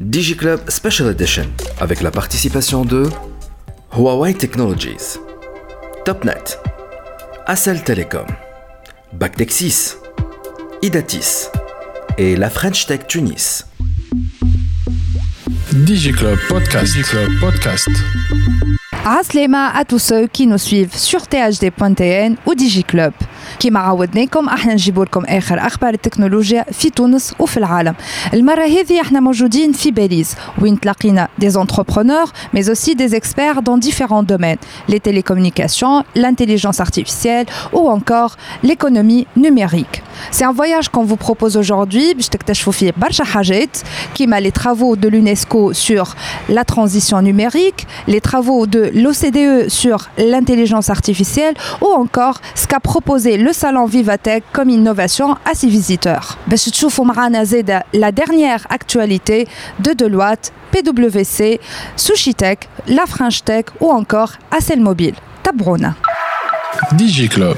DigiClub 0.00 0.60
Special 0.70 1.08
Edition 1.08 1.46
avec 1.80 2.02
la 2.02 2.12
participation 2.12 2.84
de 2.84 3.08
Huawei 3.96 4.32
Technologies, 4.32 5.18
TopNet, 6.04 6.58
Acel 7.46 7.82
Telecom, 7.82 8.26
Bactexis, 9.12 9.96
Idatis 10.82 11.48
et 12.16 12.36
la 12.36 12.48
French 12.48 12.86
Tech 12.86 13.08
Tunis. 13.08 13.66
DigiClub 15.72 16.38
Podcast. 16.48 16.94
DigiClub 16.94 17.40
Podcast. 17.40 17.88
Aslema 19.04 19.70
à 19.70 19.84
tous 19.84 19.98
ceux 19.98 20.28
qui 20.28 20.46
nous 20.46 20.58
suivent 20.58 20.94
sur 20.94 21.26
thd.tn 21.26 22.36
ou 22.46 22.54
DigiClub. 22.54 23.12
كما 23.59 23.79
عودناكم 23.79 24.49
احنا 24.49 24.73
نجيبوا 24.73 25.05
لكم 25.05 25.25
اخر 25.25 25.67
اخبار 25.67 25.93
التكنولوجيا 25.93 26.65
في 26.71 26.89
تونس 26.89 27.33
وفي 27.39 27.57
العالم 27.57 27.95
المره 28.33 28.65
هذه 28.65 29.01
احنا 29.01 29.19
موجودين 29.19 29.71
في 29.71 29.91
باريس 29.91 30.35
وين 30.61 30.79
تلاقينا 30.79 31.27
des 31.43 31.57
entrepreneurs 31.57 32.29
mais 32.55 32.69
aussi 32.69 32.95
des 32.95 33.15
experts 33.15 33.61
dans 33.61 33.77
différents 33.77 34.23
domaines 34.23 34.61
les 34.89 34.99
télécommunications 34.99 36.03
l'intelligence 36.15 36.79
artificielle 36.79 37.45
ou 37.73 37.89
encore 37.89 38.35
l'économie 38.63 39.27
numérique 39.37 40.03
c'est 40.31 40.45
un 40.45 40.51
voyage 40.51 40.89
qu'on 40.89 41.03
vous 41.03 41.17
propose 41.17 41.57
aujourd'hui 41.57 42.13
باش 42.13 42.27
تكتشفوا 42.27 42.73
فيه 42.73 42.93
برشا 42.97 43.23
حاجات 43.23 43.77
كيما 44.15 44.39
les 44.39 44.51
travaux 44.51 44.95
de 44.95 45.07
l'UNESCO 45.07 45.73
sur 45.73 46.15
la 46.49 46.63
transition 46.63 47.21
numérique 47.21 47.87
les 48.07 48.21
travaux 48.21 48.65
de 48.65 48.91
l'OCDE 49.01 49.69
sur 49.69 49.97
l'intelligence 50.17 50.89
artificielle 50.89 51.55
ou 51.81 51.87
encore 52.03 52.37
ce 52.55 52.67
qu'a 52.67 52.79
proposé 52.79 53.36
le 53.37 53.53
salon 53.53 53.85
Vivatech 53.85 54.43
comme 54.51 54.69
innovation 54.69 55.35
à 55.45 55.53
ses 55.53 55.67
visiteurs. 55.67 56.37
باش 56.47 56.65
تشوفوا 56.65 57.05
معنا 57.05 57.43
زيدا 57.43 57.83
la 57.95 58.11
dernière 58.11 58.65
actualité 58.69 59.47
de 59.79 59.93
Deloitte, 59.93 60.51
PwC, 60.71 61.59
SushiTech, 61.95 62.67
La 62.87 63.05
French 63.05 63.43
Tech 63.43 63.65
ou 63.79 63.91
encore 63.91 64.31
Accel 64.51 64.79
Mobile. 64.81 65.15
تابعونا. 65.43 65.93
DigiClub. 66.97 67.57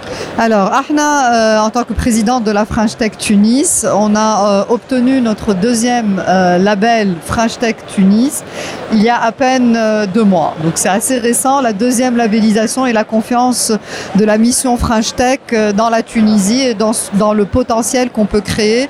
Alors, 0.37 0.71
Ahna, 0.73 1.33
euh, 1.33 1.59
en 1.59 1.69
tant 1.69 1.83
que 1.83 1.93
présidente 1.93 2.43
de 2.43 2.51
la 2.51 2.65
French 2.65 2.95
Tech 2.97 3.11
Tunis, 3.17 3.85
on 3.93 4.15
a 4.15 4.65
euh, 4.69 4.73
obtenu 4.73 5.21
notre 5.21 5.53
deuxième 5.53 6.21
euh, 6.27 6.57
label 6.57 7.15
French 7.25 7.57
Tech 7.59 7.75
Tunis 7.93 8.43
il 8.93 9.01
y 9.01 9.07
a 9.09 9.21
à 9.21 9.31
peine 9.31 9.77
deux 10.13 10.25
mois. 10.25 10.53
Donc 10.63 10.73
c'est 10.75 10.89
assez 10.89 11.17
récent, 11.17 11.61
la 11.61 11.71
deuxième 11.71 12.17
labellisation 12.17 12.85
et 12.85 12.91
la 12.91 13.05
confiance 13.05 13.71
de 14.15 14.25
la 14.25 14.37
mission 14.37 14.75
French 14.75 15.15
Tech 15.15 15.39
dans 15.77 15.89
la 15.89 16.03
Tunisie 16.03 16.59
et 16.61 16.73
dans, 16.73 16.91
dans 17.13 17.31
le 17.33 17.45
potentiel 17.45 18.09
qu'on 18.09 18.25
peut 18.25 18.41
créer 18.41 18.89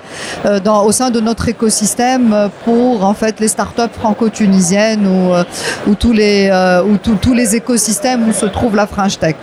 dans, 0.63 0.85
au 0.85 0.91
sein 0.91 1.11
de 1.11 1.19
notre 1.19 1.49
écosystème 1.49 2.49
pour 2.65 3.05
en 3.05 3.13
fait 3.13 3.39
les 3.39 3.47
startups 3.47 3.93
franco-tunisiennes 3.95 5.05
ou, 5.05 5.91
ou 5.91 5.93
tous 5.93 6.13
les 6.13 6.49
ou 6.89 6.97
tous- 6.97 7.17
tous 7.21 7.35
les 7.35 7.55
écosystèmes 7.55 8.27
où 8.27 8.33
se 8.33 8.47
trouve 8.47 8.75
la 8.75 8.87
French 8.87 9.19
Tech. 9.19 9.35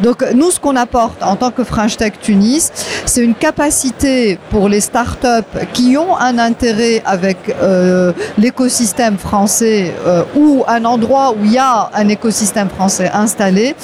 Donc 0.00 0.22
nous, 0.34 0.50
ce 0.50 0.60
qu'on 0.60 0.76
apporte 0.76 1.22
en 1.22 1.31
tant 1.36 1.50
que 1.50 1.64
French 1.64 1.96
Tech 1.96 2.12
Tunis, 2.20 2.70
c'est 3.06 3.22
une 3.22 3.34
capacité 3.34 4.38
pour 4.50 4.68
les 4.68 4.80
startups 4.80 5.58
qui 5.72 5.96
ont 5.96 6.16
un 6.16 6.38
intérêt 6.38 7.02
avec 7.04 7.36
euh, 7.62 8.12
l'écosystème 8.38 9.18
français 9.18 9.92
euh, 10.06 10.24
ou 10.36 10.64
un 10.66 10.84
endroit 10.84 11.32
où 11.32 11.44
il 11.44 11.52
y 11.52 11.58
a 11.58 11.90
un 11.94 12.08
écosystème 12.08 12.68
français 12.68 13.10
installé. 13.12 13.74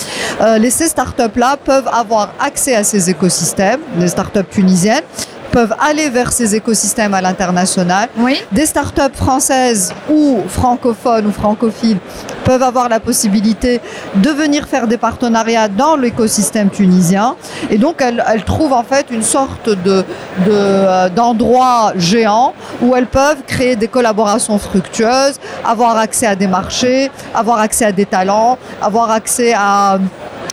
Euh, 0.40 0.58
les, 0.58 0.70
ces 0.70 0.88
startups-là 0.88 1.56
peuvent 1.64 1.88
avoir 1.92 2.32
accès 2.40 2.74
à 2.74 2.84
ces 2.84 3.10
écosystèmes, 3.10 3.80
les 3.98 4.08
startups 4.08 4.48
tunisiennes 4.50 5.04
peuvent 5.58 5.74
aller 5.90 6.08
vers 6.08 6.30
ces 6.32 6.54
écosystèmes 6.54 7.14
à 7.14 7.20
l'international 7.20 8.08
Oui. 8.16 8.36
des 8.52 8.64
startups 8.64 9.16
françaises 9.24 9.92
ou 10.08 10.38
francophones 10.46 11.26
ou 11.26 11.32
francophiles 11.32 11.98
peuvent 12.44 12.62
avoir 12.62 12.88
la 12.88 13.00
possibilité 13.00 13.80
de 14.14 14.30
venir 14.30 14.68
faire 14.68 14.86
des 14.86 14.98
partenariats 14.98 15.66
dans 15.66 15.96
l'écosystème 15.96 16.70
tunisien. 16.70 17.34
Et 17.70 17.78
donc, 17.84 17.96
elles, 18.00 18.22
elles 18.32 18.44
trouvent 18.44 18.72
en 18.72 18.84
fait 18.84 19.06
une 19.10 19.24
sorte 19.24 19.68
de, 19.68 19.96
de, 20.46 20.52
euh, 20.52 21.08
d'endroit 21.08 21.92
géant 21.96 22.54
où 22.80 22.94
elles 22.94 23.08
peuvent 23.22 23.42
créer 23.44 23.74
des 23.74 23.88
collaborations 23.88 24.58
fructueuses, 24.60 25.36
avoir 25.64 25.96
accès 25.98 26.28
à 26.28 26.36
des 26.36 26.46
marchés, 26.46 27.10
avoir 27.34 27.58
accès 27.58 27.86
à 27.86 27.90
des 27.92 28.06
talents, 28.06 28.58
avoir 28.80 29.10
accès 29.10 29.52
à 29.56 29.98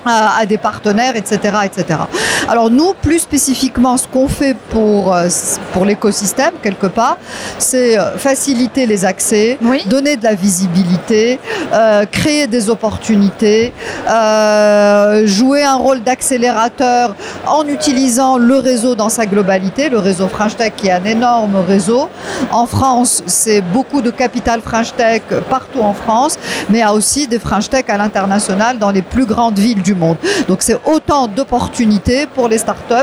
à, 0.05 0.37
à 0.39 0.45
des 0.45 0.57
partenaires, 0.57 1.15
etc., 1.15 1.39
etc. 1.65 1.99
Alors 2.47 2.69
nous, 2.69 2.93
plus 3.01 3.19
spécifiquement, 3.19 3.97
ce 3.97 4.07
qu'on 4.07 4.27
fait 4.27 4.55
pour, 4.69 5.13
euh, 5.13 5.27
pour 5.73 5.85
l'écosystème, 5.85 6.51
quelque 6.61 6.87
part, 6.87 7.17
c'est 7.57 7.97
euh, 7.97 8.17
faciliter 8.17 8.85
les 8.85 9.03
accès, 9.05 9.57
Oui. 9.61 9.83
donner 9.87 10.15
de 10.17 10.23
la 10.23 10.35
visibilité, 10.35 11.39
euh, 11.73 12.05
créer 12.05 12.47
des 12.47 12.69
opportunités, 12.69 13.73
euh, 14.09 15.25
jouer 15.25 15.63
un 15.63 15.75
rôle 15.75 16.01
d'accélérateur 16.03 17.15
en 17.47 17.65
utilisant 17.67 18.37
le 18.37 18.57
réseau 18.57 18.95
dans 18.95 19.09
sa 19.09 19.25
globalité, 19.25 19.89
le 19.89 19.99
réseau 19.99 20.27
French 20.27 20.55
Tech 20.55 20.73
qui 20.75 20.87
est 20.87 20.91
un 20.91 21.03
énorme 21.05 21.55
réseau. 21.67 22.09
En 22.51 22.65
France, 22.67 23.23
c'est 23.25 23.61
beaucoup 23.61 24.01
de 24.01 24.11
capital 24.11 24.61
French 24.61 24.93
Tech 24.95 25.21
partout 25.49 25.81
en 25.81 25.93
France, 25.93 26.37
mais 26.69 26.79
il 26.79 26.81
y 26.81 26.83
a 26.83 26.93
aussi 26.93 27.27
des 27.27 27.39
French 27.39 27.69
Tech 27.69 27.85
à 27.87 27.97
l'international 27.97 28.77
dans 28.77 28.91
les 28.91 29.01
plus 29.01 29.25
grandes 29.25 29.57
villes 29.57 29.81
du 29.81 29.94
monde. 29.95 30.17
Donc 30.47 30.59
c'est 30.61 30.77
autant 30.85 31.27
d'opportunités 31.27 32.27
pour 32.27 32.47
les 32.47 32.57
startups 32.57 32.93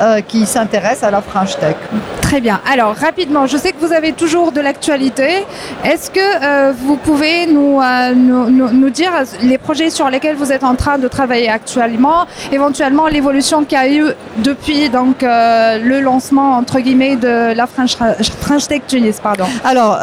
euh, 0.00 0.20
qui 0.20 0.46
s'intéressent 0.46 1.04
à 1.04 1.10
la 1.10 1.20
French 1.22 1.56
Tech. 1.58 1.76
Très 2.20 2.40
bien. 2.40 2.60
Alors, 2.70 2.94
rapidement, 2.96 3.46
je 3.46 3.56
sais 3.56 3.72
que 3.72 3.78
vous 3.84 3.92
avez 3.92 4.12
toujours 4.12 4.50
de 4.52 4.60
l'actualité. 4.60 5.44
Est-ce 5.84 6.10
que 6.10 6.20
euh, 6.20 6.72
vous 6.76 6.96
pouvez 6.96 7.46
nous, 7.46 7.80
euh, 7.80 8.14
nous, 8.14 8.50
nous- 8.50 8.70
nous 8.70 8.90
dire 8.90 9.12
les 9.42 9.58
projets 9.58 9.90
sur 9.90 10.08
lesquels 10.10 10.36
vous 10.36 10.50
êtes 10.52 10.64
en 10.64 10.74
train 10.74 10.98
de 10.98 11.06
travailler 11.08 11.48
actuellement, 11.48 12.26
éventuellement 12.52 13.06
l'évolution 13.06 13.64
qu'il 13.64 13.78
y 13.78 13.80
a 13.80 13.88
eu 13.88 14.04
depuis 14.38 14.88
donc, 14.88 15.22
le 15.22 16.00
lancement, 16.00 16.56
entre 16.56 16.80
guillemets, 16.80 17.16
de 17.16 17.52
la 17.54 17.66
French, 17.66 17.96
French 18.40 18.66
Tech 18.66 18.82
Tunis, 18.88 19.18
pardon. 19.22 19.44
Alors, 19.64 19.98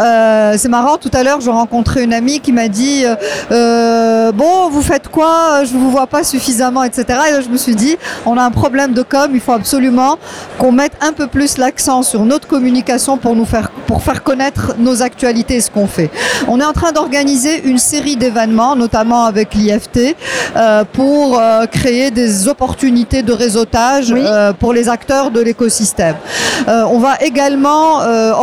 c'est 0.57 0.69
marrant, 0.69 0.97
tout 0.97 1.11
à 1.13 1.23
l'heure, 1.23 1.41
je 1.41 1.49
rencontrais 1.49 2.03
une 2.03 2.13
amie 2.13 2.39
qui 2.39 2.51
m'a 2.53 2.67
dit 2.67 3.03
Bon, 3.49 4.69
vous 4.69 4.81
faites 4.81 5.09
quoi? 5.09 5.63
Je 5.65 5.73
ne 5.73 5.79
vous 5.79 5.91
vois 5.91 6.07
pas 6.07 6.23
suffisamment, 6.33 6.83
etc. 6.83 7.03
Et 7.29 7.31
là, 7.35 7.41
je 7.41 7.49
me 7.49 7.57
suis 7.57 7.75
dit 7.75 7.95
On 8.25 8.35
a 8.37 8.43
un 8.43 8.51
problème 8.63 8.93
de 8.93 9.03
com, 9.03 9.27
il 9.33 9.39
faut 9.45 9.57
absolument 9.63 10.17
qu'on 10.59 10.71
mette 10.71 10.93
un 11.09 11.13
peu 11.13 11.27
plus 11.27 11.57
l'accent 11.57 12.01
sur 12.11 12.21
notre 12.25 12.47
communication 12.47 13.17
pour, 13.17 13.35
nous 13.35 13.45
faire, 13.53 13.69
pour 13.87 14.01
faire 14.01 14.23
connaître 14.23 14.75
nos 14.79 15.01
actualités 15.01 15.55
et 15.57 15.61
ce 15.61 15.69
qu'on 15.75 15.87
fait. 15.97 16.09
On 16.47 16.59
est 16.59 16.65
en 16.65 16.73
train 16.73 16.91
d'organiser 16.91 17.53
une 17.71 17.77
série 17.77 18.17
d'événements, 18.23 18.75
notamment 18.75 19.23
avec 19.25 19.53
l'IFT, 19.53 19.99
euh, 20.55 20.83
pour 20.91 21.39
euh, 21.39 21.65
créer 21.67 22.09
des 22.11 22.47
opportunités 22.47 23.21
de 23.21 23.33
réseautage 23.33 24.11
Oui. 24.11 24.21
euh, 24.23 24.53
pour 24.53 24.73
les 24.73 24.89
acteurs 24.89 25.29
de 25.31 25.41
l'écosystème. 25.47 26.15
On 26.67 26.99
va 26.99 27.15
également 27.21 27.87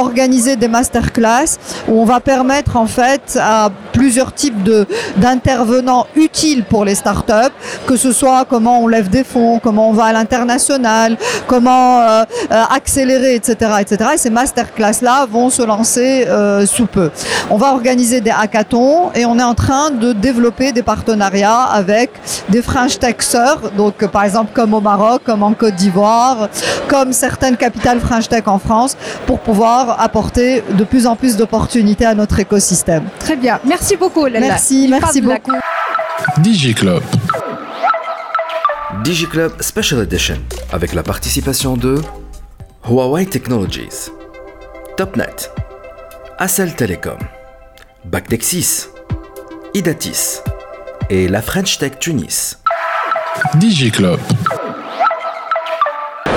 organiser 0.06 0.54
des 0.56 0.68
masterclass 0.68 1.50
où 1.88 1.92
on 2.02 2.04
va 2.04 2.20
permettre 2.20 2.76
en 2.76 2.86
fait 2.86 3.38
à 3.40 3.70
plusieurs 3.92 4.32
types 4.42 4.62
de 4.62 4.78
d'intervenants 5.16 6.06
utiles 6.26 6.64
pour 6.64 6.84
les 6.84 6.94
startups, 6.94 7.54
que 7.86 7.96
ce 7.96 8.12
soit 8.12 8.44
comment 8.44 8.80
on 8.80 8.88
lève 8.88 9.08
des 9.08 9.24
fonds, 9.24 9.58
comment 9.58 9.88
on 9.91 9.92
va 9.92 10.04
à 10.04 10.12
l'international, 10.12 11.16
comment 11.46 12.00
euh, 12.00 12.24
euh, 12.52 12.62
accélérer, 12.74 13.34
etc., 13.34 13.72
etc. 13.80 14.10
Et 14.14 14.18
ces 14.18 14.30
masterclass 14.30 15.03
là 15.03 15.27
vont 15.27 15.50
se 15.50 15.62
lancer 15.62 16.27
euh, 16.28 16.66
sous 16.66 16.86
peu. 16.86 17.10
On 17.50 17.56
va 17.56 17.72
organiser 17.72 18.21
des 18.21 18.30
hackathons 18.30 19.10
et 19.15 19.24
on 19.24 19.38
est 19.38 19.42
en 19.42 19.54
train 19.54 19.91
de 19.91 20.12
développer 20.12 20.72
des 20.72 20.82
partenariats 20.82 21.62
avec 21.62 22.10
des 22.48 22.62
French 22.62 22.98
Techers, 22.98 23.71
donc 23.77 24.03
euh, 24.03 24.09
par 24.09 24.24
exemple 24.24 24.50
comme 24.54 24.74
au 24.74 24.80
Maroc, 24.80 25.22
comme 25.24 25.42
en 25.42 25.53
Côte 25.53 25.74
d'Ivoire, 25.74 26.48
comme 26.88 27.12
certaines 27.12 27.56
capitales 27.56 28.00
French 28.00 28.28
Tech 28.28 28.44
en 28.47 28.59
France, 28.59 28.97
pour 29.27 29.41
pouvoir 29.41 30.00
apporter 30.00 30.62
de 30.71 30.84
plus 30.84 31.06
en 31.06 31.16
plus 31.16 31.36
d'opportunités 31.36 32.06
à 32.06 32.15
notre 32.15 32.38
écosystème. 32.38 33.04
Très 33.18 33.36
bien. 33.36 33.59
Merci 33.65 33.97
beaucoup, 33.97 34.27
Lella. 34.27 34.41
Merci, 34.41 34.88
merci 34.88 35.21
beaucoup. 35.21 35.53
DigiClub. 36.38 37.03
DigiClub 39.04 39.62
Special 39.62 40.02
Edition 40.02 40.36
avec 40.72 40.92
la 40.92 41.02
participation 41.02 41.76
de 41.76 42.02
Huawei 42.86 43.24
Technologies, 43.24 44.10
Topnet, 44.97 45.50
Accel 46.38 46.74
Telecom, 46.74 47.18
Bactexis, 48.04 48.88
Idatis 49.72 50.41
et 51.08 51.28
la 51.28 51.41
French 51.41 51.78
Tech 51.78 51.98
Tunis. 51.98 52.58
DigiClub. 53.54 54.20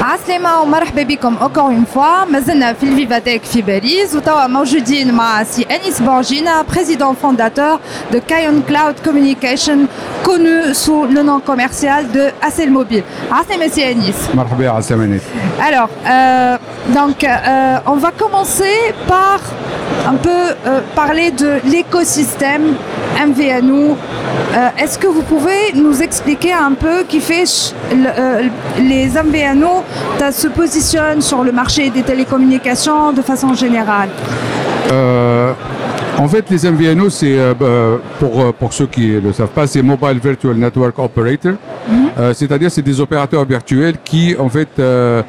عسلامة 0.03 0.61
ومرحبا 0.61 1.03
بكم 1.03 1.37
encore 1.37 1.71
une 1.71 1.87
fois 1.97 2.27
مازلنا 2.33 2.73
في 2.73 2.83
الفيفاتيك 2.83 3.43
في 3.45 3.63
باريس 3.63 4.15
وتوا 4.15 4.47
موجودين 4.47 5.15
مع 5.15 5.43
سي 5.45 5.63
انيس 5.63 6.03
بورجينا 6.03 6.65
président 6.73 7.15
fondateur 7.25 7.79
de 8.13 8.19
Kion 8.19 8.63
Cloud 8.69 8.97
Communication 9.09 9.79
connu 10.25 10.75
sous 10.75 11.05
le 11.15 11.23
nom 11.23 11.41
commercial 11.41 12.07
de 12.13 12.31
Acel 12.49 12.71
Mobile. 12.71 13.03
عسلامة 13.33 13.69
سي 13.69 13.93
انيس 13.93 14.17
مرحبا 14.35 14.69
عسلامة 14.71 15.21
Alors, 15.61 15.89
euh, 16.07 16.57
donc, 16.95 17.25
euh, 17.25 17.93
on 17.93 17.97
va 18.05 18.11
commencer 18.23 18.77
par 19.09 19.39
un 20.13 20.17
peu 20.27 20.41
euh, 20.67 20.81
parler 20.95 21.31
de 21.31 21.51
l'écosystème 21.73 22.67
MVNO. 23.28 23.96
Euh, 24.56 24.68
Est-ce 24.78 24.98
que 25.00 25.08
vous 25.08 25.22
pouvez 25.24 25.74
nous 25.76 26.02
expliquer 26.02 26.54
un 26.54 26.74
peu 26.74 27.04
qui 27.08 27.20
fait 27.20 27.46
le- 27.92 28.08
euh, 28.08 28.42
les 28.80 29.08
MVNO 29.18 29.84
se 30.32 30.48
positionnent 30.48 31.22
sur 31.22 31.44
le 31.44 31.52
marché 31.52 31.90
des 31.90 32.04
télécommunications 32.04 33.12
de 33.14 33.22
façon 33.22 33.54
générale 33.54 34.10
Euh, 34.92 35.54
en 36.18 36.28
fait, 36.28 36.46
les 36.50 36.66
MVNO, 36.70 37.10
c'est 37.10 37.38
bah, 37.60 37.66
pour, 38.20 38.54
pour 38.54 38.72
ceux 38.74 38.86
qui 38.86 39.08
ne 39.08 39.20
le 39.22 39.34
savent 39.34 39.48
pas, 39.50 39.66
c'est 39.66 39.82
Mobile 39.82 40.20
Virtual 40.24 40.56
Network 40.56 40.98
Operator. 41.00 41.54
Euh, 42.20 42.34
C'est-à-dire, 42.34 42.70
c'est 42.70 42.82
des 42.84 43.00
opérateurs 43.00 43.44
virtuels 43.46 43.96
qui, 44.04 44.36
en 44.38 44.50
fait, 44.50 44.68
euh, 44.80 45.22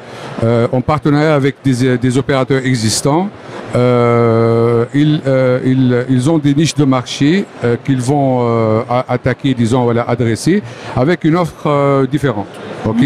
euh, 0.43 0.67
en 0.71 0.81
partenariat 0.81 1.33
avec 1.35 1.55
des, 1.63 1.97
des 1.97 2.17
opérateurs 2.17 2.61
existants, 2.63 3.29
euh, 3.75 4.85
ils, 4.93 5.21
euh, 5.27 5.59
ils, 5.65 6.05
ils 6.09 6.29
ont 6.29 6.37
des 6.37 6.55
niches 6.55 6.75
de 6.75 6.85
marché 6.85 7.45
euh, 7.63 7.75
qu'ils 7.83 8.01
vont 8.01 8.39
euh, 8.41 8.81
attaquer, 9.07 9.53
disons, 9.53 9.83
voilà, 9.83 10.03
adresser, 10.03 10.63
avec 10.95 11.23
une 11.23 11.35
offre 11.35 11.67
euh, 11.67 12.07
différente. 12.07 12.47
Ok. 12.85 13.03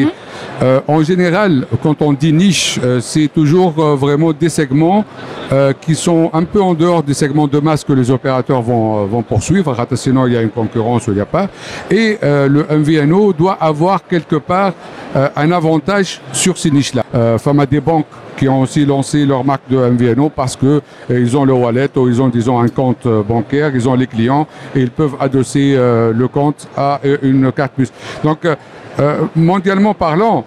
Euh, 0.62 0.82
en 0.88 1.02
général, 1.04 1.66
quand 1.82 2.02
on 2.02 2.12
dit 2.12 2.34
niche, 2.34 2.80
euh, 2.84 3.00
c'est 3.00 3.30
toujours 3.30 3.74
euh, 3.80 3.96
vraiment 3.96 4.34
des 4.34 4.50
segments 4.50 5.06
euh, 5.54 5.72
qui 5.80 5.96
sont 5.96 6.30
un 6.34 6.44
peu 6.44 6.62
en 6.62 6.74
dehors 6.74 7.02
des 7.02 7.14
segments 7.14 7.48
de 7.48 7.60
masse 7.60 7.84
que 7.86 7.94
les 7.94 8.12
opérateurs 8.12 8.62
vont, 8.62 9.04
euh, 9.04 9.06
vont 9.06 9.22
poursuivre. 9.24 9.76
Sinon, 9.96 10.28
il 10.28 10.34
y 10.34 10.38
a 10.38 10.42
une 10.42 10.50
concurrence 10.50 11.08
ou 11.08 11.12
il 11.12 11.16
n'y 11.16 11.22
a 11.22 11.26
pas. 11.26 11.48
Et 11.90 12.18
euh, 12.24 12.48
le 12.48 12.66
MVNO 12.70 13.34
doit 13.34 13.58
avoir 13.60 14.06
quelque 14.06 14.36
part 14.36 14.74
un 15.36 15.52
avantage 15.52 16.22
sur 16.32 16.56
ces 16.56 16.70
niches-là. 16.70 17.04
Femme 17.40 17.60
à 17.60 17.66
des 17.66 17.80
banques 17.80 18.06
qui 18.38 18.48
ont 18.48 18.62
aussi 18.62 18.86
lancé 18.86 19.26
leur 19.26 19.44
marque 19.44 19.68
de 19.68 19.76
MVNO 19.78 20.30
parce 20.30 20.56
que 20.56 20.82
ils 21.10 21.36
ont 21.36 21.46
le 21.46 21.54
wallet 21.54 21.90
ou 21.96 22.08
ils 22.08 22.22
ont 22.22 22.28
disons 22.28 22.60
un 22.60 22.68
compte 22.68 23.08
bancaire, 23.28 23.72
ils 23.74 23.90
ont 23.90 23.96
les 23.96 24.06
clients 24.06 24.46
et 24.76 24.82
ils 24.82 24.92
peuvent 24.92 25.16
adosser 25.20 25.76
le 25.76 26.28
compte 26.28 26.68
à 26.78 27.00
une 27.24 27.52
carte 27.52 27.74
plus. 27.74 27.92
Donc 28.24 28.46
euh, 29.00 29.26
mondialement 29.36 29.94
parlant, 29.94 30.46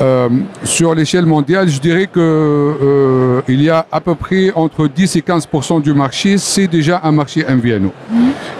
euh, 0.00 0.30
sur 0.64 0.94
l'échelle 0.94 1.26
mondiale, 1.26 1.68
je 1.68 1.78
dirais 1.78 2.06
que 2.06 2.18
euh, 2.18 3.42
il 3.48 3.62
y 3.62 3.68
a 3.68 3.84
à 3.92 4.00
peu 4.00 4.14
près 4.14 4.50
entre 4.54 4.88
10 4.88 5.16
et 5.16 5.20
15% 5.20 5.82
du 5.82 5.92
marché, 5.92 6.38
c'est 6.38 6.68
déjà 6.68 7.02
un 7.04 7.12
marché 7.12 7.44
MVNO. 7.46 7.92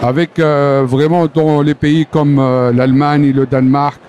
Avec 0.03 0.37
euh, 0.37 0.83
vraiment 0.85 1.25
dans 1.25 1.63
les 1.63 1.73
pays 1.73 2.05
comme 2.05 2.37
l'Allemagne, 2.75 3.31
le 3.35 3.47
Danemark, 3.47 3.99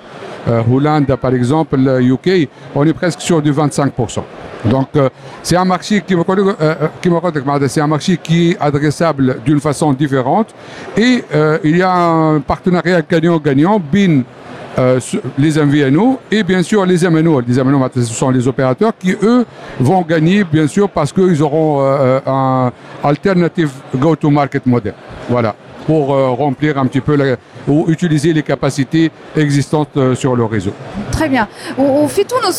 Hollande 0.70 1.06
par 1.16 1.32
exemple, 1.32 1.76
le 1.78 2.02
UK, 2.02 2.48
on 2.74 2.84
est 2.84 2.92
presque 2.92 3.20
sur 3.20 3.40
du 3.40 3.52
25% 3.52 4.22
Donc 4.64 4.88
c'est 5.42 5.56
un 5.56 5.64
marché 5.64 6.02
qui 6.04 6.16
c'est 7.68 7.80
un 7.80 7.86
marché 7.86 8.16
qui 8.20 8.50
est 8.50 8.56
adressable 8.60 9.38
d'une 9.46 9.60
façon 9.60 9.92
différente. 9.92 10.48
Et 10.96 11.22
il 11.64 11.76
y 11.76 11.82
a 11.82 11.94
un 11.94 12.40
partenariat 12.40 13.00
gagnant-gagnant, 13.08 13.80
BIN 13.80 14.22
euh, 14.78 15.00
les 15.38 15.58
MVNO 15.62 16.18
et 16.30 16.42
bien 16.42 16.62
sûr 16.62 16.84
les 16.86 17.08
MNO. 17.08 17.40
Les 17.46 17.62
MNO, 17.62 17.86
ce 17.94 18.02
sont 18.02 18.30
les 18.30 18.46
opérateurs 18.48 18.92
qui, 18.98 19.12
eux, 19.22 19.44
vont 19.78 20.02
gagner, 20.02 20.44
bien 20.44 20.66
sûr, 20.66 20.88
parce 20.88 21.12
qu'ils 21.12 21.42
auront 21.42 21.80
euh, 21.82 22.20
un 22.26 22.72
alternative 23.02 23.70
go-to-market 23.94 24.64
model. 24.66 24.94
Voilà, 25.28 25.54
pour 25.86 26.14
euh, 26.14 26.30
remplir 26.30 26.78
un 26.78 26.86
petit 26.86 27.00
peu 27.00 27.16
ou 27.68 27.84
utiliser 27.88 28.32
les 28.32 28.42
capacités 28.42 29.10
existantes 29.36 29.96
euh, 29.96 30.14
sur 30.14 30.34
le 30.34 30.44
réseau. 30.44 30.72
Très 31.10 31.28
bien. 31.28 31.46
Au, 31.78 32.08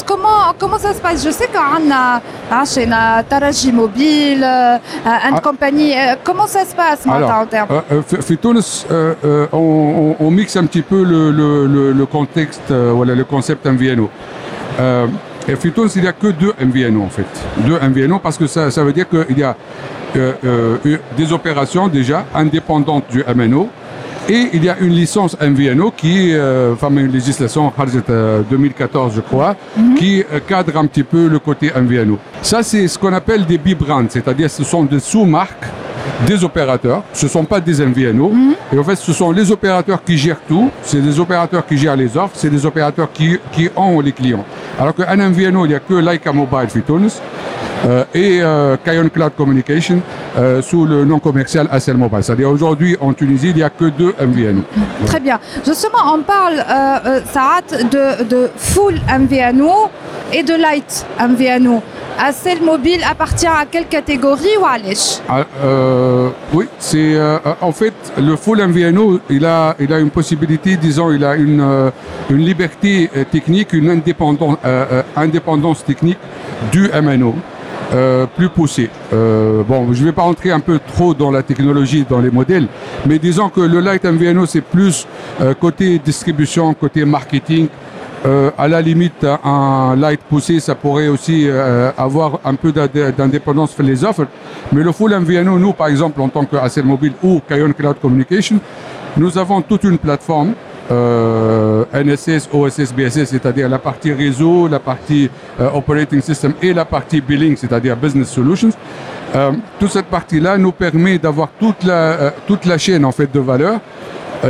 comment, 0.06 0.54
comment 0.58 0.78
ça 0.78 0.94
se 0.94 1.02
passe? 1.02 1.26
Je 1.26 1.32
sais 1.32 1.48
qu'on 1.48 1.92
a, 1.92 2.22
hein, 2.52 2.92
a 2.92 3.24
Taraji 3.24 3.72
Mobile, 3.72 4.44
euh, 4.44 4.78
une 5.06 5.36
ah. 5.36 5.42
compagnie. 5.42 5.94
Comment 6.24 6.48
ça 6.48 6.66
se 6.66 6.76
passe 6.76 7.06
en 7.08 7.46
termes? 7.46 7.68
Tunis, 8.42 8.86
on, 9.52 10.16
on, 10.20 10.32
mixe 10.32 10.56
un 10.56 10.66
petit 10.66 10.82
peu 10.82 11.04
le, 11.04 12.06
contexte, 12.06 12.72
voilà, 12.72 13.16
le 13.16 13.24
concept 13.24 13.66
MVNO. 13.66 14.10
Et 15.48 15.58
Tunis, 15.58 15.96
il 15.96 16.02
n'y 16.04 16.08
a 16.08 16.14
que 16.14 16.28
deux 16.28 16.54
MVNO 16.60 17.04
en 17.04 17.10
fait. 17.10 17.26
Deux 17.58 17.78
MVNO 17.80 18.20
parce 18.20 18.38
que 18.38 18.48
ça, 18.48 18.72
ça 18.72 18.84
veut 18.84 18.94
dire 18.94 19.08
qu'il 19.10 19.38
y 19.38 19.44
a 19.44 19.56
euh, 20.16 20.34
euh, 20.46 20.98
des 21.18 21.32
opérations 21.34 21.88
déjà 21.88 22.26
indépendantes 22.36 23.06
du 23.10 23.24
MNO. 23.36 23.70
Et 24.30 24.50
il 24.54 24.64
y 24.64 24.70
a 24.70 24.78
une 24.80 24.94
licence 24.94 25.36
MVNO 25.42 25.92
qui, 25.98 26.34
euh, 26.34 26.74
enfin 26.74 26.90
une 26.92 27.12
législation 27.12 27.74
2014 27.78 29.12
euh, 29.12 29.16
je 29.16 29.22
crois, 29.22 29.56
mhm. 29.76 29.96
qui 29.96 30.24
cadre 30.48 30.78
un 30.78 30.86
petit 30.86 31.04
peu 31.04 31.28
le 31.28 31.40
côté 31.40 31.72
MVNO. 31.76 32.18
Ça 32.42 32.64
c'est 32.64 32.88
ce 32.88 32.98
qu'on 32.98 33.12
appelle 33.12 33.46
des 33.46 33.58
bi-brands 33.58 34.06
c'est-à-dire 34.10 34.50
ce 34.50 34.64
sont 34.64 34.84
des 34.84 35.00
sous-marques 35.00 35.66
des 36.26 36.44
opérateurs, 36.44 37.04
ce 37.14 37.26
ne 37.26 37.32
sont 37.32 37.44
pas 37.46 37.60
des 37.60 37.86
MVNO. 37.86 38.30
Mhm. 38.30 38.56
Et 38.74 38.80
en 38.80 38.84
fait, 38.84 38.96
ce 38.96 39.14
sont 39.14 39.32
les 39.32 39.52
opérateurs 39.52 40.04
qui 40.04 40.18
gèrent 40.18 40.42
tout, 40.48 40.70
c'est 40.82 41.02
des 41.02 41.20
opérateurs 41.20 41.66
qui 41.66 41.78
gèrent 41.78 41.96
les 41.96 42.18
offres, 42.18 42.34
c'est 42.36 42.50
des 42.50 42.66
opérateurs 42.66 43.12
qui, 43.12 43.38
qui 43.52 43.70
ont 43.76 44.00
les 44.00 44.12
clients. 44.12 44.46
Alors 44.80 44.96
qu'un 44.96 45.16
MVNO, 45.16 45.66
il 45.66 45.70
n'y 45.70 45.76
a 45.76 45.80
que 45.80 45.94
Leica 45.94 46.32
Mobile 46.32 46.70
Fitonis 46.70 47.20
euh, 47.86 48.06
et 48.14 48.40
euh, 48.42 48.78
Kion 48.84 49.10
Cloud 49.10 49.34
Communication 49.36 50.02
euh, 50.38 50.62
sous 50.62 50.86
le 50.86 51.04
nom 51.06 51.20
commercial 51.20 51.68
ACL 51.72 51.98
Mobile. 51.98 52.24
C'est-à-dire 52.24 52.50
aujourd'hui, 52.50 52.96
en 53.02 53.14
Tunisie, 53.14 53.50
il 53.50 53.56
n'y 53.56 53.64
a 53.64 53.70
que 53.70 53.86
deux 53.86 54.14
MVNO. 54.20 54.64
Mhm. 54.76 55.06
Très 55.06 55.20
bien. 55.20 55.40
Justement, 55.66 56.14
on 56.14 56.22
parle, 56.22 56.56
euh, 56.60 57.20
euh 57.36 57.84
de, 57.84 58.24
de 58.24 58.50
full 58.56 58.96
MVNO 59.08 59.90
et 60.32 60.44
de 60.44 60.54
light 60.54 61.06
MVNO. 61.20 61.82
ACL 62.20 62.64
Mobile 62.64 63.02
appartient 63.10 63.48
à 63.48 63.66
quelle 63.70 63.88
catégorie 63.88 64.56
ou 64.60 64.66
à 64.66 64.78
l'ESH 64.78 65.20
euh, 65.94 66.30
oui, 66.54 66.66
c'est 66.80 67.16
euh, 67.16 67.38
en 67.62 67.72
fait 67.72 67.94
le 68.18 68.36
full 68.36 68.66
MVNO, 68.66 69.20
il 69.30 69.46
a, 69.46 69.76
il 69.80 69.92
a 69.94 70.00
une 70.00 70.10
possibilité, 70.10 70.76
disons, 70.76 71.12
il 71.12 71.24
a 71.24 71.36
une, 71.36 71.62
euh, 71.62 71.92
liberté 72.30 73.10
euh, 73.16 73.24
technique, 73.32 73.74
une 73.74 73.90
indépendance, 73.90 74.58
euh, 74.66 75.04
euh, 75.18 75.74
technique 75.86 76.18
du 76.72 76.90
MNO. 76.90 77.36
euh, 77.94 78.26
plus 78.26 78.50
poussée. 78.50 78.90
Euh, 79.14 79.64
bon, 79.64 79.94
je 79.94 80.02
ne 80.02 80.06
vais 80.06 80.12
pas 80.12 80.24
entrer 80.24 80.52
un 80.52 80.60
peu 80.60 80.80
trop 80.80 81.14
dans 81.14 81.32
la 81.32 81.44
technologie, 81.44 82.06
dans 82.10 82.20
les 82.20 82.32
modèles, 82.32 82.68
mais 83.06 83.20
disons 83.20 83.50
que 83.50 83.62
le 83.62 83.80
Light 83.80 84.04
MVNO, 84.04 84.46
c'est 84.46 84.62
plus 84.62 85.08
euh, 85.42 85.54
côté 85.54 86.00
distribution, 86.00 86.74
côté 86.74 87.06
marketing, 87.06 87.68
euh, 88.26 88.52
à 88.58 88.68
la 88.68 88.82
limite, 88.82 89.26
un 89.44 89.96
light 89.98 90.22
poussé, 90.30 90.60
ça 90.60 90.76
pourrait 90.76 91.10
aussi 91.10 91.46
euh, 91.48 91.92
avoir 91.98 92.40
un 92.46 92.56
peu 92.56 92.72
d'indé- 92.72 93.12
d'indépendance 93.12 93.72
sur 93.74 93.84
les 93.84 94.04
offres. 94.06 94.26
Mais 94.72 94.82
le 94.82 94.92
full 94.94 95.12
MVNO, 95.14 95.60
nous, 95.60 95.74
par 95.74 95.88
exemple, 95.88 96.22
en 96.22 96.30
tant 96.30 96.46
qu'Acel 96.46 96.86
Mobile 96.86 97.14
ou 97.22 97.42
Kion 97.48 97.74
Cloud 97.74 97.98
Communication, 98.02 98.60
nous 99.18 99.38
avons 99.38 99.62
toute 99.62 99.84
une 99.84 99.98
plateforme 99.98 100.54
euh, 100.92 101.84
NSS, 101.94 102.50
OSS, 102.52 102.94
BSS, 102.94 103.26
c'est-à-dire 103.26 103.68
la 103.70 103.80
partie 103.80 104.12
réseau, 104.14 104.68
la 104.68 104.80
partie 104.80 105.30
euh, 105.60 105.70
operating 105.74 106.22
system 106.22 106.54
et 106.62 106.74
la 106.74 106.86
partie 106.86 107.22
billing, 107.22 107.56
c'est-à-dire 107.58 107.96
business 107.96 108.30
solutions. 108.30 108.70
Euh, 109.36 109.52
toute 109.80 109.92
cette 109.92 110.06
partie-là 110.08 110.58
nous 110.58 110.72
permet 110.72 111.18
d'avoir 111.18 111.50
toute 111.60 111.84
la, 111.84 111.94
euh, 111.94 112.30
toute 112.48 112.66
la 112.66 112.78
chaîne 112.78 113.04
en 113.06 113.12
fait 113.12 113.32
de 113.32 113.40
valeur 113.40 113.80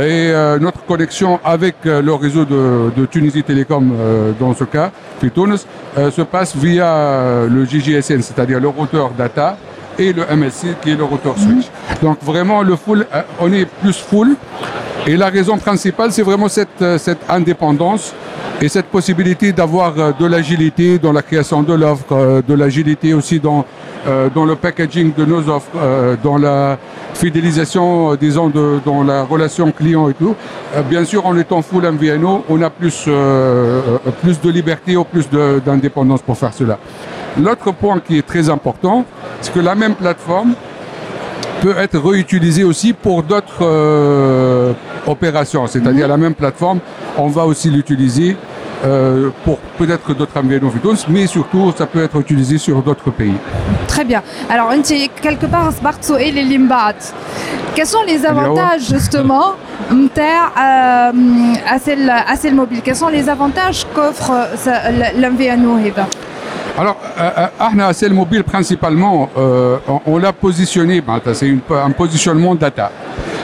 et 0.00 0.32
euh, 0.32 0.58
notre 0.58 0.84
connexion 0.84 1.38
avec 1.44 1.76
euh, 1.86 2.02
le 2.02 2.14
réseau 2.14 2.44
de, 2.44 2.90
de 2.96 3.06
Tunisie 3.06 3.44
Télécom, 3.44 3.92
euh, 3.94 4.32
dans 4.40 4.52
ce 4.54 4.64
cas, 4.64 4.90
euh, 5.22 6.10
se 6.10 6.22
passe 6.22 6.56
via 6.56 7.46
le 7.48 7.64
JGSN, 7.64 8.20
c'est-à-dire 8.20 8.58
le 8.58 8.68
routeur 8.68 9.10
data, 9.10 9.56
et 9.96 10.12
le 10.12 10.24
MSC 10.24 10.80
qui 10.82 10.90
est 10.90 10.96
le 10.96 11.04
routeur 11.04 11.38
switch. 11.38 11.66
Donc 12.02 12.18
vraiment, 12.22 12.62
le 12.62 12.74
full, 12.74 13.06
on 13.38 13.52
est 13.52 13.66
plus 13.66 13.96
full. 13.96 14.34
Et 15.06 15.18
la 15.18 15.28
raison 15.28 15.58
principale, 15.58 16.12
c'est 16.12 16.22
vraiment 16.22 16.48
cette, 16.48 16.80
euh, 16.80 16.96
cette 16.96 17.18
indépendance 17.28 18.14
et 18.62 18.68
cette 18.70 18.86
possibilité 18.86 19.52
d'avoir 19.52 19.92
euh, 19.98 20.12
de 20.18 20.24
l'agilité 20.24 20.98
dans 20.98 21.12
la 21.12 21.20
création 21.20 21.62
de 21.62 21.74
l'offre, 21.74 22.12
euh, 22.12 22.40
de 22.40 22.54
l'agilité 22.54 23.12
aussi 23.12 23.38
dans, 23.38 23.66
dans 24.34 24.44
le 24.44 24.54
packaging 24.54 25.14
de 25.14 25.24
nos 25.24 25.48
offres, 25.48 25.70
dans 26.22 26.36
la 26.36 26.76
fidélisation, 27.14 28.14
disons, 28.16 28.50
de, 28.50 28.78
dans 28.84 29.02
la 29.02 29.24
relation 29.24 29.72
client 29.72 30.10
et 30.10 30.12
tout. 30.12 30.34
Bien 30.90 31.06
sûr, 31.06 31.24
en 31.24 31.34
étant 31.38 31.62
full 31.62 31.90
MVNO, 31.90 32.44
on 32.50 32.60
a 32.60 32.68
plus, 32.68 33.08
plus 34.20 34.40
de 34.42 34.50
liberté 34.50 34.94
ou 34.94 35.04
plus 35.04 35.26
d'indépendance 35.64 36.20
pour 36.20 36.36
faire 36.36 36.52
cela. 36.52 36.78
L'autre 37.42 37.72
point 37.72 37.98
qui 37.98 38.18
est 38.18 38.26
très 38.26 38.50
important, 38.50 39.06
c'est 39.40 39.54
que 39.54 39.60
la 39.60 39.74
même 39.74 39.94
plateforme 39.94 40.52
peut 41.64 41.78
être 41.78 41.98
réutilisé 41.98 42.62
aussi 42.62 42.92
pour 42.92 43.22
d'autres 43.22 43.62
euh, 43.62 44.74
opérations. 45.06 45.66
C'est-à-dire 45.66 46.04
mhm. 46.04 46.10
la 46.10 46.16
même 46.18 46.34
plateforme, 46.34 46.80
on 47.16 47.28
va 47.28 47.46
aussi 47.46 47.70
l'utiliser 47.70 48.36
euh, 48.84 49.30
pour 49.44 49.56
peut-être 49.78 50.12
d'autres 50.12 50.36
environnements 50.36 50.74
mais 51.08 51.26
surtout 51.26 51.72
ça 51.74 51.86
peut 51.86 52.04
être 52.04 52.20
utilisé 52.20 52.58
sur 52.58 52.82
d'autres 52.82 53.10
pays. 53.10 53.38
Très 53.88 54.04
bien. 54.04 54.22
Alors, 54.50 54.72
quelque 55.22 55.46
part, 55.46 55.72
et 56.18 56.30
les 56.30 56.44
Limbat. 56.44 57.00
Quels 57.74 57.86
sont 57.86 58.04
les 58.06 58.26
avantages 58.26 58.82
justement 58.86 59.54
à 59.90 60.42
à 60.54 61.08
euh, 61.08 61.12
mobile? 62.52 62.82
Quels 62.84 62.94
sont 63.04 63.08
les 63.08 63.26
avantages 63.26 63.86
qu'offre 63.94 64.32
l'environnement 65.18 65.78
alors, 66.76 66.96
Ahna 67.60 67.92
Cell 67.92 68.12
Mobile, 68.12 68.42
principalement, 68.42 69.30
euh, 69.38 69.76
on, 70.06 70.18
l'a 70.18 70.32
positionné, 70.32 71.00
c'est 71.32 71.54
un 71.70 71.90
positionnement 71.90 72.56
data. 72.56 72.90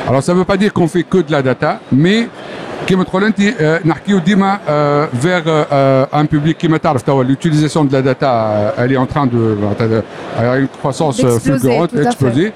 Alors, 0.09 0.21
ça 0.23 0.33
ne 0.33 0.39
veut 0.39 0.45
pas 0.45 0.57
dire 0.57 0.73
qu'on 0.73 0.89
fait 0.89 1.05
que 1.05 1.19
de 1.19 1.31
la 1.31 1.41
data, 1.41 1.79
mais 1.93 2.29
كما 2.88 3.04
تقول 3.04 3.24
انت 3.24 3.40
آه، 3.40 3.80
نحكيو 3.86 4.20
ديما 4.20 4.60
آه، 4.70 5.08
vers 5.24 5.46
euh, 5.48 6.16
un 6.18 6.26
public 6.36 6.52
كما 6.60 6.78
تعرف 6.78 7.02
توا 7.02 7.24
l'utilisation 7.24 7.84
de 7.84 7.94
la 7.94 8.02
data 8.02 8.26
euh, 8.32 8.72
elle 8.78 8.92
est 8.92 8.98
en 8.98 9.06
train 9.08 9.26
de 9.26 9.58
معناتها 9.64 10.04
elle 10.40 10.46
a 10.46 10.58
une 10.58 10.68
croissance 10.68 11.20
euh, 11.20 11.24
D'exploser, 11.24 11.60
fulgurante 11.60 11.90
tout 11.90 11.98
à 11.98 12.02
fait. 12.02 12.08
exploser 12.08 12.52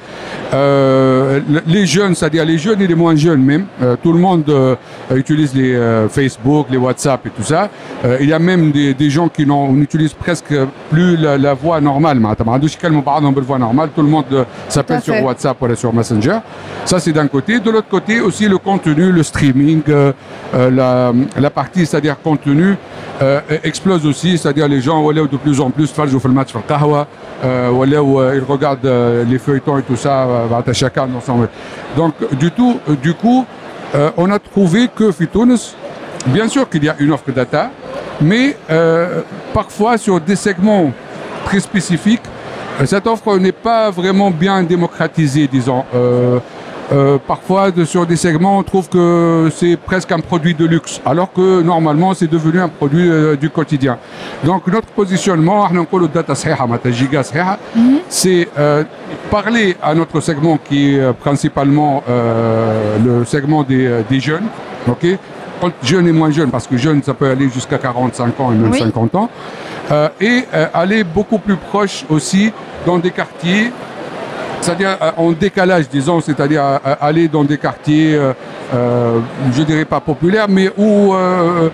Euh, 0.53 1.39
les 1.67 1.85
jeunes 1.85 2.15
c'est-à-dire 2.15 2.45
les 2.45 2.57
jeunes 2.57 2.81
et 2.81 2.87
les 2.87 2.95
moins 2.95 3.15
jeunes 3.15 3.43
même 3.43 3.65
euh, 3.81 3.95
tout 4.03 4.13
le 4.13 4.19
monde 4.19 4.43
euh, 4.49 4.75
utilise 5.23 5.51
les 5.53 5.73
euh, 5.75 6.07
Facebook 6.09 6.65
les 6.73 6.77
WhatsApp 6.85 7.21
et 7.27 7.31
tout 7.37 7.43
ça 7.53 7.61
Euh, 8.05 8.17
il 8.23 8.29
y 8.33 8.33
a 8.39 8.41
même 8.51 8.63
des, 8.77 8.89
des 9.03 9.09
gens 9.17 9.27
qui 9.35 9.43
n'ont 9.49 9.65
on 9.73 9.77
utilise 9.87 10.13
presque 10.25 10.53
plus 10.91 11.11
la, 11.23 11.33
la 11.47 11.53
voix 11.63 11.79
normale 11.81 12.19
معناتها 12.19 12.45
ما 12.45 12.53
عندوش 12.53 12.75
يكلموا 12.75 13.01
بعضهم 13.01 13.33
بالvoix 13.33 13.59
normale 13.59 13.89
tout 13.95 14.01
le 14.07 14.11
monde 14.15 14.25
euh, 14.31 14.43
s'appelle 14.69 14.97
à 14.97 15.01
sur 15.01 15.13
fait. 15.13 15.23
WhatsApp 15.27 15.57
ou 15.61 15.75
sur 15.75 15.91
Messenger 15.93 16.37
ça 16.85 16.97
c'est 17.03 17.11
d'un 17.19 17.27
côté 17.27 17.59
de 17.59 17.69
l'autre 17.71 17.89
côté 17.97 18.15
aussi 18.27 18.45
le 18.47 18.57
contenu 18.57 19.05
le 19.11 19.23
streaming 19.23 19.81
euh, 19.89 19.93
euh, 19.93 20.11
Euh, 20.54 21.12
la, 21.36 21.50
partie, 21.50 21.84
c'est-à-dire 21.84 22.16
contenu, 22.22 22.76
euh, 23.22 23.40
e- 23.50 23.58
explose 23.64 24.06
aussi, 24.06 24.38
c'est-à-dire 24.38 24.68
les 24.68 24.80
gens 24.80 25.02
voilà, 25.02 25.22
de 25.22 25.36
plus 25.36 25.60
en 25.60 25.70
plus 25.70 25.90
falgent 25.90 26.16
le 26.22 26.30
match 26.30 26.50
sur 26.50 26.64
kahwa, 26.64 27.06
euh, 27.44 28.32
ils 28.34 28.52
regardent 28.52 28.88
les 29.28 29.38
feuilletons 29.38 29.78
et 29.78 29.82
tout 29.82 29.96
ça, 29.96 30.26
chacun 30.72 31.08
ensemble. 31.14 31.48
Donc 31.96 32.14
du 32.38 32.50
tout, 32.50 32.78
du 33.02 33.14
coup, 33.14 33.44
on 34.16 34.30
a 34.30 34.38
trouvé 34.38 34.88
que 34.94 35.10
Tunis, 35.24 35.74
bien 36.26 36.48
sûr 36.48 36.68
qu'il 36.68 36.84
y 36.84 36.88
a 36.88 36.96
une 36.98 37.12
offre 37.12 37.30
data, 37.32 37.70
mais 38.20 38.56
parfois 39.52 39.98
sur 39.98 40.20
des 40.20 40.36
segments 40.36 40.92
très 41.44 41.60
spécifiques, 41.60 42.22
cette 42.84 43.06
offre 43.06 43.38
n'est 43.38 43.52
pas 43.52 43.90
vraiment 43.90 44.30
bien 44.30 44.62
démocratisée, 44.62 45.48
disons. 45.48 45.84
Euh, 46.92 47.18
parfois, 47.26 47.70
sur 47.84 48.06
des 48.06 48.16
segments, 48.16 48.58
on 48.58 48.62
trouve 48.62 48.88
que 48.88 49.48
c'est 49.54 49.76
presque 49.76 50.12
un 50.12 50.20
produit 50.20 50.54
de 50.54 50.66
luxe, 50.66 51.00
alors 51.06 51.32
que 51.32 51.62
normalement, 51.62 52.14
c'est 52.14 52.30
devenu 52.30 52.60
un 52.60 52.68
produit 52.68 53.08
euh, 53.08 53.36
du 53.36 53.48
quotidien. 53.50 53.98
Donc, 54.44 54.66
notre 54.66 54.88
positionnement, 54.88 55.66
mhm. 57.74 57.98
c'est 58.08 58.48
euh, 58.58 58.84
parler 59.30 59.76
à 59.82 59.94
notre 59.94 60.20
segment 60.20 60.58
qui 60.58 60.94
est 60.94 61.12
principalement 61.14 62.02
le 63.04 63.24
segment 63.24 63.62
des, 63.62 64.20
jeunes, 64.20 64.46
ok? 64.88 65.06
Jeunes 65.82 66.08
et 66.08 66.12
moins 66.12 66.30
jeunes, 66.30 66.50
parce 66.50 66.66
que 66.66 66.76
jeunes, 66.76 67.02
ça 67.02 67.14
peut 67.14 67.30
aller 67.30 67.48
jusqu'à 67.48 67.78
45 67.78 68.40
ans 68.40 68.52
et 68.52 68.56
même 68.56 68.74
50 68.74 69.14
ans, 69.14 69.30
et 70.20 70.44
aller 70.74 71.04
beaucoup 71.04 71.38
plus 71.38 71.56
proche 71.56 72.04
aussi 72.10 72.52
dans 72.84 72.98
des 72.98 73.10
quartiers 73.10 73.72
c'est-à-dire 74.64 74.96
euh, 75.02 75.10
en 75.18 75.32
décalage, 75.32 75.88
disons, 75.90 76.20
c'est-à-dire 76.20 76.62
euh, 76.64 76.78
euh, 76.86 76.94
aller 77.00 77.28
dans 77.28 77.44
des 77.44 77.58
quartiers, 77.58 78.14
euh, 78.14 79.20
je 79.52 79.62
dirais 79.62 79.84
pas 79.84 80.00
populaires, 80.00 80.46
mais 80.48 80.70
où 80.76 81.12
euh, 81.14 81.68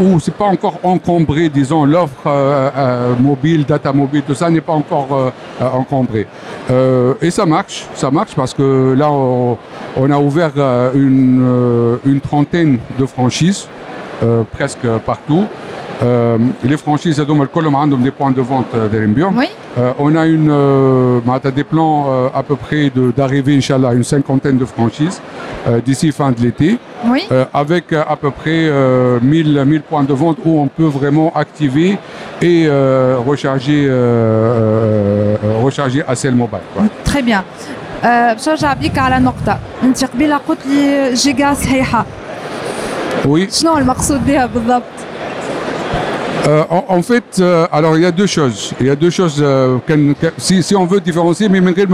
où 0.00 0.20
c'est 0.20 0.34
pas 0.34 0.44
encore 0.44 0.78
encombré, 0.84 1.48
disons, 1.48 1.84
l'offre 1.84 2.28
mobile, 3.20 3.64
data 3.64 3.92
mobile, 3.92 4.22
tout 4.26 4.34
ça 4.34 4.50
n'est 4.50 4.60
pas 4.60 4.72
encore 4.72 5.32
encombré. 5.60 6.26
et 7.22 7.30
ça 7.30 7.46
marche, 7.46 7.86
ça 7.94 8.10
marche 8.10 8.34
parce 8.34 8.54
que 8.54 8.94
là 8.96 9.08
on, 9.10 10.10
a 10.10 10.18
ouvert 10.18 10.52
une, 10.94 12.20
trentaine 12.22 12.78
de 12.98 13.06
franchises 13.06 13.68
presque 14.52 14.86
partout. 15.06 15.44
les 16.64 16.76
franchises, 16.76 17.20
elles 17.20 17.30
ont 17.30 17.86
des 17.98 18.10
points 18.10 18.32
de 18.32 18.40
vente 18.42 18.74
d'Erimbio. 18.90 19.28
Oui. 19.36 19.48
Euh, 19.77 19.91
on 20.05 20.15
a 20.15 20.25
une, 20.25 20.49
euh, 20.51 21.19
معناتها 21.27 21.51
des 21.51 21.63
plans 21.65 22.05
euh, 22.07 22.39
à 22.39 22.43
peu 22.43 22.55
près 22.55 22.83
de- 22.97 23.11
d'arriver, 23.17 23.53
Inch'Allah, 23.57 23.89
à 23.89 23.93
une 23.93 24.03
cinquantaine 24.15 24.57
de 24.57 24.65
franchises 24.65 25.17
euh, 25.67 25.81
d'ici 25.85 26.11
fin 26.19 26.31
de 26.31 26.39
l'été, 26.45 26.69
Oui. 27.13 27.21
euh, 27.31 27.45
avec 27.63 27.85
euh, 27.91 28.13
à 28.13 28.15
peu 28.15 28.31
près 28.31 28.61
euh, 28.69 29.19
1000, 29.21 29.65
1000 29.65 29.81
points 29.89 30.03
de 30.11 30.13
vente 30.13 30.37
où 30.45 30.51
on 30.65 30.67
peut 30.77 30.91
vraiment 30.99 31.29
activer 31.43 31.97
et 32.41 32.59
euh, 32.67 33.17
recharger, 33.29 33.81
euh, 33.87 33.93
euh, 35.43 35.63
recharger 35.65 36.01
ACL 36.11 36.35
Mobile. 36.43 36.65
quoi. 36.73 36.83
Très 37.05 37.21
bien. 37.21 37.43
آه، 38.03 38.33
باش 38.33 38.49
نرجع 38.49 38.73
بيك 38.73 38.97
على 38.97 39.19
نقطة، 39.19 39.57
أنت 39.83 40.05
قبيلة 40.05 40.37
قلت 40.37 40.59
لي 40.67 41.13
جيجا 41.13 41.53
صحيحة، 41.53 42.05
Oui, 43.25 43.49
شنو 43.53 43.77
المقصود 43.77 44.25
بها 44.27 44.45
بالضبط؟ 44.45 44.83
euh, 46.46 46.64
en, 46.70 47.02
fait, 47.02 47.38
euh, 47.38 47.66
alors 47.70 47.96
il 47.96 48.02
y 48.02 48.06
a 48.06 48.10
deux 48.10 48.26
choses. 48.26 48.72
Il 48.80 48.86
y 48.86 48.90
a 48.90 48.96
deux 48.96 49.10
choses. 49.10 49.40
Euh, 49.40 49.78
si, 50.38 50.74
on 50.74 50.86
veut 50.86 51.00
différencier, 51.00 51.48
mais 51.48 51.60
malgré 51.60 51.82
le 51.82 51.88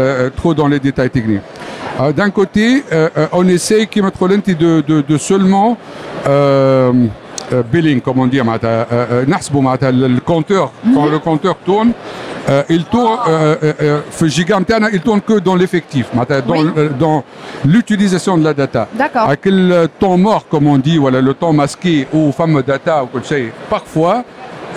euh, 0.00 0.30
trop 0.34 0.54
dans 0.54 0.68
les 0.68 0.78
détails 0.78 1.10
techniques. 1.10 1.42
D'un 2.14 2.28
côté, 2.28 2.84
on 3.32 3.48
essaye 3.48 3.86
de, 4.54 4.82
de, 4.86 5.00
de 5.00 5.16
seulement 5.16 5.78
euh, 7.51 7.53
euh, 7.53 7.63
billing, 7.73 8.01
comme 8.01 8.19
on 8.19 8.27
dit, 8.27 8.41
معناتها 8.41 8.85
euh, 8.91 9.25
euh, 9.25 9.29
نحسبوا 9.29 9.61
معناتها 9.61 9.89
ال- 9.89 10.15
le 10.15 10.19
compteur, 10.21 10.71
quand 10.95 11.05
le 11.05 11.19
compteur 11.19 11.55
tourne, 11.65 11.91
euh, 12.49 12.63
il 12.69 12.83
tourne, 12.85 13.17
euh, 13.27 13.55
euh, 13.63 13.73
euh, 13.81 13.99
في 14.11 14.21
الجيجا 14.21 14.59
نتاعنا, 14.59 14.89
il 14.89 14.99
tourne 15.01 15.21
que 15.21 15.39
dans 15.39 15.55
l'effectif, 15.55 16.05
معناتها 16.15 16.39
dans, 16.39 16.53
Oui. 16.53 16.69
euh, 16.77 16.89
dans 16.99 17.23
l'utilisation 17.65 18.37
de 18.37 18.43
la 18.43 18.53
data. 18.53 18.87
D'accord. 18.93 19.29
À 19.29 19.35
quel 19.35 19.71
euh, 19.71 19.87
temps 19.99 20.17
mort, 20.17 20.45
comme 20.49 20.67
on 20.67 20.77
dit, 20.77 20.97
voilà, 20.97 21.21
le 21.21 21.33
temps 21.33 21.53
masqué 21.53 22.07
ou 22.13 22.31
fameux 22.31 22.63
data 22.63 23.03
ou 23.03 23.07
quelque 23.07 23.27
chose, 23.27 23.51
parfois, 23.69 24.23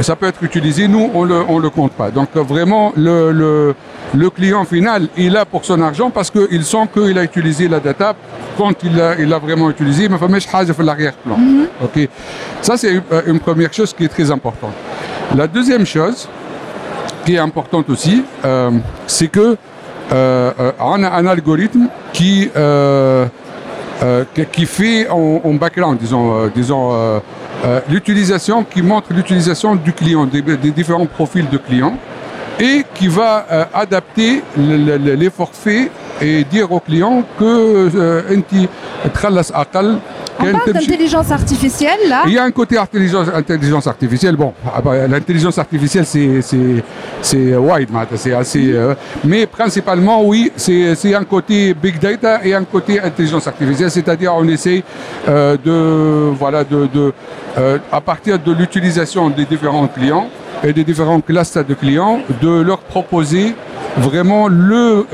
ça 0.03 0.15
peut 0.15 0.27
être 0.27 0.43
utilisé. 0.43 0.87
Nous, 0.87 1.09
on 1.13 1.23
le, 1.23 1.41
on 1.47 1.59
le 1.59 1.69
compte 1.69 1.91
pas. 1.93 2.09
Donc 2.11 2.29
vraiment, 2.35 2.93
le, 2.95 3.31
le, 3.31 3.75
le 4.13 4.29
client 4.29 4.63
final, 4.65 5.07
il 5.17 5.35
a 5.37 5.45
pour 5.45 5.65
son 5.65 5.81
argent 5.81 6.09
parce 6.09 6.31
qu'il 6.31 6.63
sent 6.63 6.87
qu'il 6.93 7.17
a 7.17 7.23
utilisé 7.23 7.67
la 7.67 7.79
data 7.79 8.15
quand 8.57 8.73
il 8.83 8.95
l'a 8.95 9.15
il 9.19 9.27
vraiment 9.41 9.69
utilisé. 9.69 10.07
Mais 10.09 10.15
il 10.15 10.19
faut 10.19 10.73
faire 10.73 10.85
l'arrière-plan. 10.85 11.37
Ok. 11.83 12.07
Ça, 12.61 12.77
c'est 12.77 12.93
une, 12.93 13.01
euh, 13.11 13.21
une 13.27 13.39
première 13.39 13.73
chose 13.73 13.93
qui 13.93 14.05
est 14.05 14.09
très 14.09 14.29
importante. 14.31 14.73
La 15.35 15.47
deuxième 15.47 15.85
chose, 15.85 16.27
qui 17.25 17.35
est 17.35 17.39
importante 17.39 17.89
aussi, 17.89 18.23
euh, 18.45 18.71
c'est 19.05 19.27
que 19.27 19.55
euh, 20.11 20.51
on 20.79 21.03
a 21.03 21.09
un 21.09 21.25
algorithme 21.27 21.87
qui 22.13 22.49
euh, 22.55 23.25
qui- 24.51 24.65
fait 24.65 25.09
en, 25.09 25.41
en 25.43 25.53
background, 25.55 25.97
disons, 25.99 26.47
disons 26.55 27.21
euh, 27.65 27.79
l'utilisation, 27.89 28.63
qui 28.63 28.81
montre 28.81 29.13
l'utilisation 29.13 29.75
du 29.75 29.91
client, 29.93 30.25
des, 30.25 30.41
différents 30.71 31.05
profils 31.05 31.47
de 31.49 31.57
clients, 31.57 31.97
et 32.59 32.83
qui 32.95 33.07
va 33.07 33.45
euh, 33.51 33.65
adapter 33.73 34.41
le- 34.57 34.97
le- 34.97 35.15
les 35.15 35.29
forfaits 35.29 35.91
et 36.21 36.43
dire 36.43 36.71
aux 36.71 36.79
clients 36.79 37.23
que 37.38 37.89
euh, 37.95 38.21
on 38.29 38.41
artificielle 41.31 41.99
Il 42.27 42.33
y 42.33 42.38
a 42.38 42.43
un 42.43 42.51
côté 42.51 42.77
intelligence, 42.77 43.88
artificielle. 43.88 44.35
Bon, 44.35 44.53
ah 44.65 44.81
bah, 44.81 45.07
l'intelligence 45.07 45.57
artificielle 45.57 46.05
c'est 46.05 46.41
c'est 47.21 47.55
wide, 47.57 47.89
c'est 48.15 48.33
assez. 48.33 48.59
Mhm. 48.59 48.75
Euh, 48.75 48.93
mais 49.25 49.45
principalement 49.45 50.23
oui, 50.23 50.51
c'est 50.55 51.13
un 51.13 51.23
côté 51.23 51.73
big 51.73 51.99
data 51.99 52.39
et 52.43 52.53
un 52.53 52.63
côté 52.63 52.99
intelligence 53.01 53.47
artificielle, 53.47 53.91
c'est-à-dire 53.91 54.33
on 54.35 54.47
essaye 54.47 54.83
euh, 55.27 55.57
de 55.63 56.33
voilà 56.38 56.63
de, 56.63 57.13
à 57.91 58.01
partir 58.01 58.39
de 58.39 58.53
l'utilisation 58.53 59.29
des 59.29 59.45
différents 59.45 59.88
clients 59.88 60.29
et 60.63 60.71
des 60.73 60.83
différentes 60.83 61.25
classes 61.25 61.57
de 61.57 61.73
clients 61.73 62.19
de 62.41 62.61
leur 62.61 62.79
proposer 62.79 63.55
vraiment 63.97 64.47
le 64.47 65.05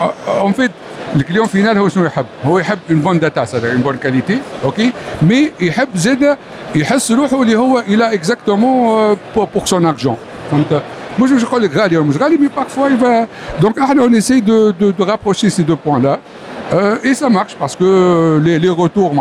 euh, 0.00 0.48
en 0.48 0.52
fait, 0.52 0.70
الكليون 1.16 1.46
فينال 1.46 1.78
هو 1.78 1.88
شنو 1.88 2.04
يحب؟ 2.04 2.26
هو 2.44 2.58
يحب 2.58 2.78
اون 2.90 3.00
بون 3.00 3.18
داتا 3.18 3.44
سادير 3.44 3.72
اون 3.72 3.80
بون 3.80 3.96
كاليتي 3.96 4.38
اوكي 4.64 4.92
مي 5.22 5.52
يحب 5.60 5.88
زاد 5.94 6.36
يحس 6.74 7.12
روحه 7.12 7.42
اللي 7.42 7.56
هو 7.56 7.78
الى 7.78 8.14
اكزاكتومون 8.14 9.16
بور 9.36 9.48
سون 9.64 9.86
ارجون 9.86 10.16
فهمت 10.50 10.82
مش 11.20 11.30
مش 11.30 11.42
نقول 11.42 11.62
لك 11.62 11.76
غالي 11.76 11.96
ولا 11.96 12.06
مش 12.06 12.16
غالي 12.16 12.36
مي 12.36 12.48
بارفوا 12.56 12.88
يبقى 12.88 13.26
دونك 13.60 13.78
احنا 13.78 14.02
اون 14.02 14.14
اسي 14.14 14.40
دو 14.40 14.70
دو 14.70 14.90
دو 14.90 15.04
رابروشي 15.04 15.50
سي 15.50 15.62
دو 15.62 15.76
بوان 15.86 16.02
لا 16.02 16.18
Euh, 16.73 16.97
et 17.03 17.13
ça 17.13 17.29
marche 17.29 17.55
parce 17.59 17.75
que 17.75 17.83
euh, 17.83 18.39
les, 18.39 18.57
les 18.59 18.69
retours, 18.69 19.13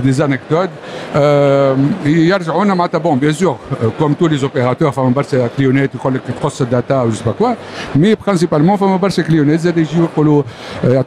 des 0.00 0.20
anecdotes. 0.20 0.70
Euh, 1.14 1.74
il 2.04 2.26
y 2.26 2.32
a 2.32 2.38
des 2.38 2.44
gens 2.44 2.60
qui 2.62 2.68
me 2.68 2.74
Euh, 2.74 2.98
bon, 2.98 3.16
bien 3.16 3.32
sûr, 3.32 3.58
comme 3.98 4.14
tous 4.14 4.28
les 4.28 4.42
opérateurs, 4.42 4.92
c'est 5.26 5.38
la 5.38 5.48
clionnette, 5.48 5.92
cross 6.40 6.62
data, 6.62 7.04
je 7.10 7.16
sais 7.16 7.24
pas 7.24 7.32
quoi, 7.32 7.56
mais 7.96 8.16
principalement, 8.16 8.76
c'est 9.10 9.24
clionnette, 9.24 9.60
c'est 9.60 9.72
des 9.72 9.84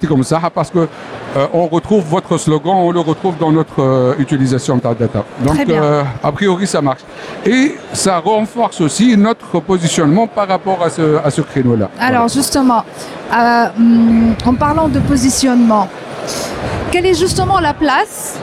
comme 0.08 0.24
ça, 0.24 0.40
parce 0.54 0.70
que 0.70 0.80
euh, 0.80 1.48
on 1.54 1.68
retrouve 1.68 2.04
votre 2.06 2.38
slogan, 2.38 2.74
on 2.76 2.92
le 2.92 3.00
retrouve 3.00 3.38
dans 3.38 3.52
notre 3.52 4.16
utilisation 4.20 4.78
de 4.78 4.84
la 4.84 4.94
data. 4.94 5.24
Donc, 5.42 5.58
a 6.24 6.32
priori, 6.32 6.68
ça 6.68 6.82
marche. 6.82 7.02
Et 7.46 7.76
ça 7.94 8.20
renforce 8.20 8.82
aussi 8.82 9.18
notre 9.18 9.60
positionnement 9.60 10.28
par 10.28 10.48
rapport 10.48 10.80
à 10.84 10.90
ce, 10.90 11.42
créneau-là. 11.42 11.90
Alors, 12.00 12.28
justement, 12.28 12.84
hum, 13.32 14.34
en 14.46 14.54
parlant 14.56 14.88
de 14.88 15.00
positionnement. 15.08 15.88
Quelle 16.92 17.06
est 17.06 17.14
justement 17.20 17.60
la 17.60 17.74
place 17.74 18.38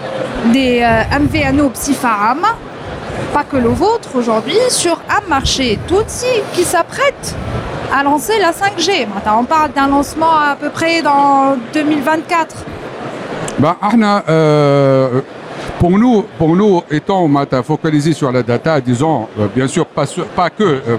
des 0.52 0.80
euh, 0.82 1.18
MVNO 1.18 1.70
Psifarama, 1.70 2.56
pas 3.32 3.44
que 3.44 3.56
le 3.56 3.68
vôtre 3.68 4.08
aujourd'hui, 4.14 4.58
sur 4.70 5.00
un 5.08 5.28
marché 5.28 5.78
tout 5.86 6.04
si 6.06 6.26
qui 6.54 6.64
s'apprête 6.64 7.34
à 7.94 8.02
lancer 8.02 8.38
la 8.38 8.50
5G 8.52 9.06
Maintenant, 9.14 9.40
On 9.40 9.44
parle 9.44 9.72
d'un 9.72 9.88
lancement 9.88 10.36
à 10.36 10.56
peu 10.56 10.70
près 10.70 11.02
dans 11.02 11.56
2024. 11.72 12.56
Bah, 13.58 13.76
euh, 14.28 15.20
pour 15.84 15.98
nous, 15.98 16.24
pour 16.38 16.56
nous, 16.56 16.82
étant 16.90 17.28
matin, 17.28 17.62
focalisés 17.62 18.14
sur 18.14 18.32
la 18.32 18.42
data, 18.42 18.80
disons, 18.80 19.28
euh, 19.38 19.48
bien 19.54 19.66
sûr, 19.66 19.84
pas, 19.84 20.06
que, 20.48 20.62
euh, 20.62 20.96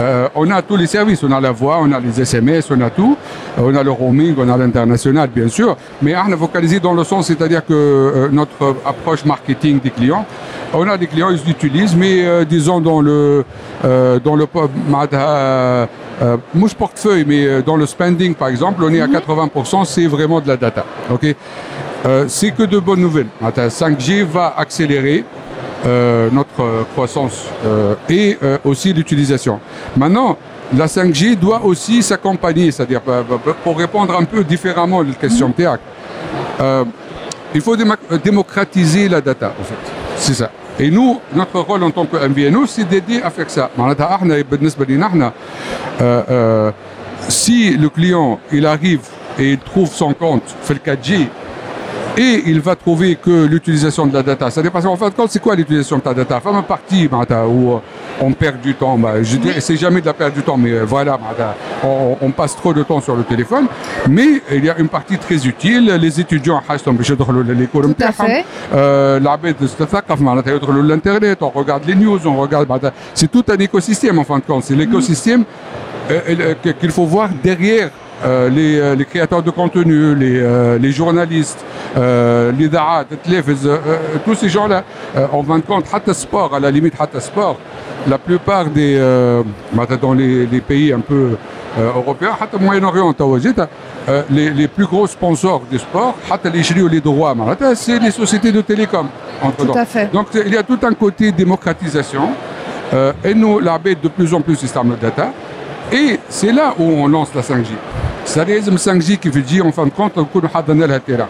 euh, 0.00 0.28
on 0.34 0.50
a 0.50 0.62
tous 0.62 0.74
les 0.76 0.88
services, 0.88 1.22
on 1.22 1.30
a 1.30 1.40
la 1.40 1.52
voix, 1.52 1.78
on 1.80 1.92
a 1.92 2.00
les 2.00 2.20
SMS, 2.20 2.68
on 2.72 2.80
a 2.80 2.90
tout, 2.90 3.16
on 3.56 3.72
a 3.72 3.84
le 3.84 3.90
roaming, 3.92 4.34
on 4.36 4.48
a 4.48 4.56
l'international, 4.56 5.30
bien 5.32 5.46
sûr, 5.46 5.76
mais 6.02 6.16
on 6.16 6.32
a 6.32 6.36
focalisé 6.36 6.80
dans 6.80 6.92
le 6.92 7.04
sens, 7.04 7.28
c'est-à-dire 7.28 7.64
que 7.64 8.28
notre 8.32 8.74
approche 8.84 9.24
marketing 9.24 9.78
des 9.78 9.90
clients, 9.90 10.26
on 10.74 10.88
a 10.88 10.98
des 10.98 11.06
clients, 11.06 11.30
ils 11.30 11.46
l'utilisent, 11.46 11.94
mais 11.94 12.44
disons 12.46 12.80
dans 12.80 13.00
le, 13.00 13.44
dans 14.24 14.34
le, 14.34 14.46
mouche 16.52 16.74
portefeuille, 16.74 17.24
mais 17.28 17.62
dans 17.62 17.76
le 17.76 17.86
spending, 17.86 18.34
par 18.34 18.48
exemple, 18.48 18.82
on 18.82 18.92
est 18.92 19.00
à 19.00 19.06
80%, 19.06 19.84
c'est 19.84 20.08
vraiment 20.08 20.40
de 20.40 20.48
la 20.48 20.56
data. 20.56 20.84
ok? 21.12 21.36
Euh, 22.06 22.24
c'est 22.28 22.52
que 22.52 22.62
de 22.62 22.78
bonnes 22.78 23.00
nouvelles. 23.00 23.28
La 23.40 23.68
5G 23.68 24.24
va 24.24 24.54
accélérer 24.56 25.24
euh, 25.86 26.30
notre 26.32 26.86
croissance 26.92 27.46
euh, 27.64 27.94
et 28.08 28.38
aussi 28.64 28.92
l'utilisation. 28.92 29.60
Maintenant, 29.96 30.36
la 30.76 30.86
5G 30.86 31.36
doit 31.36 31.62
aussi 31.64 32.02
s'accompagner, 32.02 32.70
c'est-à-dire 32.70 33.02
pour 33.64 33.76
répondre 33.76 34.16
un 34.18 34.24
peu 34.24 34.44
différemment 34.44 35.00
à 35.00 35.04
la 35.04 35.12
question 35.14 35.48
mhm. 35.48 35.54
théâtre. 35.54 35.82
il 37.54 37.60
faut 37.60 37.76
démocratiser 38.22 39.08
la 39.08 39.20
data, 39.20 39.52
en 39.60 39.64
fait. 39.64 39.74
C'est 40.16 40.34
ça. 40.34 40.50
Et 40.78 40.90
nous, 40.90 41.20
notre 41.34 41.60
rôle 41.60 41.82
en 41.82 41.90
tant 41.90 42.06
que 42.06 42.16
MVNO, 42.16 42.66
c'est 42.66 42.84
d'aider 42.88 43.20
à 43.22 43.30
faire 43.30 43.50
ça. 43.50 43.70
Si 47.28 47.76
le 47.76 47.88
client, 47.88 48.38
il 48.52 48.64
arrive 48.64 49.00
et 49.38 49.52
il 49.52 49.58
trouve 49.58 49.90
son 49.90 50.14
compte, 50.14 50.42
fait 50.62 50.74
le 50.74 50.80
4G, 50.80 51.26
et 52.16 52.42
il 52.46 52.60
va 52.60 52.74
trouver 52.76 53.16
que 53.16 53.46
l'utilisation 53.46 54.06
de 54.06 54.14
la 54.14 54.22
data, 54.22 54.50
ça 54.50 54.62
dépasse. 54.62 54.84
En 54.86 54.96
fin 54.96 55.08
de 55.08 55.14
compte, 55.14 55.30
c'est 55.30 55.42
quoi 55.42 55.54
l'utilisation 55.54 55.98
de 55.98 56.02
ta 56.02 56.14
data? 56.14 56.40
Femme 56.40 56.62
partie 56.64 57.08
où 57.48 57.80
on 58.20 58.32
perd 58.32 58.60
du 58.60 58.74
temps. 58.74 58.98
Bah, 58.98 59.22
je 59.22 59.36
dirais, 59.36 59.60
c'est 59.60 59.76
jamais 59.76 60.00
de 60.00 60.06
la 60.06 60.14
perte 60.14 60.34
du 60.34 60.42
temps, 60.42 60.56
mais 60.56 60.72
euh, 60.72 60.84
voilà, 60.84 61.18
on, 61.84 62.16
on, 62.20 62.30
passe 62.30 62.56
trop 62.56 62.72
de 62.72 62.82
temps 62.82 63.00
sur 63.00 63.16
le 63.16 63.22
téléphone. 63.22 63.66
Mais 64.08 64.42
il 64.50 64.64
y 64.64 64.70
a 64.70 64.78
une 64.78 64.88
partie 64.88 65.18
très 65.18 65.46
utile. 65.46 65.98
Les 66.00 66.20
étudiants, 66.20 66.62
Tout 67.94 68.04
à 68.04 68.08
hein. 68.08 68.12
fait. 68.12 68.44
Euh, 68.74 69.20
l'internet, 70.82 71.38
on 71.42 71.50
regarde 71.50 71.84
les 71.86 71.94
news, 71.94 72.20
on 72.26 72.36
regarde. 72.36 72.66
C'est 73.14 73.30
tout 73.30 73.44
un 73.48 73.56
écosystème 73.56 74.18
en 74.18 74.24
fin 74.24 74.38
de 74.38 74.44
compte. 74.44 74.64
C'est 74.64 74.74
l'écosystème 74.74 75.44
euh, 76.10 76.54
euh, 76.64 76.72
qu'il 76.72 76.90
faut 76.90 77.06
voir 77.06 77.30
derrière 77.42 77.90
euh, 78.24 78.50
euh, 78.50 78.94
les, 78.94 79.04
créateurs 79.04 79.42
de 79.42 79.50
contenu, 79.50 80.14
les, 80.14 80.40
euh, 80.40 80.90
journalistes, 80.90 81.64
les 81.96 82.68
darat, 82.68 83.04
les 83.26 83.42
tous 84.24 84.34
ces 84.34 84.48
gens-là, 84.48 84.84
en 85.32 85.42
fin 85.42 85.58
de 85.58 85.64
compte, 85.64 85.86
sport, 86.12 86.54
à 86.54 86.60
la 86.60 86.70
limite, 86.70 86.94
le 87.14 87.20
sport, 87.20 87.56
la 88.08 88.18
plupart 88.18 88.66
des, 88.66 88.98
bah, 89.72 89.86
dans 90.00 90.12
les, 90.12 90.46
pays 90.60 90.92
un 90.92 91.00
peu 91.00 91.36
européens, 91.78 92.36
Moyen-Orient, 92.60 93.14
les, 94.30 94.68
plus 94.68 94.86
gros 94.86 95.06
sponsors 95.06 95.62
du 95.70 95.78
sport, 95.78 96.14
les 96.88 97.00
droits, 97.00 97.34
c'est 97.74 97.98
les 97.98 98.10
sociétés 98.10 98.52
de 98.52 98.60
télécom. 98.60 99.08
Tout 99.56 99.72
à 99.74 99.84
fait. 99.84 100.12
Donc 100.12 100.28
il 100.34 100.52
y 100.52 100.56
a 100.56 100.62
tout 100.62 100.78
un 100.82 100.92
côté 100.92 101.32
démocratisation. 101.32 102.30
Et 103.24 103.34
nous, 103.34 103.60
la 103.60 103.78
de 103.78 104.08
plus 104.08 104.34
en 104.34 104.40
plus, 104.40 104.56
c'est 104.56 104.66
data. 105.00 105.32
Et 105.92 106.20
c'est 106.28 106.52
là 106.52 106.74
où 106.78 106.84
on 106.84 107.08
lance 107.08 107.34
la 107.34 107.42
5G. 107.42 107.74
Ça 108.29 108.43
لازم 108.43 108.77
5G 108.77 109.17
qui 109.17 109.29
veut 109.29 109.41
dire 109.41 109.65
en 109.65 109.71
fin 109.71 109.85
de 109.85 109.91
compte 109.91 110.17
نكونوا 110.17 110.49
حضرنا 110.53 110.85
لها 110.85 110.99
terrain. 111.07 111.27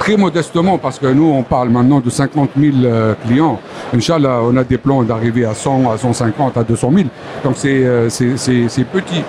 Très 0.00 0.16
modestement, 0.16 0.76
parce 0.78 0.98
que 0.98 1.06
nous, 1.18 1.30
on 1.40 1.42
parle 1.42 1.68
maintenant 1.70 2.00
de 2.00 2.10
50 2.10 2.50
000 2.58 2.76
euh, 2.84 3.14
clients. 3.26 3.58
Inch'Allah, 3.94 4.40
on 4.42 4.56
a 4.56 4.64
des 4.64 4.78
plans 4.78 5.02
d'arriver 5.02 5.44
à 5.44 5.54
100, 5.54 5.90
à 5.90 5.98
150, 5.98 6.56
à 6.56 6.62
200 6.64 6.90
000. 6.94 7.08
Donc 7.44 7.54
c'est 7.56 7.68
euh, 7.84 8.08
c'est- 8.08 8.36
c'est- 8.36 8.68
c'est 8.68 8.84
petit 8.84 9.22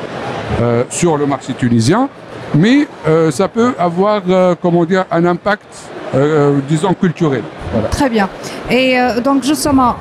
euh, 0.62 0.84
sur 0.89 1.17
le 1.17 1.25
marché 1.25 1.54
tunisien. 1.54 2.10
Mais 2.54 2.87
euh, 3.06 3.30
ça 3.30 3.48
peut 3.48 3.74
avoir, 3.78 4.22
euh, 4.28 4.54
comment 4.61 4.85
dire, 4.85 5.04
un 5.11 5.24
impact, 5.24 5.66
euh, 6.14 6.59
disons, 6.68 6.94
culturel. 6.94 7.42
Très 7.90 8.09
bien. 8.09 8.28
Et 8.70 8.96
donc 9.22 9.42
justement, 9.42 9.96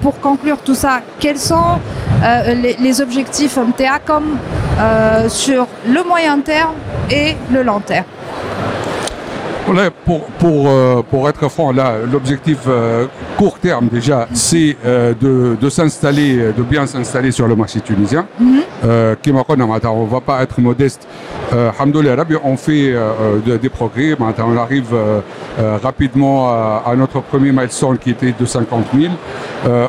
pour 0.00 0.20
conclure 0.20 0.58
tout 0.58 0.74
ça, 0.74 1.00
quels 1.18 1.38
sont 1.38 1.78
les, 2.78 3.00
objectifs 3.00 3.56
MTA 3.56 3.98
comme 4.04 4.36
sur 5.28 5.66
le 5.88 6.04
moyen 6.06 6.38
terme 6.40 6.74
et 7.10 7.34
le 7.50 7.62
long 7.62 7.80
terme? 7.80 8.04
Pour, 9.66 10.68
euh, 10.68 11.02
pour, 11.10 11.28
être 11.28 11.48
franc, 11.48 11.72
l'objectif 12.12 12.58
euh, 12.68 13.06
court 13.38 13.58
terme 13.58 13.88
déjà, 13.88 14.28
c'est 14.34 14.76
euh, 14.84 15.14
de, 15.58 15.68
s'installer, 15.70 16.52
de 16.56 16.62
bien 16.62 16.86
s'installer 16.86 17.30
sur 17.32 17.48
le 17.48 17.56
marché 17.56 17.80
tunisien. 17.80 18.26
Mhm. 18.38 18.60
On 18.82 19.56
ne 19.56 20.10
va 20.10 20.20
pas 20.20 20.42
être 20.42 20.60
modeste. 20.60 21.08
on 21.52 22.56
fait 22.56 22.94
des 23.46 23.68
progrès. 23.70 24.14
On 24.20 24.56
arrive 24.56 24.94
rapidement 25.82 26.50
à, 26.50 26.94
notre 26.96 27.20
premier 27.20 27.50
milestone 27.52 27.96
qui 27.96 28.10
était 28.10 28.34
de 28.38 28.44
50 28.44 28.84
000. 28.94 29.12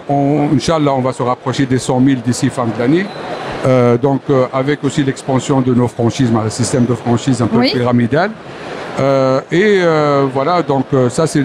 on, 0.07 0.49
Inch'Allah, 0.55 0.93
on 0.93 1.01
va 1.01 1.11
se 1.11 1.21
rapprocher 1.23 1.65
des 1.65 1.79
100 1.79 2.01
000 2.05 2.21
d'ici 2.25 2.49
fin 2.49 2.65
de 2.65 2.79
l'année. 2.79 3.05
donc, 4.01 4.21
avec 4.53 4.83
aussi 4.85 5.03
l'expansion 5.03 5.59
de 5.59 5.73
nos 5.73 5.89
franchises, 5.89 6.31
bah, 6.31 6.43
un 6.45 6.49
système 6.49 6.85
de 6.85 6.93
franchise 6.93 7.41
un 7.41 7.47
peu 7.47 7.61
pyramidal. 7.61 8.31
Euh, 8.99 9.41
et 9.51 9.79
euh, 9.81 10.25
voilà, 10.33 10.61
donc 10.61 10.85
euh, 10.93 11.09
ça 11.09 11.27
c'est 11.27 11.43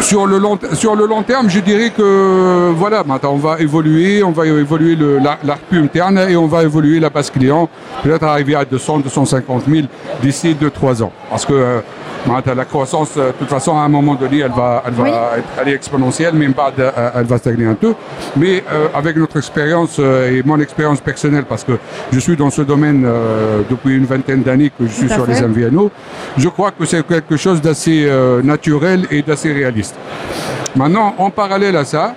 sur 0.00 0.26
le 0.26 0.38
long 0.38 0.58
sur 0.72 0.96
le 0.96 1.06
long 1.06 1.22
terme, 1.22 1.48
je 1.48 1.60
dirais 1.60 1.90
que 1.90 2.72
voilà, 2.76 3.04
maintenant 3.04 3.34
on 3.34 3.38
va 3.38 3.60
évoluer, 3.60 4.22
on 4.24 4.32
va 4.32 4.46
évoluer 4.46 4.96
le 4.96 5.18
la, 5.18 5.38
l'ARPU 5.44 5.78
interne 5.78 6.18
et 6.18 6.36
on 6.36 6.46
va 6.46 6.64
évoluer 6.64 6.98
la 6.98 7.08
base 7.08 7.30
client, 7.30 7.68
peut-être 8.02 8.24
arriver 8.24 8.56
à 8.56 8.64
200, 8.64 8.98
250 9.00 9.62
000 9.68 9.86
d'ici 10.22 10.56
2-3 10.60 11.04
ans, 11.04 11.12
parce 11.30 11.46
que 11.46 11.80
euh, 12.28 12.54
la 12.54 12.64
croissance, 12.64 13.10
euh, 13.16 13.28
de 13.28 13.32
toute 13.32 13.48
façon, 13.48 13.76
à 13.76 13.82
un 13.82 13.88
moment 13.88 14.14
donné, 14.14 14.40
elle 14.40 14.50
va, 14.52 14.82
elle 14.86 14.94
va 14.94 15.02
Oui. 15.02 15.10
être, 15.10 15.44
elle 15.60 15.68
est 15.68 15.74
exponentielle, 15.74 16.34
mais 16.34 16.48
pas 16.48 16.70
de- 16.76 16.82
euh, 16.82 17.10
elle 17.16 17.26
va 17.26 17.38
stagner 17.38 17.66
un 17.66 17.74
peu. 17.74 17.94
Mais 18.36 18.62
euh, 18.72 18.86
avec 18.94 19.16
notre 19.16 19.36
expérience 19.36 19.96
euh, 19.98 20.30
et 20.30 20.42
mon 20.44 20.58
expérience 20.60 21.00
personnelle, 21.00 21.44
parce 21.48 21.64
que 21.64 21.72
je 22.12 22.18
suis 22.18 22.36
dans 22.36 22.50
ce 22.50 22.62
domaine 22.62 23.04
euh, 23.06 23.62
depuis 23.68 23.96
une 23.96 24.06
vingtaine 24.06 24.42
d'années 24.42 24.70
que 24.70 24.86
je 24.86 24.92
suis 24.92 25.08
sur 25.08 25.26
les. 25.26 25.34
MVNO, 25.44 25.90
je 26.38 26.48
crois 26.48 26.70
que 26.70 26.84
c'est 26.86 27.06
quelque 27.06 27.36
chose 27.36 27.60
d'assez 27.60 28.06
euh, 28.08 28.40
naturel 28.42 29.06
et 29.10 29.20
d'assez 29.22 29.52
réaliste. 29.52 29.94
Maintenant, 30.74 31.14
en 31.18 31.30
parallèle 31.30 31.76
à 31.76 31.84
ça, 31.84 32.14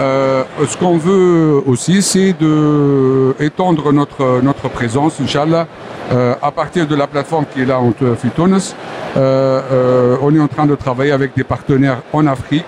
euh, 0.00 0.44
ce 0.66 0.76
qu'on 0.76 0.96
veut 0.96 1.62
aussi, 1.66 2.00
c'est 2.02 2.32
de 2.32 3.34
étendre 3.40 3.92
notre, 3.92 4.40
notre 4.42 4.68
présence, 4.68 5.20
Inch'Allah, 5.20 5.66
euh, 6.12 6.34
à 6.42 6.50
partir 6.50 6.86
de 6.86 6.94
la 6.94 7.06
plateforme 7.06 7.44
qui 7.52 7.62
est 7.62 7.66
là. 7.66 7.78
Euh, 7.82 9.16
euh, 9.16 10.16
on 10.22 10.34
est 10.34 10.40
en 10.40 10.48
train 10.48 10.66
de 10.66 10.74
travailler 10.74 11.12
avec 11.12 11.34
des 11.36 11.44
partenaires 11.44 12.02
en 12.12 12.26
Afrique, 12.26 12.64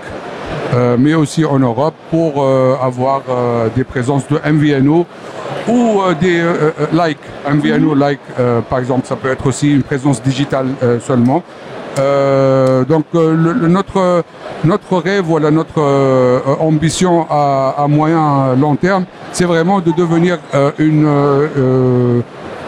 euh, 0.75 0.97
mais 0.99 1.15
aussi 1.15 1.45
en 1.45 1.59
Europe, 1.59 1.95
pour 2.11 2.43
euh, 2.43 2.77
avoir 2.83 3.23
euh, 3.29 3.69
des 3.75 3.85
présences 3.85 4.29
de 4.29 4.39
MVNO 4.45 5.07
ou 5.69 6.03
euh, 6.03 6.15
des 6.15 6.41
euh, 6.41 6.73
euh, 6.79 6.87
like, 6.93 7.19
MVNO 7.49 7.95
like, 7.95 8.21
euh, 8.39 8.61
par 8.61 8.81
exemple, 8.81 9.07
ça 9.07 9.17
peut 9.17 9.31
être 9.31 9.47
aussi 9.47 9.73
une 9.73 9.83
présence 9.83 10.23
digitale 10.23 10.69
euh, 10.83 11.01
seulement. 11.01 11.43
Euh, 11.99 12.85
donc 12.85 13.05
euh, 13.15 13.35
le- 13.35 13.53
le- 13.53 13.69
notre 13.69 14.25
notre 14.65 14.97
rêve, 14.99 15.25
voilà 15.25 15.51
notre 15.51 15.79
euh, 15.81 16.41
ambition 16.59 17.27
à, 17.31 17.75
à 17.79 17.87
moyen 17.87 18.55
long 18.57 18.75
terme, 18.77 19.05
c'est 19.33 19.45
vraiment 19.45 19.81
de 19.81 19.93
devenir 19.93 20.39
euh, 20.55 20.71
une 20.79 21.07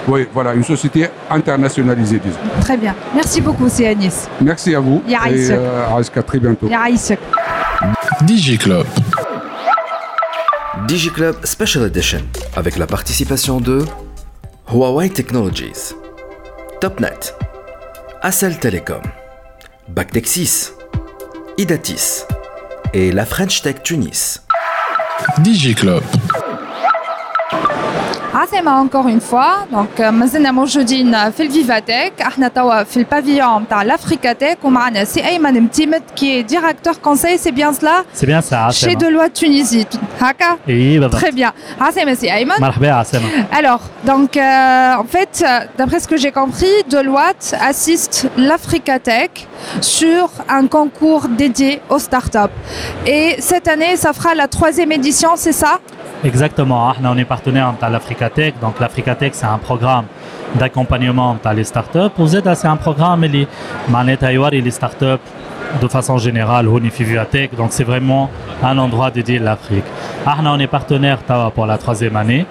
Oui, 0.09 0.29
voilà, 0.33 0.55
une 0.55 0.63
société 0.63 1.09
internationalisée, 1.29 2.21
disons. 2.25 2.39
Très 2.61 2.77
bien. 2.77 2.95
Merci 3.15 3.41
beaucoup, 3.41 3.69
c'est 3.69 3.89
Anis. 3.89 4.29
Merci 4.41 4.73
à 4.75 4.79
vous. 4.81 5.03
Et 5.09 5.51
euh, 5.51 5.85
à 5.89 6.23
très 6.23 6.39
bientôt. 6.39 6.69
DigiClub. 8.23 8.87
DigiClub 10.87 11.35
Special 11.45 11.85
Edition 11.87 12.21
avec 12.55 12.77
la 12.79 12.87
participation 12.87 13.61
de 13.61 13.85
Huawei 14.73 15.09
Technologies, 15.09 15.95
Topnet, 16.81 17.35
Accel 18.29 18.59
Telecom, 18.59 19.03
Bactexis, 19.87 20.73
Idatis 21.59 22.25
et 22.93 23.13
la 23.13 23.25
French 23.25 23.63
Tech 23.63 23.85
Tunis. 23.85 24.43
DigiClub. 25.45 26.03
عسلامة 28.36 28.88
encore 28.88 29.08
une 29.08 29.22
fois 29.32 29.68
donc 29.76 30.02
آه، 30.02 30.10
مازلنا 30.12 30.52
موجودين 30.52 31.32
في 31.32 31.44
الفيفاتيك 31.44 32.22
احنا 32.22 32.48
توا 32.48 32.84
في 32.84 32.98
البافيون 32.98 33.68
تاع 33.68 33.84
l'Africatech 33.86 34.64
ومعنا 34.66 35.04
سي 35.04 35.28
ايمن 35.28 35.62
متيمت 35.62 36.04
كي 36.16 36.42
ديريكتور 36.42 36.94
conseil 36.94 37.38
c'est 37.44 37.52
bien 37.52 37.72
cela 37.82 38.06
سي 38.14 38.26
بيان 38.26 38.42
سا 38.42 38.50
chez 38.50 38.88
عسامة 38.88 39.00
Deloitte 39.00 39.40
Tunisie 39.42 39.98
هكا 40.22 40.58
اي 40.70 41.00
بالضبط 41.00 41.22
Très 41.24 41.32
bien. 41.32 41.52
عسلامة 41.82 42.14
سي 42.14 42.34
ايمن 42.34 42.56
مرحبا 42.60 42.92
عسامة 42.92 43.26
Alors, 43.52 43.82
donc, 44.12 44.38
euh, 44.38 45.04
en 45.04 45.08
fait, 45.16 45.34
euh, 45.44 45.60
d'après 45.78 46.00
ce 46.00 46.08
que 46.08 46.18
j'ai 46.18 46.32
compris, 46.32 46.74
Deloitte 46.90 47.48
assiste 47.70 48.28
l'Africatech 48.38 49.34
sur 49.82 50.30
un 50.50 50.66
concours 50.68 51.24
dédié 51.42 51.82
aux 51.90 52.00
startups. 52.08 52.56
Et 53.06 53.26
cette 53.50 53.68
année, 53.74 53.94
ça 54.04 54.12
fera 54.18 54.32
la 54.36 54.48
troisième 54.48 54.92
édition, 55.00 55.32
c'est 55.44 55.58
ça 55.64 55.74
Exactement. 56.25 56.91
Hein. 56.91 56.95
on 57.05 57.17
est 57.17 57.25
partenaire 57.25 57.75
à 57.81 57.91
l'Africa 57.91 58.31
Tech. 58.31 58.55
Donc, 58.61 58.81
l'Africa 58.81 59.15
Tech, 59.15 59.33
c'est 59.35 59.47
un 59.47 59.59
programme 59.59 60.07
d'accompagnement 60.55 61.37
à 61.45 61.55
les 61.55 61.65
startups. 61.65 62.11
Vous 62.17 62.37
êtes 62.37 62.49
c'est 62.55 62.69
un 62.69 62.77
programme, 62.77 63.23
les 63.25 63.47
manettes 63.89 64.23
et 64.23 64.61
les 64.61 64.71
startups 64.71 65.23
de 65.81 65.89
façon 65.89 66.17
générale, 66.19 66.69
au 66.69 66.81
Tech. 67.31 67.51
Donc, 67.57 67.69
c'est 67.71 67.85
vraiment 67.85 68.31
un 68.63 68.79
endroit 68.79 69.11
dédié 69.11 69.39
à 69.39 69.43
l'Afrique. 69.43 69.85
Ah, 70.25 70.37
on 70.45 70.59
est 70.59 70.67
partenaire 70.67 71.19
pour 71.55 71.67
la 71.67 71.79
troisième 71.79 72.17
année. 72.17 72.47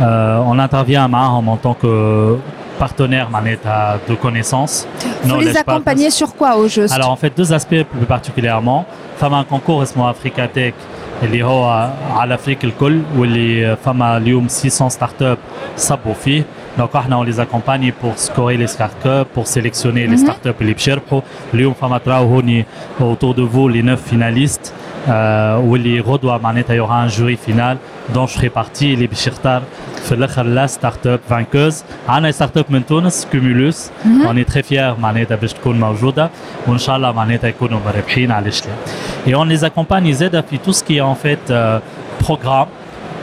Euh, 0.00 0.40
on 0.46 0.58
intervient 0.58 1.04
à 1.04 1.08
Maham 1.08 1.48
en 1.48 1.56
tant 1.56 1.74
que 1.74 2.36
partenaire 2.78 3.28
manette 3.28 3.66
de 4.08 4.14
connaissances. 4.14 4.86
Vous 5.24 5.40
les 5.40 5.56
accompagner 5.56 6.10
sur 6.10 6.34
quoi 6.34 6.56
au 6.56 6.68
juste? 6.68 6.94
Alors 6.94 7.10
en 7.10 7.16
fait 7.16 7.36
deux 7.36 7.52
aspects 7.52 7.82
plus 7.82 8.06
particulièrement. 8.06 8.86
Femme 9.16 9.34
un 9.34 9.44
concours 9.44 9.82
Esmo 9.82 10.06
Africa 10.06 10.46
Tech 10.46 10.74
اللي 11.23 11.43
هو 11.43 11.89
على 12.11 12.33
افريقيا 12.33 12.69
الكل 12.69 13.01
واللي 13.17 13.75
فما 13.85 14.17
اليوم 14.17 14.47
600 14.47 14.89
ستارت 14.89 15.21
اب 15.21 15.37
صبوا 15.77 16.13
فيه 16.13 16.43
دونك 16.77 16.95
احنا 16.95 17.23
on 17.23 17.27
les 17.27 17.35
accompagne 17.39 17.91
pour 18.03 18.17
scorer 18.17 18.57
les 18.57 18.67
start-up, 18.67 19.27
pour 19.35 19.47
sélectionner 19.47 20.07
les 20.07 20.17
start-up 20.25 20.61
اللي 20.61 20.73
باش 20.73 20.87
يربحوا 20.87 21.21
اليوم 21.53 21.73
فما 21.73 21.97
تراو 21.97 22.25
هوني 22.27 22.65
autour 22.99 23.33
de 23.35 23.41
vous 23.53 23.69
les 23.69 23.83
neuf 23.83 24.13
finalistes 24.13 24.67
آه 24.69 24.86
واللي 25.69 25.99
غدوه 25.99 26.37
معناتها 26.37 26.75
y 26.75 26.79
aura 26.79 27.05
un 27.05 27.09
jury 27.09 27.37
final 27.47 27.77
dont 28.15 28.27
je 28.27 28.39
ferai 28.39 28.49
partie 28.49 28.83
اللي 28.83 29.07
باش 29.07 29.27
يختار 29.27 29.63
في 30.03 30.11
الاخر 30.11 30.43
لا 30.43 30.67
ستارت 30.67 31.07
اب 31.07 31.19
فانكوز 31.29 31.83
عندنا 32.09 32.31
ستارت 32.31 32.57
اب 32.57 32.65
من 32.69 32.85
تونس 32.85 33.27
كومولوس 33.31 33.89
اوني 34.25 34.43
تري 34.43 34.63
فيير 34.63 34.95
معناتها 34.99 35.35
باش 35.35 35.53
تكون 35.53 35.79
موجوده 35.79 36.29
وان 36.67 36.77
شاء 36.77 36.95
الله 36.95 37.11
معناتها 37.11 37.47
يكونوا 37.47 37.79
مربحين 37.85 38.31
علاش 38.31 38.61
لا 38.65 38.73
et 39.27 39.35
on 39.35 39.45
les 39.45 39.63
accompagne 39.63 40.11
زاده 40.11 40.41
في 40.41 40.57
tout 40.65 40.73
ce 40.73 40.83
qui 40.83 40.97
est 40.97 41.01
en 41.01 41.15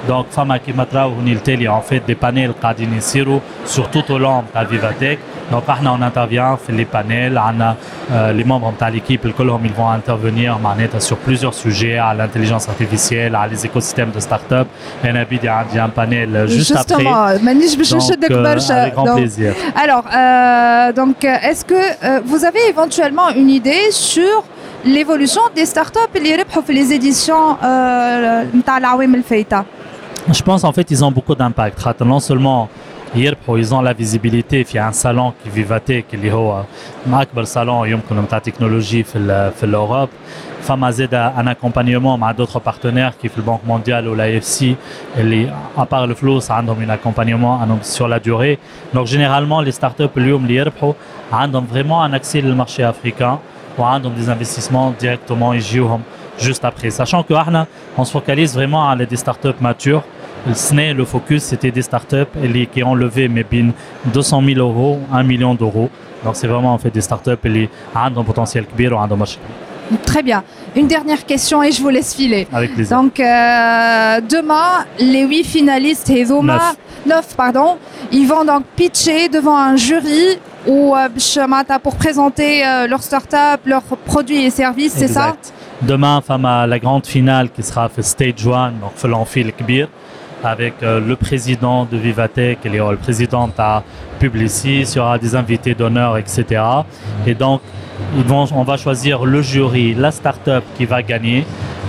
fait 0.06 0.12
euh, 0.12 0.14
programme 0.14 0.24
donc 0.24 0.26
فما 0.30 0.56
كيما 0.56 0.84
تراو 0.84 1.10
هوني 1.10 1.32
التالي 1.32 1.68
en 1.68 1.82
fait 1.92 2.02
des 2.10 2.16
panels 2.26 2.52
قاعدين 2.62 2.94
يصيروا 2.94 3.40
sur 3.66 3.84
tout 3.90 4.10
au 4.12 4.18
long 4.18 4.44
تاع 4.54 4.64
فيفاتيك 4.64 5.18
donc 5.52 5.70
احنا 5.70 5.96
on 5.96 6.02
intervient 6.02 6.56
في 6.66 6.84
les 6.84 6.96
panels 6.96 7.36
عندنا 7.36 7.74
euh, 8.10 8.32
les 8.32 8.44
membres 8.44 8.74
نتاع 8.74 8.90
l'équipe 8.90 9.24
الكلهم 9.24 9.66
ils 9.66 9.80
vont 9.80 10.10
intervenir 10.10 10.58
معناتها 10.62 11.00
sur 11.00 11.16
plusieurs 11.28 11.54
sujets 11.54 11.98
à 11.98 12.14
l'intelligence 12.14 12.68
artificielle 12.68 13.34
à 13.34 13.46
les 13.52 13.66
écosystèmes 13.66 14.12
de 14.16 14.20
start-up 14.20 14.66
انا 15.04 15.22
بدي 15.22 15.48
عندي 15.48 15.80
un 15.80 15.90
panel 16.00 16.48
juste 16.50 16.76
après 16.76 17.04
Justement, 17.04 17.42
مانيش 17.44 17.74
باش 17.74 17.94
Donc, 17.94 17.96
نشدك 17.96 18.32
euh, 18.32 18.34
برشا 18.34 18.86
avec 18.88 18.94
grand 18.94 19.04
Donc, 19.06 19.16
plaisir. 19.16 19.54
Alors, 19.84 20.04
euh, 20.06 20.92
donc, 21.00 21.24
euh, 21.24 21.48
est-ce 21.48 21.64
que 21.64 21.74
euh, 21.74 22.20
vous 22.30 22.44
avez 22.44 22.62
éventuellement 22.74 23.28
une 23.42 23.50
idée 23.60 23.84
sur 23.90 24.36
l'évolution 24.84 25.42
des 25.56 25.66
startups 25.66 26.16
اللي 26.16 26.34
ربحوا 26.34 26.62
في 26.62 26.72
les 26.72 26.88
éditions 26.98 27.56
euh, 27.62 28.56
نتاع 28.56 28.78
العوام 28.78 29.14
الفايتة 29.14 29.64
Je 30.32 30.42
pense 30.42 30.64
en 30.64 30.72
fait 30.72 30.90
ils 30.90 31.04
ont 31.04 31.12
beaucoup 31.12 31.34
d'impact. 31.34 31.78
خاطر 31.80 32.06
Non 32.06 32.20
seulement 32.20 32.68
يربحوا 33.14 33.58
ils 33.58 33.74
ont 33.74 33.80
la 33.82 33.92
visibilité 33.92 34.64
في 34.64 34.78
un 34.78 34.92
salon 34.92 35.32
qui 35.32 35.48
Vivatech 35.50 36.14
اللي 36.14 36.32
هو 36.32 36.64
أكبر 37.12 37.44
salon 37.44 37.86
يمكن 37.86 38.16
نتاع 38.20 38.38
تكنولوجي 38.38 39.02
في 39.02 39.18
ال 39.18 39.52
في 39.52 39.64
الأوروب 39.66 40.08
فما 40.62 40.90
زاد 40.90 41.14
un 41.14 41.48
accompagnement 41.48 42.18
مع 42.18 42.32
d'autres 42.32 42.60
partenaires 42.70 43.14
كيف 43.22 43.38
البنك 43.38 43.60
مونديال 43.66 44.08
ولا 44.08 44.40
FC 44.40 44.64
اللي 45.16 45.52
à 45.78 45.80
part 45.80 46.06
le 46.10 46.12
فلوس 46.14 46.50
عندهم 46.50 46.86
un 46.86 46.90
accompagnement 46.90 47.60
عندهم 47.60 47.78
sur 47.82 48.08
la 48.08 48.18
durée. 48.18 48.58
Donc 48.94 49.06
généralement 49.06 49.60
les 49.60 49.72
startups 49.72 50.16
اليوم 50.16 50.42
اللي 50.42 50.54
يربحوا 50.54 50.92
عندهم 51.32 51.66
vraiment 51.74 52.02
un 52.10 52.18
accès 52.20 52.36
للمارشي 52.36 52.92
africain 52.92 53.36
وعندهم 53.78 54.12
des 54.16 54.28
investissements 54.28 55.02
directement 55.04 55.54
يجيوهم 55.54 56.00
juste 56.39 56.65
après. 56.65 56.89
Sachant 56.89 57.23
que 57.23 57.33
Arna, 57.33 57.67
on 57.97 58.05
se 58.05 58.11
focalise 58.11 58.53
vraiment 58.53 58.89
à 58.89 58.95
des 58.95 59.15
startups 59.15 59.59
matures. 59.59 60.03
Ce 60.53 60.73
n'est 60.73 60.93
le 60.93 61.05
focus, 61.05 61.43
c'était 61.43 61.71
des 61.71 61.81
startups 61.81 62.27
qui 62.71 62.83
ont 62.83 62.93
levé 62.93 63.27
mais 63.27 63.43
bien 63.43 63.71
200 64.05 64.43
000 64.45 64.59
euros, 64.59 64.99
1 65.11 65.23
million 65.23 65.55
d'euros. 65.55 65.89
Donc 66.23 66.35
c'est 66.35 66.47
vraiment 66.47 66.73
en 66.73 66.77
fait 66.77 66.91
des 66.91 67.01
startups 67.01 67.37
qui 67.41 67.69
ont 67.95 68.19
un 68.19 68.23
potentiel 68.23 68.65
kbir 68.65 68.93
ou 68.93 68.99
un 68.99 69.07
marché. 69.15 69.39
Très 70.03 70.23
bien. 70.23 70.43
Une 70.75 70.87
dernière 70.87 71.25
question 71.25 71.61
et 71.63 71.71
je 71.71 71.81
vous 71.81 71.89
laisse 71.89 72.15
filer. 72.15 72.47
Avec 72.51 72.73
plaisir. 72.73 72.97
Donc, 72.97 73.19
euh, 73.19 74.19
demain, 74.21 74.85
les 74.99 75.23
huit 75.23 75.43
finalistes, 75.43 76.09
et 76.09 76.25
neuf. 76.25 76.75
neuf, 77.05 77.35
pardon, 77.35 77.77
ils 78.11 78.27
vont 78.27 78.43
donc 78.43 78.63
pitcher 78.75 79.29
devant 79.29 79.55
un 79.57 79.75
jury 79.75 80.39
ou 80.65 80.95
euh, 80.95 81.07
pour 81.83 81.95
présenter 81.95 82.65
euh, 82.65 82.87
leur 82.87 83.03
startup, 83.03 83.61
leurs 83.65 83.83
produits 83.83 84.43
et 84.45 84.49
services, 84.49 84.93
c'est 84.97 85.07
ça? 85.07 85.35
Demain, 85.81 86.21
la 86.67 86.79
grande 86.79 87.05
finale 87.05 87.49
qui 87.49 87.61
sera 87.61 87.89
fait 87.89 88.01
Stage 88.01 88.47
1, 88.47 88.71
donc 88.81 88.91
Felanfil 88.95 89.51
Kbir, 89.51 89.89
avec 90.43 90.75
euh, 90.83 91.01
le 91.01 91.15
président 91.15 91.85
de 91.85 91.97
Vivatech, 91.97 92.59
et 92.63 92.69
le 92.69 92.95
président 92.95 93.49
à 93.57 93.83
Publicis, 94.19 94.83
il 94.83 94.95
y 94.95 94.99
aura 94.99 95.17
des 95.17 95.35
invités 95.35 95.75
d'honneur, 95.75 96.17
etc. 96.17 96.63
Et 97.27 97.35
donc, 97.35 97.61
on 98.29 98.63
va 98.63 98.77
choisir 98.77 99.25
le 99.25 99.41
jury, 99.41 99.93
la 99.93 100.11
start-up 100.11 100.63
qui 100.77 100.85
va 100.85 101.03
gagner 101.03 101.45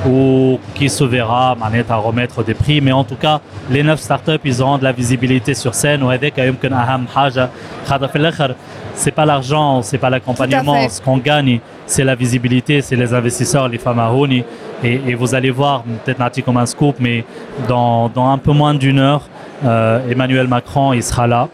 ou 0.08 0.60
qui 0.74 0.90
se 0.90 1.04
verra 1.04 1.56
manette 1.56 1.92
à 1.92 1.96
remettre 1.96 2.44
des 2.44 2.54
prix. 2.54 2.82
Mais 2.82 2.92
en 2.92 3.04
tout 3.04 3.16
cas, 3.16 3.40
les 3.70 3.84
neuf 3.84 4.00
startups, 4.00 4.40
ils 4.44 4.62
auront 4.62 4.78
de 4.78 4.84
la 4.84 4.92
visibilité 4.92 5.54
sur 5.54 5.74
scène. 5.74 6.04
وهذاك 6.04 6.38
يمكن 6.38 6.74
أهم 6.74 7.08
حاجة 7.08 7.50
خاطر 7.86 8.08
في 8.08 8.16
الآخر 8.16 8.56
c'est 8.94 9.12
pas 9.12 9.26
l'argent, 9.26 9.82
c'est 9.82 9.98
pas 9.98 10.10
l'accompagnement. 10.10 10.82
fait. 10.84 10.90
Ce 10.90 11.02
qu'on 11.02 11.18
gagne, 11.18 11.60
c'est 11.86 12.04
la 12.04 12.16
visibilité, 12.16 12.82
c'est 12.82 12.96
les 12.96 13.14
investisseurs, 13.14 13.68
les 13.68 13.78
femmes 13.78 14.00
à 14.00 14.08
Rouni. 14.08 14.44
Et, 14.84 15.02
et 15.08 15.16
vous 15.16 15.34
allez 15.34 15.52
voir, 15.52 15.84
peut-être 16.04 16.20
Nati 16.20 16.44
comme 16.44 16.58
un 16.58 16.66
scoop, 16.66 16.96
mais 17.00 17.24
dans, 17.68 18.10
dans 18.10 18.30
un 18.30 18.38
peu 18.38 18.52
moins 18.52 18.74
d'une 18.74 19.00
heure, 19.00 19.24
euh, 19.66 20.10
Emmanuel 20.10 20.48
Macron, 20.48 20.94
il 20.94 21.04
sera 21.04 21.28
là, 21.28 21.48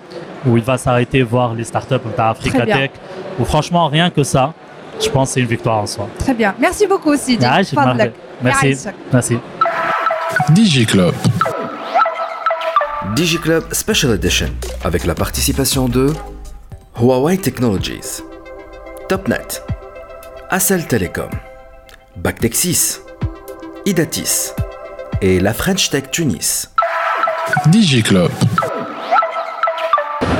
où 0.45 0.57
il 0.57 0.63
va 0.63 0.77
s'arrêter 0.77 1.21
voir 1.23 1.53
les 1.53 1.63
startups 1.63 1.95
de 1.95 2.21
Africa 2.21 2.65
bien. 2.65 2.77
Tech. 2.77 2.91
Où 3.39 3.45
franchement, 3.45 3.87
rien 3.87 4.09
que 4.09 4.23
ça, 4.23 4.53
je 4.99 5.09
pense 5.09 5.29
que 5.29 5.33
c'est 5.35 5.41
une 5.41 5.47
victoire 5.47 5.77
en 5.77 5.85
soi. 5.85 6.07
Très 6.17 6.33
bien. 6.33 6.55
Merci 6.59 6.87
beaucoup, 6.87 7.15
Sidi. 7.15 7.45
Merci. 8.42 8.88
Merci. 9.12 9.38
DigiClub. 10.50 11.14
DigiClub 13.14 13.64
Special 13.72 14.12
Edition 14.12 14.48
avec 14.84 15.04
la 15.04 15.14
participation 15.14 15.88
de 15.88 16.12
Huawei 17.00 17.36
Technologies, 17.36 18.22
TopNet, 19.08 19.62
Acel 20.50 20.86
Telecom, 20.86 21.30
Bactexis, 22.16 22.98
Idatis 23.86 24.52
et 25.20 25.40
la 25.40 25.52
French 25.52 25.90
Tech 25.90 26.10
Tunis. 26.10 26.68
DigiClub. 27.66 28.30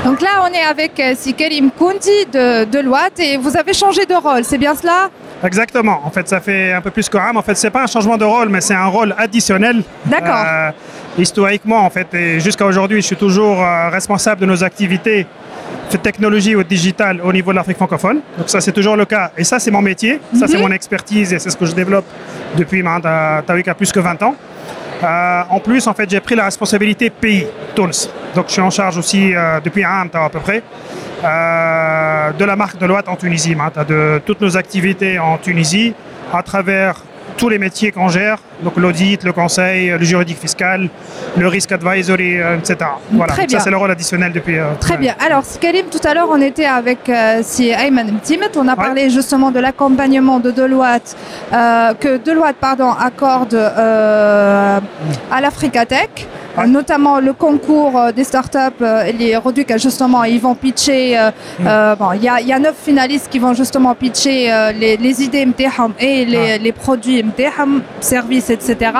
Donc 0.03 0.19
là, 0.21 0.43
on 0.43 0.53
est 0.53 0.63
avec 0.63 0.99
euh, 0.99 1.15
Sikerim 1.15 1.71
Koundi 1.71 2.25
de, 2.31 2.65
Deloitte 2.65 3.19
et 3.19 3.37
vous 3.37 3.55
avez 3.55 3.73
changé 3.73 4.05
de 4.05 4.15
rôle, 4.15 4.43
c'est 4.43 4.57
bien 4.57 4.75
cela? 4.75 5.09
Exactement. 5.43 6.01
En 6.05 6.09
fait, 6.09 6.27
ça 6.27 6.39
fait 6.39 6.71
un 6.71 6.81
peu 6.81 6.91
plus 6.91 7.09
que 7.09 7.17
RAM. 7.17 7.35
En 7.37 7.41
fait, 7.41 7.55
c'est 7.55 7.69
pas 7.69 7.83
un 7.83 7.87
changement 7.87 8.17
de 8.17 8.23
rôle, 8.23 8.49
mais 8.49 8.61
c'est 8.61 8.73
un 8.73 8.85
rôle 8.85 9.13
additionnel. 9.17 9.83
D'accord. 10.05 10.43
Euh, 10.45 10.71
historiquement, 11.17 11.85
en 11.85 11.89
fait, 11.89 12.13
et 12.13 12.39
jusqu'à 12.39 12.65
aujourd'hui, 12.65 13.01
je 13.01 13.07
suis 13.07 13.15
toujours 13.15 13.61
euh, 13.61 13.89
responsable 13.89 14.41
de 14.41 14.45
nos 14.45 14.63
activités 14.63 15.27
de 15.91 15.97
technologie 15.97 16.55
ou 16.55 16.63
digital 16.63 17.19
au 17.21 17.31
niveau 17.33 17.51
de 17.51 17.57
l'Afrique 17.57 17.77
francophone. 17.77 18.21
Donc 18.37 18.49
ça, 18.49 18.61
c'est 18.61 18.71
toujours 18.71 18.95
le 18.95 19.05
cas. 19.05 19.31
Et 19.37 19.43
ça, 19.43 19.59
c'est 19.59 19.71
mon 19.71 19.81
métier. 19.81 20.19
Ça, 20.33 20.47
c'est 20.47 20.57
mon 20.57 20.71
expertise 20.71 21.33
et 21.33 21.39
c'est 21.39 21.49
ce 21.49 21.57
que 21.57 21.65
je 21.65 21.73
développe 21.73 22.05
depuis 22.55 22.81
maintenant, 22.81 23.41
Tawika 23.45 23.75
plus 23.75 23.91
que 23.91 23.99
20 23.99 24.23
ans. 24.23 24.35
Euh, 25.03 25.41
en 25.49 25.59
plus, 25.59 25.85
en 25.87 25.93
fait, 25.93 26.09
j'ai 26.09 26.21
pris 26.21 26.35
la 26.35 26.45
responsabilité 26.45 27.09
pays, 27.09 27.45
Tunis. 27.75 28.09
Donc 28.33 28.45
je 28.47 28.53
suis 28.53 28.61
en 28.61 28.69
charge 28.69 28.97
aussi 28.97 29.33
depuis 29.63 29.83
un 29.83 30.07
an 30.13 30.25
à 30.25 30.29
peu 30.29 30.39
près 30.39 30.63
de 31.23 32.45
la 32.45 32.55
marque 32.55 32.77
Deloitte 32.77 33.07
en 33.07 33.15
Tunisie, 33.15 33.55
de 33.87 34.19
toutes 34.25 34.41
nos 34.41 34.57
activités 34.57 35.19
en 35.19 35.37
Tunisie 35.37 35.93
à 36.33 36.43
travers 36.43 36.95
tous 37.37 37.49
les 37.49 37.57
métiers 37.57 37.91
qu'on 37.91 38.09
gère, 38.09 38.37
donc 38.61 38.75
l'audit, 38.77 39.23
le 39.23 39.31
conseil, 39.33 39.89
le 39.89 40.03
juridique 40.03 40.37
fiscal, 40.37 40.89
le 41.35 41.47
risk 41.47 41.71
advisory, 41.71 42.39
euh, 42.39 42.57
etc. 42.59 42.77
Voilà, 43.11 43.33
Très 43.33 43.47
bien. 43.47 43.57
ça 43.57 43.63
c'est 43.63 43.71
le 43.71 43.77
rôle 43.77 43.89
additionnel 43.89 44.31
depuis. 44.31 44.59
euh, 44.59 44.65
Très 44.79 44.97
bien. 44.97 45.15
Alors, 45.25 45.41
Karim, 45.59 45.87
tout 45.89 46.05
à 46.07 46.13
l'heure, 46.13 46.27
on 46.29 46.39
était 46.41 46.65
avec 46.65 47.09
euh, 47.09 47.39
si 47.41 47.69
Ayman 47.69 48.07
Mtimet. 48.11 48.51
On 48.55 48.67
a 48.67 48.75
parlé 48.75 49.09
justement 49.09 49.49
de 49.49 49.59
l'accompagnement 49.59 50.39
de 50.39 50.51
Deloitte, 50.51 51.15
euh, 51.53 51.93
que 51.99 52.17
Deloitte 52.17 52.57
pardon, 52.57 52.91
accorde 52.91 53.55
euh, 53.55 54.79
à 55.31 55.41
l'Africa 55.41 55.85
Tech. 55.87 56.09
Ouais. 56.57 56.63
Euh, 56.63 56.67
Notamment 56.67 57.19
le 57.19 57.33
concours 57.33 57.97
euh, 57.99 58.11
des 58.11 58.23
startups, 58.23 58.57
euh, 58.81 59.11
les 59.17 59.35
Reduc, 59.37 59.75
justement, 59.77 60.23
ils 60.23 60.39
vont 60.41 60.55
pitcher. 60.55 61.17
euh, 61.17 61.31
Mm. 61.59 61.67
euh, 61.67 61.95
bon, 61.95 62.11
il 62.13 62.23
y 62.23 62.29
a, 62.29 62.39
y 62.41 62.53
a 62.53 62.59
neuf 62.59 62.75
finalistes 62.83 63.27
qui 63.29 63.39
vont 63.39 63.53
justement 63.53 63.93
pitcher 63.95 64.51
euh, 64.51 64.71
les, 64.71 64.97
les 64.97 65.21
idées 65.23 65.45
MTHAM 65.45 65.93
et 65.99 66.25
les, 66.25 66.37
Ouais. 66.37 66.57
les 66.59 66.71
produits 66.71 67.21
MTHAM, 67.23 67.81
services, 67.99 68.49
etc. 68.49 68.91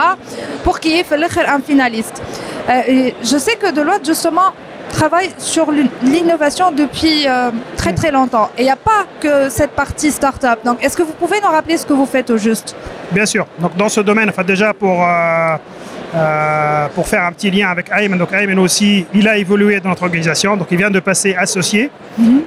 pour 0.63 0.79
qu'il 0.79 0.91
y 0.91 0.99
ait 0.99 1.05
un 1.47 1.59
finaliste. 1.59 2.21
Euh, 2.69 2.81
et 2.87 3.15
je 3.23 3.37
sais 3.37 3.55
que 3.55 3.71
Deloitte, 3.71 4.05
justement, 4.05 4.49
travaille 4.91 5.31
sur 5.37 5.71
l'in- 5.71 5.89
l'innovation 6.03 6.71
depuis 6.71 7.27
euh, 7.27 7.49
très 7.77 7.93
très 7.93 8.11
longtemps. 8.11 8.49
Et 8.57 8.61
il 8.61 8.65
n'y 8.65 8.71
a 8.71 8.75
pas 8.75 9.05
que 9.19 9.49
cette 9.49 9.71
partie 9.71 10.11
start-up. 10.11 10.59
Donc, 10.63 10.83
est-ce 10.83 10.95
que 10.95 11.03
vous 11.03 11.13
pouvez 11.13 11.39
nous 11.41 11.49
rappeler 11.49 11.77
ce 11.77 11.85
que 11.85 11.93
vous 11.93 12.05
faites 12.05 12.29
au 12.29 12.37
juste? 12.37 12.75
Bien 13.11 13.25
sûr. 13.25 13.45
Donc 13.59 13.75
dans 13.75 13.89
ce 13.89 14.01
domaine, 14.01 14.29
enfin 14.29 14.43
déjà 14.43 14.73
pour 14.73 15.01
euh, 15.03 15.55
euh, 16.15 16.87
pour 16.93 17.07
faire 17.07 17.23
un 17.23 17.31
petit 17.31 17.49
lien 17.49 17.69
avec 17.69 17.89
Ayman, 17.91 18.19
donc 18.19 18.31
Ayman 18.33 18.59
aussi, 18.59 19.05
il 19.13 19.27
a 19.27 19.37
évolué 19.37 19.79
dans 19.79 19.89
notre 19.89 20.03
organisation, 20.03 20.55
donc 20.55 20.67
il 20.69 20.77
vient 20.77 20.91
de 20.91 20.99
passer 20.99 21.35
associé 21.35 21.89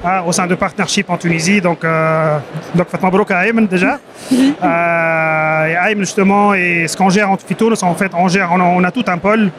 hein, 0.05 0.23
au 0.27 0.33
sein 0.33 0.47
de 0.47 0.55
Partnership 0.55 1.11
en 1.11 1.17
Tunisie, 1.17 1.61
donc 1.61 1.85
euh, 1.85 2.39
donc 2.75 2.89
Fatma 2.89 3.11
Brouk 3.11 3.31
à 3.31 3.47
Ayman 3.47 3.67
déjà. 3.67 3.99
Euh, 4.33 5.67
et 5.67 5.91
Ayman 5.91 6.05
justement, 6.05 6.55
et 6.55 6.87
ce 6.87 6.97
qu'on 6.97 7.11
gère 7.11 7.31
en 7.31 7.37
Fitounos, 7.37 7.83
en 7.83 7.95
fait, 7.95 8.13
on 8.15 8.29
gère, 8.29 8.51
on 8.53 8.61
a, 8.61 8.65
on 8.65 8.85
a 8.85 8.91
tout 8.91 9.05
un 9.09 9.19
pôle 9.19 9.51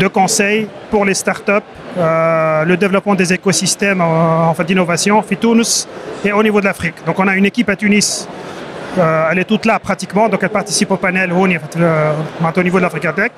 de 0.00 0.08
conseils 0.08 0.66
pour 0.90 1.04
les 1.04 1.14
startups, 1.14 1.52
euh, 1.96 2.64
le 2.64 2.76
développement 2.76 3.14
des 3.14 3.32
écosystèmes 3.32 4.00
en 4.00 4.52
fait 4.54 4.64
d'innovation, 4.64 5.22
Fitounos 5.22 5.86
et 6.24 6.32
au 6.32 6.42
niveau 6.42 6.60
de 6.60 6.66
l'Afrique. 6.66 6.94
Donc 7.06 7.18
on 7.18 7.28
a 7.28 7.34
une 7.36 7.46
équipe 7.46 7.68
à 7.68 7.76
Tunis 7.76 8.28
euh, 8.96 9.28
elle 9.30 9.38
est 9.40 9.44
toute 9.44 9.66
là 9.66 9.78
pratiquement, 9.78 10.28
donc 10.28 10.40
elle 10.42 10.48
participe 10.48 10.90
au 10.90 10.96
panel 10.96 11.32
au 11.32 11.46
niveau 11.46 11.66
de 12.78 12.82
l'Africa 12.82 13.12
Tech, 13.12 13.32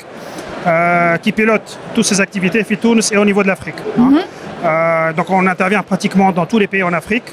qui 1.23 1.33
pilote 1.33 1.79
toutes 1.95 2.05
ces 2.05 2.21
activités 2.21 2.63
FITUNS 2.65 3.01
et 3.13 3.17
au 3.17 3.25
niveau 3.25 3.43
de 3.43 3.49
l'Afrique. 3.49 3.77
Mhm. 3.97 4.21
Euh, 4.65 5.13
donc 5.13 5.31
on 5.31 5.47
intervient 5.47 5.83
pratiquement 5.83 6.33
dans 6.33 6.47
tous 6.47 6.59
les 6.59 6.67
pays 6.67 6.83
en 6.83 6.93
Afrique. 6.93 7.25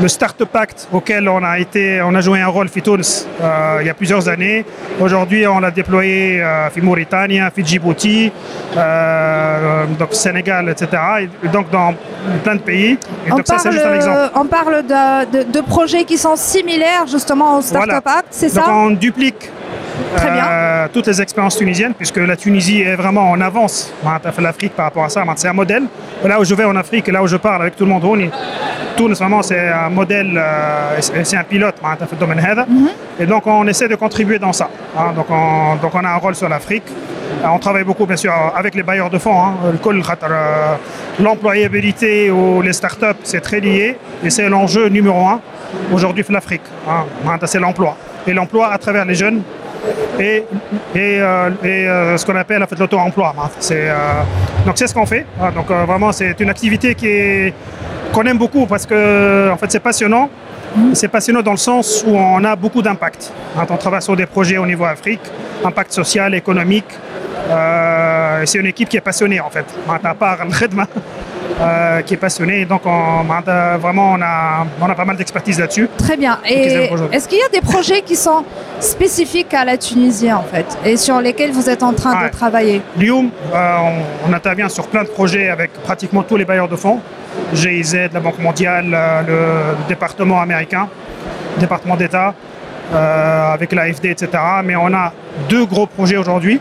Le 0.00 0.08
Start 0.08 0.42
Pact 0.46 0.88
auquel 0.92 1.28
on 1.28 1.44
a, 1.44 1.58
été, 1.58 2.00
on 2.00 2.14
a 2.14 2.22
joué 2.22 2.40
un 2.40 2.46
rôle 2.46 2.70
Fitouns 2.70 3.26
euh, 3.42 3.78
il 3.82 3.86
y 3.86 3.90
a 3.90 3.94
plusieurs 3.94 4.30
années. 4.30 4.64
Aujourd'hui, 4.98 5.46
on 5.46 5.60
l'a 5.60 5.70
déployé 5.70 6.40
euh, 6.42 6.70
fi 6.70 6.80
Mauritania, 6.80 7.50
Djibouti, 7.54 8.32
euh, 8.76 9.84
donc 9.98 10.14
Sénégal, 10.14 10.70
etc. 10.70 11.28
Donc 11.52 11.70
dans 11.70 11.94
plein 12.42 12.54
de 12.54 12.60
pays. 12.60 12.92
Et 13.26 13.32
on, 13.32 13.36
donc 13.36 13.46
parle, 13.46 13.60
ça, 13.60 13.70
juste 13.70 13.84
un 13.84 13.94
exemple. 13.94 14.30
on 14.36 14.46
parle 14.46 14.86
de, 14.86 15.60
projets 15.60 16.04
qui 16.04 16.16
sont 16.16 16.36
similaires 16.36 17.06
justement 17.06 17.58
au 17.58 17.60
Start 17.60 17.84
voilà. 17.84 18.00
Pact, 18.00 18.28
c'est 18.30 18.48
ça? 18.48 18.62
Donc 18.62 18.70
on 18.70 18.90
duplique 18.92 19.50
euh, 20.18 20.86
toutes 20.92 21.06
les 21.06 21.20
expériences 21.20 21.56
tunisiennes, 21.56 21.94
puisque 21.94 22.16
la 22.16 22.36
Tunisie 22.36 22.82
est 22.82 22.96
vraiment 22.96 23.30
en 23.30 23.40
avance, 23.40 23.92
l'Afrique 24.38 24.74
par 24.74 24.86
rapport 24.86 25.04
à 25.04 25.08
ça. 25.08 25.24
C'est 25.36 25.48
un 25.48 25.52
modèle. 25.52 25.84
Là 26.24 26.40
où 26.40 26.44
je 26.44 26.54
vais 26.54 26.64
en 26.64 26.76
Afrique, 26.76 27.08
là 27.08 27.22
où 27.22 27.26
je 27.26 27.36
parle 27.36 27.62
avec 27.62 27.76
tout 27.76 27.84
le 27.84 27.90
monde, 27.90 28.02
Tunis, 28.96 29.18
vraiment, 29.18 29.42
c'est 29.42 29.68
un 29.68 29.88
modèle, 29.88 30.32
euh, 30.36 31.00
c'est 31.00 31.36
un 31.36 31.44
pilote 31.44 31.76
dans 31.82 31.90
le 31.90 32.16
domaine. 32.16 32.40
Mhm. 32.68 32.88
Et 33.18 33.26
donc, 33.26 33.46
on 33.46 33.66
essaie 33.66 33.88
de 33.88 33.94
contribuer 33.94 34.38
dans 34.38 34.52
ça. 34.52 34.68
Hein. 34.98 35.12
Donc, 35.14 35.26
on, 35.30 36.04
a 36.04 36.08
un 36.08 36.16
rôle 36.16 36.34
sur 36.34 36.48
l'Afrique. 36.48 36.84
Euh, 36.88 37.46
on 37.48 37.58
travaille 37.58 37.84
beaucoup, 37.84 38.06
bien 38.06 38.16
sûr, 38.16 38.32
avec 38.54 38.74
les 38.74 38.82
bailleurs 38.82 39.10
de 39.10 39.18
fonds. 39.18 39.38
Hein. 39.38 39.54
L'employabilité 41.18 42.30
ou 42.30 42.62
les 42.62 42.72
startups, 42.72 43.22
c'est 43.24 43.40
très 43.40 43.60
lié. 43.60 43.96
Et 44.24 44.30
c'est 44.30 44.48
l'enjeu 44.48 44.88
numéro 44.88 45.26
un 45.26 45.40
aujourd'hui 45.92 46.22
pour 46.22 46.34
l'Afrique. 46.34 46.62
Hein. 46.88 47.04
C'est 47.44 47.60
l'emploi. 47.60 47.96
Et 48.26 48.32
l'emploi 48.32 48.72
à 48.72 48.78
travers 48.78 49.04
les 49.04 49.14
jeunes 49.14 49.42
et, 50.18 50.44
et, 50.94 51.20
euh, 51.20 51.50
et, 51.62 51.88
euh, 51.88 52.16
ce 52.16 52.26
qu'on 52.26 52.36
appelle 52.36 52.62
en 52.62 52.66
fait, 52.66 52.78
l'auto-emploi. 52.78 53.34
hein. 53.38 53.48
Euh, 53.70 54.22
donc 54.66 54.74
c'est 54.76 54.86
ce 54.86 54.94
qu'on 54.94 55.06
fait. 55.06 55.24
Donc 55.54 55.68
vraiment 55.70 56.12
c'est 56.12 56.38
une 56.40 56.50
activité 56.50 56.94
qui 56.94 57.52
qu'on 58.12 58.24
aime 58.24 58.38
beaucoup 58.38 58.66
parce 58.66 58.86
que 58.86 59.50
en 59.50 59.56
fait 59.56 59.70
c'est 59.70 59.80
passionnant. 59.80 60.28
C'est 60.92 61.08
passionnant 61.08 61.42
dans 61.42 61.50
le 61.50 61.56
sens 61.56 62.04
où 62.06 62.16
on 62.16 62.44
a 62.44 62.54
beaucoup 62.54 62.80
d'impact. 62.80 63.32
On 63.56 63.76
travaille 63.76 64.02
sur 64.02 64.14
des 64.14 64.26
projets 64.26 64.56
au 64.56 64.66
niveau 64.66 64.84
Afrique, 64.84 65.20
impact 65.64 65.92
social, 65.92 66.32
économique. 66.34 66.84
C'est 68.44 68.58
une 68.58 68.66
équipe 68.66 68.88
qui 68.88 68.96
est 68.96 69.00
passionnée 69.00 69.40
en 69.40 69.50
fait. 69.50 69.64
À 70.04 70.14
part 70.14 70.44
le 70.44 70.52
khidma, 70.52 70.86
euh, 71.60 72.02
qui 72.02 72.14
est 72.14 72.16
passionnée. 72.16 72.64
Donc 72.64 72.82
on, 72.84 73.24
vraiment 73.78 74.12
on 74.12 74.22
a, 74.22 74.66
on 74.80 74.88
a 74.88 74.94
pas 74.94 75.04
mal 75.04 75.16
d'expertise 75.16 75.58
là-dessus. 75.58 75.88
Très 75.98 76.16
bien. 76.16 76.38
Et 76.46 76.88
est-ce 77.12 77.28
qu'il 77.28 77.38
y 77.38 77.42
a 77.42 77.48
des 77.48 77.60
projets 77.60 78.02
qui 78.02 78.16
sont 78.16 78.44
spécifiques 78.80 79.52
à 79.54 79.64
la 79.64 79.76
Tunisie 79.76 80.32
en 80.32 80.42
fait 80.42 80.66
et 80.84 80.96
sur 80.96 81.20
lesquels 81.20 81.52
vous 81.52 81.68
êtes 81.68 81.82
en 81.82 81.92
train 81.92 82.26
de 82.26 82.30
travailler? 82.30 82.82
Lyoum, 82.98 83.30
euh, 83.54 83.76
on, 84.26 84.30
on 84.30 84.32
intervient 84.32 84.68
sur 84.68 84.86
plein 84.88 85.02
de 85.04 85.08
projets 85.08 85.48
avec 85.48 85.72
pratiquement 85.82 86.22
tous 86.22 86.36
les 86.36 86.44
bailleurs 86.44 86.68
de 86.68 86.76
fonds. 86.76 87.00
GIZ, 87.54 88.10
la 88.12 88.20
Banque 88.20 88.38
mondiale, 88.38 88.90
euh, 88.92 89.22
le 89.26 89.88
département 89.88 90.40
américain, 90.40 90.88
le 91.56 91.60
département 91.60 91.96
d'État, 91.96 92.34
euh, 92.92 93.54
avec 93.54 93.72
l'AFD, 93.72 94.06
etc. 94.06 94.30
Mais 94.64 94.76
on 94.76 94.92
a 94.92 95.12
deux 95.48 95.64
gros 95.66 95.86
projets 95.86 96.16
aujourd'hui 96.16 96.60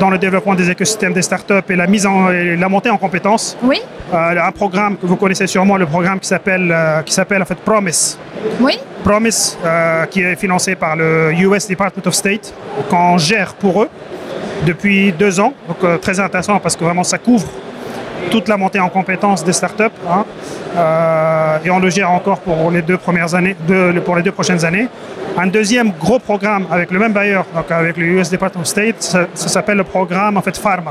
dans 0.00 0.10
le 0.10 0.18
développement 0.18 0.54
des 0.54 0.70
écosystèmes 0.70 1.12
des 1.12 1.22
startups 1.22 1.54
et 1.68 1.76
la 1.76 1.86
mise 1.86 2.04
en 2.06 2.30
et 2.30 2.56
la 2.56 2.68
montée 2.68 2.90
en 2.90 2.98
compétences. 2.98 3.56
Oui 3.62 3.80
Euh, 4.14 4.40
un 4.40 4.52
programme 4.52 4.96
que 4.96 5.04
vous 5.06 5.16
connaissez 5.16 5.48
sûrement, 5.48 5.76
le 5.76 5.86
programme 5.86 6.20
qui 6.20 6.28
s'appelle 6.28 6.70
euh, 6.70 7.02
qui 7.02 7.12
s'appelle 7.12 7.42
en 7.42 7.44
fait 7.44 7.56
Promise. 7.58 8.16
Oui 8.60 8.78
Promise, 9.02 9.58
euh, 9.64 10.06
qui 10.06 10.20
est 10.20 10.36
financé 10.36 10.76
par 10.76 10.94
le 10.94 11.32
US 11.32 11.66
Department 11.66 12.06
of 12.06 12.14
State, 12.14 12.54
qu'on 12.88 13.18
gère 13.18 13.54
pour 13.54 13.82
eux 13.82 13.88
depuis 14.64 15.12
deux 15.12 15.40
ans. 15.40 15.52
Donc 15.66 16.00
très 16.00 16.20
intéressant 16.20 16.60
parce 16.60 16.76
que 16.76 16.84
vraiment 16.84 17.02
ça 17.02 17.18
couvre 17.18 17.48
toute 18.30 18.48
la 18.48 18.56
montée 18.56 18.80
en 18.80 18.88
compétences 18.88 19.44
des 19.44 19.52
startups. 19.52 19.84
hein. 20.10 20.24
Euh, 20.76 21.58
et 21.64 21.70
on 21.70 21.78
le 21.78 21.88
gère 21.90 22.10
encore 22.10 22.40
pour 22.40 22.70
les 22.70 22.82
deux 22.82 22.96
premières 22.98 23.34
années, 23.34 23.56
deux- 23.66 23.92
pour 24.04 24.16
les 24.16 24.22
deux 24.22 24.32
prochaines 24.32 24.64
années. 24.64 24.88
Un 25.38 25.46
deuxième 25.46 25.92
gros 25.98 26.18
programme 26.18 26.66
avec 26.70 26.90
le 26.90 26.98
même 26.98 27.12
bailleur, 27.12 27.44
donc 27.54 27.70
avec 27.70 27.96
le 27.96 28.04
US 28.06 28.30
Department 28.30 28.60
of 28.62 28.66
State, 28.66 28.96
ça, 29.00 29.26
ça 29.34 29.48
s'appelle 29.48 29.76
le 29.78 29.84
programme 29.84 30.36
en 30.36 30.42
fait 30.42 30.56
Farmer. 30.56 30.90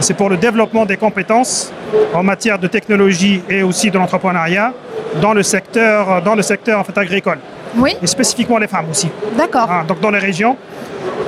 C'est 0.00 0.14
pour 0.14 0.30
le 0.30 0.36
développement 0.36 0.86
des 0.86 0.96
compétences 0.96 1.72
en 2.14 2.22
matière 2.22 2.58
de 2.58 2.66
technologie 2.66 3.42
et 3.48 3.62
aussi 3.62 3.90
de 3.90 3.98
l'entrepreneuriat 3.98 4.72
dans 5.20 5.34
le 5.34 5.42
secteur, 5.42 6.22
dans 6.22 6.34
le 6.34 6.42
secteur 6.42 6.80
en 6.80 6.84
fait, 6.84 6.96
agricole 6.98 7.38
Oui 7.76 7.96
et 8.02 8.06
spécifiquement 8.06 8.58
les 8.58 8.66
femmes 8.68 8.86
aussi. 8.90 9.10
D'accord. 9.36 9.68
Ah, 9.70 9.84
donc 9.86 10.00
dans 10.00 10.10
les 10.10 10.18
régions, 10.18 10.56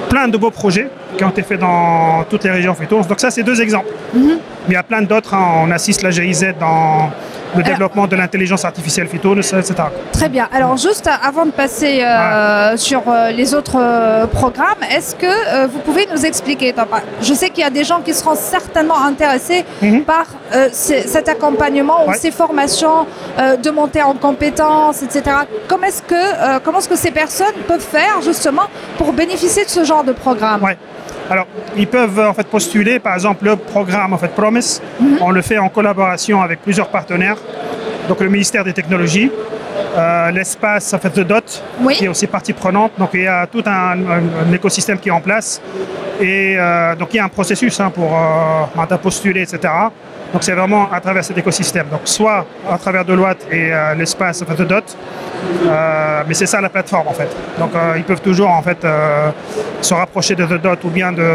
plein 0.09 0.27
de 0.29 0.37
beaux 0.39 0.51
projets 0.51 0.89
qui 1.17 1.25
ont 1.25 1.29
été 1.31 1.43
faits 1.43 1.61
dans 1.61 2.25
toutes 2.31 2.45
les 2.45 2.51
régions. 2.51 2.75
Donc 2.91 3.21
ça, 3.21 3.31
c'est 3.31 3.43
deux 3.43 3.61
exemples. 3.61 3.93
Mhm. 4.15 4.39
Il 4.69 4.73
y 4.73 4.77
a 4.77 4.83
plein 4.83 5.03
d'autres. 5.03 5.35
hein. 5.35 5.63
On 5.65 5.71
assiste 5.71 6.03
la 6.03 6.11
GIZ 6.11 6.55
dans 6.59 7.11
le 7.55 7.63
développement 7.63 8.07
de 8.07 8.17
l'intelligence 8.17 8.65
artificielle 8.65 9.09
phyto, 9.09 9.35
etc. 9.37 9.75
Très 10.13 10.29
bien. 10.31 10.49
Alors 10.55 10.77
juste 10.79 11.07
avant 11.23 11.45
de 11.45 11.51
passer 11.51 12.03
euh, 12.03 12.77
sur 12.79 13.03
euh, 13.09 13.31
les 13.31 13.53
autres 13.55 13.77
euh, 13.79 14.27
programmes, 14.27 14.83
est-ce 14.91 15.15
que 15.15 15.27
euh, 15.27 15.67
vous 15.71 15.81
pouvez 15.81 16.07
nous 16.11 16.25
expliquer 16.25 16.75
Je 17.21 17.35
sais 17.35 17.51
qu'il 17.51 17.63
y 17.63 17.67
a 17.67 17.71
des 17.71 17.85
gens 17.85 18.01
qui 18.01 18.15
seront 18.15 18.35
certainement 18.35 19.01
intéressés 19.03 19.65
Mhm. 19.83 20.03
par 20.05 20.27
cet 20.73 21.29
accompagnement 21.29 22.07
ou 22.07 22.11
Ouais. 22.11 22.17
ces 22.19 22.31
formations 22.31 23.07
de 23.39 23.71
montée 23.71 24.03
en 24.03 24.15
compétences, 24.15 25.03
etc. 25.03 25.23
Comment 25.69 25.87
est-ce 25.87 26.03
que 26.03 26.59
comment 26.65 26.79
est-ce 26.79 26.89
que 26.89 26.97
ces 26.97 27.11
personnes 27.11 27.59
peuvent 27.69 27.81
faire 27.99 28.21
justement 28.23 28.67
pour 28.99 29.13
bénéficier 29.13 29.65
de 29.65 29.71
ce 29.71 29.85
genre 29.85 30.05
de 30.05 30.13
programme? 30.13 30.63
Ouais. 30.63 30.77
Alors, 31.31 31.47
ils 31.77 31.87
peuvent 31.87 32.19
en 32.21 32.35
fait 32.35 32.47
postuler, 32.47 32.99
par 32.99 33.15
exemple, 33.15 33.45
le 33.45 33.57
programme 33.57 34.13
en 34.13 34.19
fait 34.19 34.29
Promise. 34.35 34.83
On 35.21 35.31
le 35.31 35.43
fait 35.43 35.59
en 35.59 35.69
collaboration 35.69 36.43
avec 36.43 36.61
plusieurs 36.63 36.89
partenaires. 36.89 37.37
Donc, 38.09 38.21
le 38.21 38.29
ministère 38.29 38.65
des 38.65 38.73
Technologies, 38.73 39.31
euh, 39.97 40.31
l'espace 40.31 40.93
en 40.93 40.99
fait 40.99 41.15
de 41.17 41.23
DOT, 41.23 41.63
Oui. 41.81 41.95
qui 41.97 42.05
est 42.05 42.09
aussi 42.09 42.27
partie 42.27 42.53
prenante. 42.53 42.93
Donc, 42.99 43.11
il 43.15 43.23
y 43.23 43.27
a 43.27 43.47
tout 43.47 43.63
un, 43.67 43.71
un- 43.71 44.49
un 44.49 44.53
écosystème 44.53 44.99
qui 44.99 45.09
est 45.09 45.13
en 45.13 45.21
place. 45.21 45.61
Et 46.21 46.55
euh, 46.59 46.95
donc 46.95 47.09
il 47.15 47.17
y 47.17 47.21
a 47.21 47.25
un 47.25 47.29
processus 47.29 47.81
hein, 47.81 47.91
pour 47.91 48.13
euh, 48.15 48.97
postuler, 49.03 49.43
etc. 49.43 49.73
Donc 50.33 50.43
c'est 50.43 50.53
vraiment 50.53 50.91
à 50.91 51.01
travers 51.01 51.25
cet 51.25 51.37
écosystème. 51.39 51.89
Donc 51.91 52.01
soit 52.05 52.47
à 52.71 52.79
travers 52.79 53.05
Deloitte 53.05 53.47
et 53.51 53.73
euh, 53.73 53.95
l'espace 53.95 54.43
de 54.43 54.65
Dot, 54.65 54.97
euh, 55.67 56.23
mais 56.27 56.35
c'est 56.35 56.47
ça 56.47 56.61
la 56.61 56.71
plateforme 56.71 57.09
en 57.09 57.13
fait. 57.13 57.29
Donc 57.59 57.75
euh, 57.75 57.95
ils 57.97 58.05
peuvent 58.05 58.23
toujours 58.23 58.51
en 58.51 58.63
fait 58.63 58.87
se 59.81 59.95
rapprocher 59.95 60.35
de 60.35 60.47
The 60.47 60.61
Dot 60.61 60.85
ou 60.85 60.89
bien 60.89 61.13
de 61.13 61.31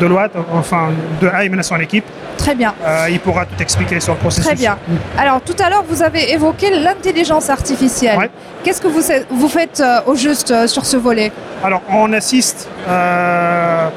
Deloitte, 0.00 0.32
enfin 0.52 0.90
de 1.20 1.28
Ayman 1.28 1.58
et 1.58 1.62
son 1.62 1.80
équipe. 1.80 2.04
Très 2.38 2.54
bien. 2.54 2.74
Il 3.08 3.20
pourra 3.20 3.44
tout 3.44 3.60
expliquer 3.60 4.00
sur 4.00 4.14
le 4.14 4.18
processus. 4.18 4.46
Très 4.46 4.56
bien. 4.56 4.78
Alors 5.18 5.40
tout 5.40 5.56
à 5.64 5.68
l'heure, 5.70 5.84
vous 5.88 6.02
avez 6.02 6.32
évoqué 6.32 6.70
l'intelligence 6.70 7.50
artificielle. 7.50 8.18
Ouais. 8.18 8.30
Qu'est-ce 8.64 8.80
que 8.80 8.88
vous, 8.88 9.02
vous 9.30 9.48
faites 9.48 9.82
au 10.06 10.14
juste 10.14 10.66
sur 10.66 10.84
ce 10.84 10.96
volet? 10.96 11.30
Alors, 11.62 11.82
on 11.90 12.12
assiste 12.12 12.68
la 12.88 13.90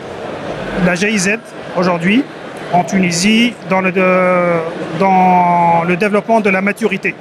GIZ 0.93 1.37
aujourd'hui 1.75 2.23
en 2.75 2.83
Tunisie 2.83 3.53
dans 3.69 3.81
le, 3.81 3.91
de- 3.91 4.59
dans 4.99 5.83
le 5.87 5.95
développement 5.95 6.41
de 6.41 6.49
la 6.49 6.61
maturité 6.61 7.15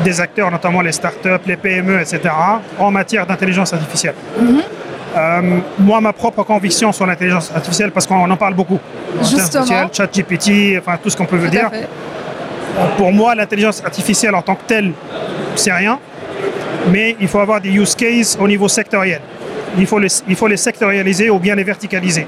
des 0.00 0.20
acteurs, 0.20 0.50
notamment 0.50 0.80
les 0.80 0.92
startups, 0.92 1.44
les 1.46 1.56
PME, 1.56 2.00
etc., 2.00 2.20
en 2.78 2.90
matière 2.90 3.26
d'intelligence 3.26 3.72
artificielle. 3.72 4.14
Euh, 5.16 5.58
moi, 5.78 6.00
ma 6.00 6.12
propre 6.12 6.42
conviction 6.42 6.90
sur 6.90 7.06
l'intelligence 7.06 7.52
artificielle, 7.54 7.90
parce 7.92 8.06
qu'on 8.06 8.28
en 8.30 8.36
parle 8.36 8.54
beaucoup. 8.54 8.80
Justement. 9.22 9.88
Chat 9.92 10.06
GPT, 10.12 10.78
enfin 10.78 10.98
tout 11.02 11.10
ce 11.10 11.16
qu'on 11.16 11.26
peut 11.26 11.38
Tout 11.38 11.48
dire. 11.48 11.70
Pour 12.96 13.12
moi, 13.12 13.34
l'intelligence 13.34 13.82
artificielle 13.84 14.34
en 14.34 14.42
tant 14.42 14.54
que 14.54 14.64
telle, 14.66 14.92
c'est 15.54 15.72
rien. 15.72 15.98
Mais 16.90 17.14
il 17.20 17.28
faut 17.28 17.38
avoir 17.38 17.60
des 17.60 17.70
use 17.70 17.94
cases 17.94 18.36
au 18.40 18.48
niveau 18.48 18.66
sectoriel. 18.68 19.20
Il 19.78 19.86
faut 19.86 19.98
les, 19.98 20.08
il 20.28 20.34
faut 20.34 20.48
les 20.48 20.56
sectorialiser 20.56 21.30
ou 21.30 21.38
bien 21.38 21.54
les 21.54 21.62
verticaliser. 21.64 22.26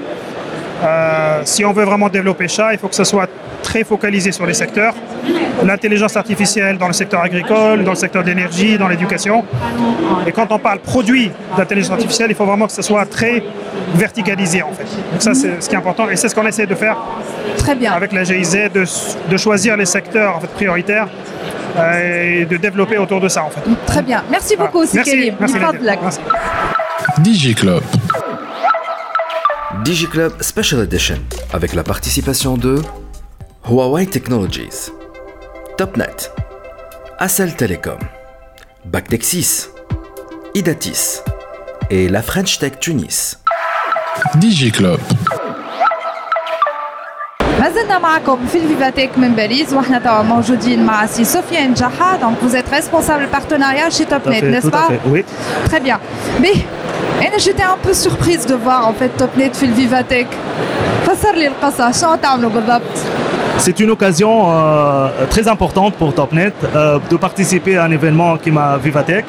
Euh, 0.83 1.41
si 1.45 1.63
on 1.63 1.71
veut 1.71 1.85
vraiment 1.85 2.09
développer 2.09 2.47
ça, 2.47 2.73
il 2.73 2.79
faut 2.79 2.87
que 2.87 2.95
ce 2.95 3.03
soit 3.03 3.29
très 3.63 3.83
focalisé 3.83 4.31
sur 4.31 4.45
les 4.45 4.53
secteurs. 4.53 4.93
L'intelligence 5.63 6.15
artificielle 6.17 6.77
dans 6.77 6.87
le 6.87 6.93
secteur 6.93 7.21
agricole, 7.21 7.83
dans 7.83 7.91
le 7.91 7.97
secteur 7.97 8.23
de 8.23 8.27
l'énergie, 8.27 8.77
dans 8.77 8.87
l'éducation. 8.87 9.43
Et 10.27 10.31
quand 10.31 10.47
on 10.51 10.59
parle 10.59 10.79
produit 10.79 11.31
d'intelligence 11.57 11.91
artificielle, 11.91 12.29
il 12.29 12.35
faut 12.35 12.45
vraiment 12.45 12.67
que 12.67 12.73
ce 12.73 12.81
soit 12.81 13.05
très 13.05 13.41
verticalisé 13.95 14.61
en 14.61 14.71
fait. 14.73 14.83
Donc 15.11 15.21
ça 15.21 15.33
c'est 15.33 15.61
ce 15.61 15.69
qui 15.69 15.75
est 15.75 15.77
important 15.77 16.09
et 16.09 16.15
c'est 16.15 16.29
ce 16.29 16.35
qu'on 16.35 16.45
essaie 16.45 16.65
de 16.67 16.75
faire 16.75 16.97
Très 17.57 17.75
bien. 17.75 17.93
avec 17.93 18.11
la 18.11 18.23
GIZ, 18.23 18.69
de, 18.73 18.83
de 19.31 19.37
choisir 19.37 19.77
les 19.77 19.85
secteurs 19.85 20.35
en 20.37 20.39
fait, 20.41 20.47
prioritaires 20.47 21.07
euh, 21.77 22.41
et 22.41 22.45
de 22.45 22.57
développer 22.57 22.97
autour 22.97 23.21
de 23.21 23.29
ça 23.29 23.43
en 23.43 23.49
fait. 23.49 23.61
Très 23.85 24.01
bien. 24.01 24.23
Merci 24.29 24.55
beaucoup 24.55 24.79
aussi, 24.79 24.95
Merci. 24.97 25.31
Merci. 25.39 26.19
DigiClub. 27.19 27.81
DigiClub 29.84 30.32
Special 30.42 30.80
Edition 30.80 31.18
avec 31.52 31.74
la 31.74 31.82
participation 31.82 32.56
de 32.56 32.82
Huawei 33.68 34.06
Technologies, 34.06 34.90
Topnet, 35.78 36.30
Accel 37.18 37.54
Telecom, 37.54 37.98
Bactexis, 38.84 39.68
Idatis 40.54 41.20
et 41.90 42.08
la 42.08 42.22
French 42.22 42.58
Tech 42.58 42.78
Tunis. 42.80 43.38
DigiClub. 44.36 45.00
ما 47.60 47.70
زلنا 47.70 47.98
معكم 47.98 48.46
في 48.46 48.58
الفيفاتيك 48.58 49.18
من 49.18 49.34
باريس 49.34 49.72
واحنا 49.72 49.98
توا 49.98 50.22
موجودين 50.22 50.84
مع 50.86 51.06
سي 51.06 51.24
سفيان 51.24 51.74
جحا 51.74 52.16
دونك 52.16 52.36
vous 52.42 52.56
êtes 52.56 52.68
responsable 52.70 53.28
partenariat 53.32 53.90
chez 53.90 54.06
Topnet, 54.06 54.42
n'est-ce 54.42 54.70
pas 54.70 54.88
Oui. 55.06 55.24
Très 55.66 55.80
bien. 55.80 56.00
Mais 56.40 56.54
انا 57.26 57.38
j'étais 57.38 57.62
un 57.62 57.78
peu 57.86 57.92
surprise 57.92 58.46
de 58.46 58.54
voir 58.54 58.80
en 58.88 58.92
fait 58.92 59.10
Topnet 59.22 59.56
في 59.56 59.62
الفيفاتيك 59.66 60.26
فسر 61.06 61.34
لي 61.34 61.46
القصة 61.46 61.92
شنو 61.92 62.14
تعملوا 62.14 62.50
بالضبط 62.50 62.96
C'est 63.57 63.79
une 63.79 63.89
occasion 63.89 64.51
euh, 64.51 65.07
très 65.29 65.47
importante 65.47 65.95
pour 65.95 66.13
TopNet 66.13 66.53
euh, 66.75 66.99
de 67.09 67.15
participer 67.15 67.77
à 67.77 67.85
un 67.85 67.91
événement 67.91 68.37
qui 68.37 68.51
m'a 68.51 68.77
Vivatech 68.77 69.25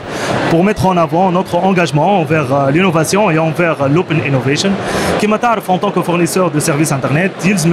pour 0.50 0.64
mettre 0.64 0.86
en 0.86 0.96
avant 0.96 1.30
notre 1.30 1.56
engagement 1.56 2.20
envers 2.20 2.52
euh, 2.52 2.70
l'innovation 2.70 3.30
et 3.30 3.38
envers 3.38 3.88
l'open 3.88 4.20
innovation. 4.26 4.70
Qui 5.20 5.26
en 5.26 5.78
tant 5.78 5.90
que 5.90 6.02
fournisseur 6.02 6.50
de 6.50 6.60
services 6.60 6.92
Internet, 6.92 7.32
ils 7.44 7.58
sont 7.58 7.70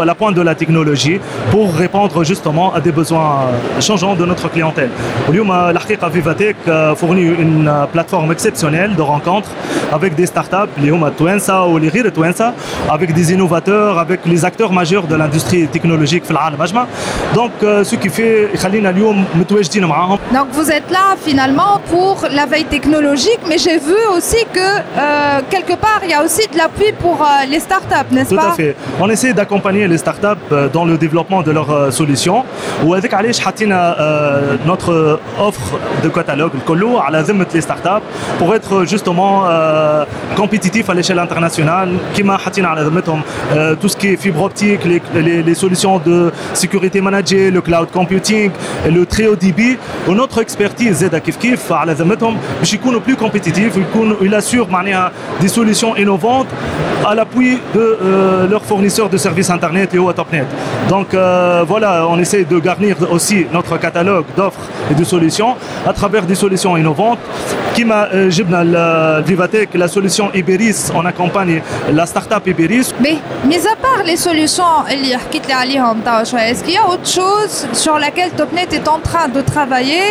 à 0.00 0.04
la 0.04 0.14
pointe 0.14 0.34
de 0.34 0.42
la 0.42 0.54
technologie 0.54 1.20
pour 1.50 1.74
répondre 1.74 2.24
justement 2.24 2.74
à 2.74 2.80
des 2.80 2.92
besoins 2.92 3.50
changeants 3.80 4.14
de 4.14 4.24
notre 4.24 4.50
clientèle. 4.50 4.90
Aujourd'hui, 5.28 5.96
Vivatech 6.12 6.56
fournit 6.96 7.22
une 7.22 7.70
plateforme 7.92 8.32
exceptionnelle 8.32 8.94
de 8.96 9.02
rencontres 9.02 9.50
avec 9.92 10.14
des 10.14 10.26
startups, 10.26 10.72
les 10.78 10.92
Twinsa 11.16 11.66
ou 11.66 11.78
les 11.78 11.88
Rire 11.88 12.12
Twinsa, 12.12 12.54
avec 12.90 13.12
des 13.12 13.32
innovateurs, 13.32 13.98
avec 13.98 14.13
les 14.26 14.44
acteurs 14.44 14.72
majeurs 14.72 15.06
de 15.06 15.14
l'industrie 15.14 15.66
technologique 15.68 16.24
le. 16.24 16.86
Donc, 17.34 17.52
euh, 17.62 17.84
ce 17.84 17.96
qui 17.96 18.08
fait 18.08 18.50
Donc, 20.32 20.48
vous 20.52 20.70
êtes 20.70 20.90
là 20.90 21.16
finalement 21.20 21.80
pour 21.90 22.26
la 22.30 22.46
veille 22.46 22.64
technologique, 22.64 23.40
mais 23.48 23.58
j'ai 23.58 23.78
vu 23.78 23.96
aussi 24.16 24.44
que 24.52 24.60
euh, 24.60 25.40
quelque 25.50 25.74
part, 25.74 26.00
il 26.04 26.10
y 26.10 26.14
a 26.14 26.22
aussi 26.22 26.46
de 26.48 26.56
l'appui 26.56 26.92
pour 26.98 27.20
euh, 27.22 27.46
les 27.48 27.60
startups, 27.60 28.10
n'est-ce 28.12 28.34
pas 28.34 28.42
Tout 28.42 28.48
à 28.48 28.52
fait. 28.52 28.76
On 29.00 29.08
essaie 29.10 29.32
d'accompagner 29.32 29.86
les 29.88 29.98
startups 29.98 30.48
dans 30.72 30.84
le 30.84 30.96
développement 30.96 31.42
de 31.42 31.50
leurs 31.50 31.92
solutions. 31.92 32.44
Ou 32.84 32.94
avec 32.94 33.12
Alish 33.12 33.44
Hatina, 33.46 33.96
notre 34.66 35.20
offre 35.38 35.78
de 36.02 36.08
catalogue, 36.08 36.52
le 36.54 36.60
Colo, 36.60 36.98
à 37.06 37.10
la 37.10 37.22
les 37.54 37.60
startups, 37.60 38.04
pour 38.38 38.54
être 38.54 38.84
justement 38.84 39.44
compétitif 40.36 40.88
à 40.90 40.94
l'échelle 40.94 41.18
internationale. 41.18 41.90
Qui 42.14 42.22
m'a 42.22 42.38
Hatina 42.44 42.72
à 42.72 42.74
la 42.76 42.84
tout 43.80 43.88
ce 43.88 43.96
qui 43.96 44.03
est 44.03 44.17
fibre 44.17 44.43
optique, 44.43 44.81
les, 44.85 45.01
les, 45.21 45.43
les 45.43 45.55
solutions 45.55 45.99
de 45.99 46.31
sécurité 46.53 47.01
managée, 47.01 47.51
le 47.51 47.61
cloud 47.61 47.87
computing, 47.91 48.51
le 48.97 49.05
très 49.05 49.27
haut 49.27 49.35
débit 49.35 49.77
ونوتر 50.07 50.41
اكسبرتيز 50.41 50.97
زاده 50.97 51.19
كيف 51.19 51.37
كيف 51.37 51.71
على 51.71 51.93
ذمتهم 51.93 52.37
باش 52.59 52.73
يكونوا 52.73 52.99
بلو 53.07 53.15
كومبيتيتيف 53.15 53.77
ويكونوا 53.77 54.15
il 54.21 54.33
assure 54.41 54.69
معناها 54.71 55.11
des 55.41 55.47
solutions 55.47 55.95
innovantes 55.97 56.47
à 57.05 57.15
l'appui 57.15 57.57
de 57.75 57.79
euh, 57.79 58.47
leurs 58.51 58.63
fournisseurs 58.65 59.09
de 59.09 59.17
services 59.17 59.49
internet 59.49 59.93
et 59.93 59.99
au 59.99 60.11
Topnet. 60.13 60.45
Donc 60.89 61.13
euh, 61.13 61.63
voilà, 61.67 62.07
on 62.13 62.17
essaie 62.19 62.43
de 62.43 62.57
garnir 62.59 62.95
aussi 63.15 63.45
notre 63.53 63.77
catalogue 63.77 64.25
d'offres 64.37 64.65
et 64.91 64.95
de 64.95 65.03
solutions 65.03 65.51
à 65.87 65.93
travers 65.93 66.23
des 66.25 66.35
solutions 66.35 66.73
innovantes. 66.77 67.19
كما 67.77 68.09
euh, 68.11 68.29
جبنا 68.29 68.61
ال- 68.61 69.23
Vivatech, 69.29 69.69
la 69.75 69.87
solution 69.87 70.25
Iberis, 70.33 70.79
on 70.99 71.05
accompagne 71.05 71.61
la 71.91 72.05
start-up 72.05 72.43
Iberis 72.47 72.87
Mais, 73.05 73.17
mis 73.51 73.63
à 73.73 73.75
part 73.85 73.92
les 74.05 74.17
solutions 74.17 74.91
اللي 74.91 75.17
حكيت 75.17 75.47
لي 75.47 75.53
عليهم 75.53 76.01
توا 76.01 76.23
شوية, 76.23 76.53
est-ce 76.53 76.63
qu'il 76.63 76.73
y 76.73 76.77
a 76.77 76.87
autre 76.87 77.09
chose 77.19 77.67
sur 77.73 77.99
laquelle 77.99 78.31
Topnet 78.31 78.67
est 78.71 78.87
en 78.87 78.99
train 78.99 79.27
de 79.27 79.41
travailler 79.41 80.05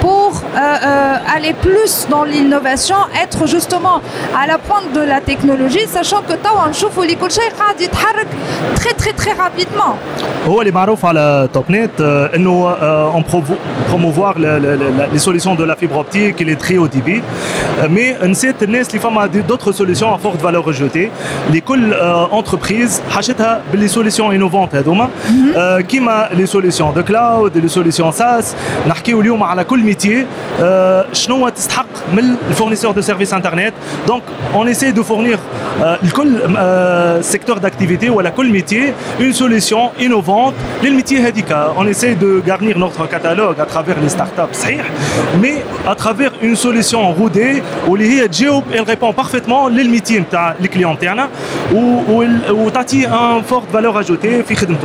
pour 0.00 0.30
euh, 0.34 0.58
euh, 0.58 1.34
aller 1.36 1.54
plus 1.66 1.92
dans 2.10 2.24
l'innovation, 2.24 2.96
être 3.24 3.46
justement 3.46 3.96
à 4.40 4.46
la 4.46 4.58
pointe 4.58 4.92
de 4.98 5.02
la 5.12 5.20
technologie, 5.20 5.86
sachant 5.86 6.22
que 6.28 6.34
توا 6.44 6.68
نشوفوا 6.68 7.02
اللي 7.02 7.14
كل 7.14 7.30
شيء 7.30 7.50
قاعد 7.58 7.80
يتحرك 7.80 8.26
très 8.74 8.94
très 9.02 9.12
très 9.22 9.32
rapidement. 9.32 9.94
هو 10.46 10.60
اللي 10.60 10.72
معروف 10.72 11.06
على 11.06 11.48
توب 11.52 11.64
نت 11.70 12.00
آه، 12.00 12.36
انه 12.36 12.70
اون 12.80 13.24
بروموفوار 13.88 14.38
لي 14.38 15.18
سوليسيون 15.18 15.56
دو 15.56 15.64
لا 15.64 15.74
فيبر 15.74 15.96
اوبتيك 15.96 16.42
لي 16.42 16.54
تري 16.54 16.78
او 16.78 16.86
دي 16.86 17.00
بي 17.00 17.22
مي 17.82 18.12
نسيت 18.12 18.62
الناس 18.62 18.88
اللي 18.88 19.00
فما 19.00 19.26
دوتر 19.26 19.72
سوليسيون 19.72 20.12
ا 20.12 20.16
فورت 20.16 20.40
فالور 20.40 20.70
اجوتي 20.70 21.10
اللي 21.48 21.60
كل 21.60 21.94
انتربريز 21.94 23.00
حاجتها 23.28 23.62
باللي 23.72 23.88
سوليسيون 23.88 24.34
انوفونت 24.34 24.74
هذوما 24.74 25.08
آه، 25.56 25.80
كيما 25.80 26.28
لي 26.32 26.46
سوليسيون 26.46 26.94
دو 26.94 27.02
كلاود 27.02 27.58
لي 27.58 27.68
سوليسيون 27.68 28.12
ساس 28.12 28.54
نحكيو 28.88 29.20
اليوم 29.20 29.42
على 29.42 29.64
كل 29.64 29.80
ميتي 29.80 30.26
آه، 30.60 31.06
شنو 31.12 31.48
تستحق 31.48 31.86
من 32.12 32.24
الفورنيسور 32.50 32.92
دو 32.92 33.00
سيرفيس 33.00 33.34
انترنت 33.34 33.72
دونك 34.06 34.22
اون 34.54 34.66
ايسي 34.66 34.90
دو 34.90 35.02
فورنير 35.02 35.38
لكل 36.02 36.38
سيكتور 37.24 37.58
d'activité 37.58 38.08
ou 38.10 38.20
à 38.20 38.28
كل 38.30 38.52
métier 38.60 38.92
une 39.20 39.32
solution 39.32 39.90
innovante 40.00 40.54
للميتي 40.84 41.18
هذيك 41.18 41.46
on 41.78 41.86
essaie 41.86 42.14
de 42.14 42.40
garnir 42.46 42.78
notre 42.78 43.06
catalogue 43.08 43.56
à 43.60 43.66
travers 43.66 43.96
les 44.04 44.08
startups 44.08 44.54
صحيح 44.62 44.84
mais 45.42 45.88
à 45.90 45.94
travers 45.94 46.32
une 46.42 46.56
solution 46.56 47.12
rodée 47.12 47.62
واللي 47.88 48.08
هي 48.22 48.28
تجاوب 48.28 48.64
elle 48.74 48.90
répond 48.94 49.12
parfaitement 49.22 49.68
للميتي 49.70 50.18
نتاع 50.18 50.54
الكليون 50.60 50.98
تاعنا 50.98 51.28
و- 51.74 52.00
وال- 52.08 52.50
وتعطي 52.50 53.06
forte 53.43 53.69
valeur 53.71 53.95
ajoutée. 53.97 54.43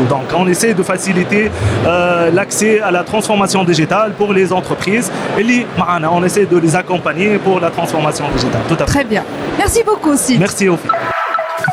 Donc 0.09 0.23
on 0.37 0.47
essaie 0.47 0.75
de 0.75 0.83
faciliter 0.83 1.51
euh, 1.87 2.31
l'accès 2.31 2.81
à 2.81 2.91
la 2.91 3.03
transformation 3.05 3.65
digitale 3.65 4.13
pour 4.13 4.33
les 4.33 4.53
entreprises. 4.53 5.11
Et 5.39 5.67
on 6.11 6.25
essaie 6.25 6.47
de 6.47 6.57
les 6.57 6.77
accompagner 6.77 7.39
pour 7.39 7.61
la 7.61 7.71
transformation 7.71 8.27
digitale. 8.33 8.63
Tout 8.69 8.75
à 8.75 8.79
fait. 8.79 8.85
Très 8.85 9.05
bien. 9.05 9.25
Merci 9.59 9.83
beaucoup 9.85 10.11
aussi. 10.11 10.39
Merci 10.39 10.69
Ophie. 10.69 10.89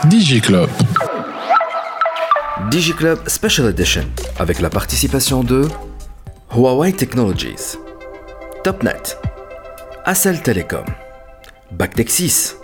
DigiClub. 0.06 0.70
DigiClub 2.70 3.20
Special 3.28 3.68
Edition 3.68 4.06
avec 4.40 4.62
la 4.62 4.70
participation 4.70 5.44
de 5.44 5.68
Huawei 6.56 6.92
Technologies, 6.92 7.78
TopNet, 8.64 9.18
Acel 10.06 10.42
Telecom, 10.42 10.86
Bactexis, 11.72 12.56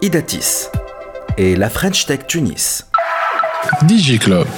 Idatis 0.00 0.68
et 1.36 1.56
la 1.56 1.70
French 1.70 2.06
Tech 2.06 2.26
Tunis. 2.26 2.86
DigiClub. 3.62 4.48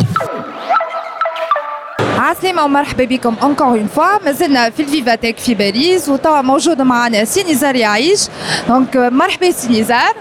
عسلامة 2.18 2.64
ومرحبا 2.64 3.04
بكم 3.04 3.36
encore 3.36 3.76
une 3.76 3.98
fois. 3.98 4.24
مازلنا 4.24 4.70
في 4.70 4.82
الفيفاتيك 4.82 5.38
في 5.38 5.54
باريس 5.54 6.08
وتوا 6.08 6.40
موجود 6.40 6.82
معنا 6.82 7.24
سينيزار 7.24 7.76
يعيش. 7.76 8.20
دونك 8.68 8.96
مرحبا 8.96 9.50
سينيزار. 9.50 10.14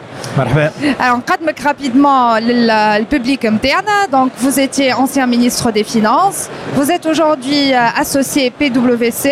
Alors, 0.99 1.17
on 1.17 1.21
rapidement 1.63 2.35
le 2.39 3.03
public 3.05 3.45
interne. 3.45 3.85
Donc, 4.11 4.31
vous 4.37 4.59
étiez 4.59 4.93
ancien 4.93 5.27
ministre 5.27 5.71
des 5.71 5.83
Finances, 5.83 6.49
vous 6.75 6.91
êtes 6.91 7.05
aujourd'hui 7.05 7.73
euh, 7.73 7.77
associé 7.97 8.49
PwC 8.51 9.29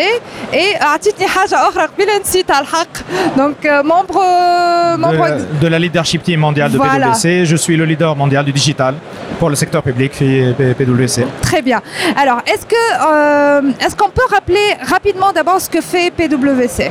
et 0.52 0.58
euh, 0.58 0.96
donc 3.36 3.64
euh, 3.64 3.82
membre, 3.82 4.22
membre 4.98 5.28
de, 5.60 5.66
la 5.66 5.78
leadership 5.78 6.22
team 6.22 6.40
mondiale 6.40 6.70
de 6.70 6.76
voilà. 6.76 7.08
PwC. 7.08 7.46
Je 7.46 7.56
suis 7.56 7.76
le 7.76 7.84
leader 7.84 8.14
mondial 8.14 8.44
du 8.44 8.52
digital 8.52 8.94
pour 9.38 9.48
le 9.48 9.56
secteur 9.56 9.82
public 9.82 10.12
PwC. 10.12 11.26
Très 11.40 11.62
bien. 11.62 11.80
Alors, 12.16 12.42
est-ce 12.46 12.66
que 12.66 13.84
est-ce 13.84 13.96
qu'on 13.96 14.10
peut 14.10 14.26
rappeler 14.30 14.76
rapidement 14.88 15.32
d'abord 15.32 15.60
ce 15.60 15.68
que 15.68 15.80
fait 15.80 16.10
PwC 16.10 16.90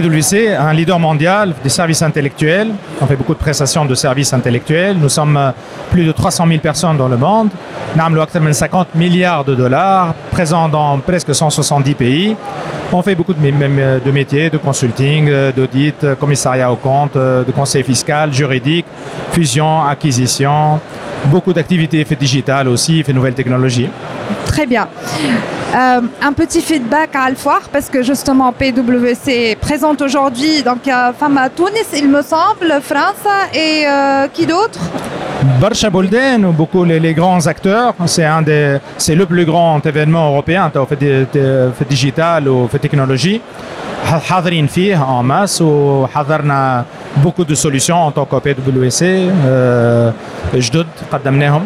PwC, 0.00 0.54
un 0.54 0.74
leader 0.74 0.98
mondial 0.98 1.54
des 1.62 1.70
services 1.70 2.02
intellectuels. 2.02 2.68
On 3.00 3.06
fait 3.06 3.16
beaucoup 3.16 3.32
de 3.32 3.38
prestations 3.38 3.86
de 3.86 3.94
services 3.94 4.32
intellectuels. 4.34 4.98
Nous 4.98 5.08
sommes 5.08 5.36
euh, 5.38 5.50
plus 5.90 6.04
de 6.04 6.12
300 6.12 6.46
000 6.46 6.58
personnes 6.60 6.98
dans 6.98 7.08
le 7.08 7.16
monde. 7.16 7.48
Nous 7.96 8.02
avons 8.02 8.52
50 8.52 8.94
milliards 8.94 9.44
de 9.44 9.54
dollars, 9.54 10.12
présents 10.30 10.68
dans 10.68 10.98
presque 10.98 11.34
170 11.34 11.94
pays. 11.94 12.36
On 12.92 13.00
fait 13.00 13.14
beaucoup 13.14 13.32
de, 13.32 13.40
mé- 13.40 13.52
mé- 13.52 14.02
de 14.04 14.10
métiers, 14.10 14.50
de 14.50 14.58
consulting, 14.58 15.28
euh, 15.30 15.50
d'audit, 15.50 16.04
euh, 16.04 16.14
commissariat 16.14 16.70
au 16.70 16.76
compte, 16.76 17.16
euh, 17.16 17.42
de 17.42 17.50
conseil 17.52 17.82
fiscal, 17.82 18.32
juridique, 18.34 18.84
fusion, 19.32 19.82
acquisition, 19.82 20.78
beaucoup 21.26 21.54
d'activités 21.54 22.04
fait 22.04 22.16
digitales 22.16 22.68
aussi, 22.68 23.02
fait 23.02 23.14
nouvelles 23.14 23.34
technologies. 23.34 23.88
Très 24.55 24.65
bien. 24.65 24.87
Euh, 25.73 26.01
un 26.29 26.33
petit 26.33 26.61
feedback 26.61 27.15
à 27.15 27.23
Alfoire 27.29 27.61
parce 27.71 27.89
que 27.89 28.03
justement 28.03 28.51
PwC 28.51 29.27
est 29.51 29.55
présente 29.55 30.01
aujourd'hui 30.01 30.61
donc 30.63 30.79
il 30.85 30.89
y 30.89 30.91
a 30.91 31.13
femme 31.17 31.37
à 31.37 31.47
Tunis 31.49 31.87
il 31.95 32.09
me 32.09 32.21
semble, 32.21 32.69
France 32.91 33.25
et 33.53 33.85
euh, 33.87 34.27
qui 34.33 34.45
d'autre 34.45 34.79
Barsha 35.59 35.89
Bolden, 35.89 36.45
ou 36.45 36.51
beaucoup 36.51 36.83
les, 36.83 36.99
les 36.99 37.13
grands 37.15 37.43
acteurs, 37.47 37.95
c'est 38.05 38.25
un 38.25 38.43
des, 38.43 38.77
c'est 38.97 39.15
le 39.15 39.25
plus 39.25 39.43
grand 39.45 39.83
événement 39.85 40.27
européen 40.31 40.71
au 40.75 40.85
fait, 40.85 40.97
di- 40.97 41.25
di- 41.33 41.71
fait 41.77 41.87
digital 41.89 42.47
ou 42.47 42.67
fait 42.67 42.77
technologie. 42.79 43.41
ح- 44.05 44.19
حاضرين 44.19 44.67
فيه 44.67 44.97
en 45.03 45.23
masse 45.23 45.61
وحضرنا 45.61 46.85
beaucoup 47.23 47.45
de 47.45 47.55
solutions 47.55 47.99
en 48.07 48.11
tant 48.11 48.25
que 48.25 48.35
PwC 48.35 49.01
euh, 49.45 50.11
جدد 50.55 50.85
قدمناهم 51.13 51.65